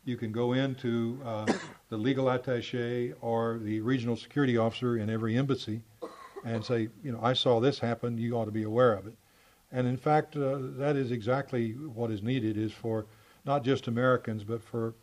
You 0.05 0.17
can 0.17 0.33
go 0.33 0.53
into 0.53 1.21
uh, 1.25 1.47
the 1.89 1.97
legal 1.97 2.27
attaché 2.27 3.15
or 3.21 3.59
the 3.63 3.81
regional 3.81 4.17
security 4.17 4.57
officer 4.57 4.99
in 4.99 5.09
every 5.09 5.37
embassy 5.37 5.81
and 6.45 6.65
say, 6.65 6.89
you 7.03 7.13
know, 7.13 7.21
I 7.23 7.33
saw 7.33 7.61
this 7.61 7.79
happen. 7.79 8.19
You 8.19 8.37
ought 8.37 8.47
to 8.47 8.51
be 8.51 8.65
aware 8.65 8.93
of 8.93 9.07
it. 9.07 9.15
And 9.71 9.87
in 9.87 9.97
fact, 9.97 10.37
uh, 10.37 10.59
that 10.77 10.97
is 10.97 11.11
exactly 11.13 11.73
what 11.73 12.11
is 12.11 12.23
needed 12.23 12.59
is 12.59 12.73
for 12.73 13.07
not 13.45 13.65
just 13.65 13.89
Americans, 13.89 14.45
but 14.45 14.63
for 14.63 14.95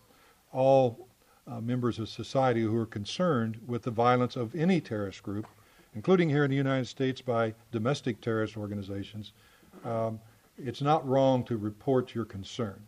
all 0.51 1.07
uh, 1.47 1.59
members 1.59 1.99
of 1.99 2.09
society 2.09 2.61
who 2.61 2.77
are 2.77 2.85
concerned 2.85 3.59
with 3.67 3.83
the 3.83 3.91
violence 3.91 4.35
of 4.35 4.55
any 4.55 4.79
terrorist 4.79 5.23
group, 5.23 5.47
including 5.95 6.29
here 6.29 6.43
in 6.43 6.51
the 6.51 6.57
United 6.57 6.85
States 6.85 7.21
by 7.21 7.53
domestic 7.71 8.21
terrorist 8.21 8.57
organizations. 8.57 9.33
Um, 9.83 10.19
it's 10.57 10.81
not 10.81 11.07
wrong 11.07 11.43
to 11.45 11.57
report 11.57 12.13
your 12.13 12.25
concern. 12.25 12.79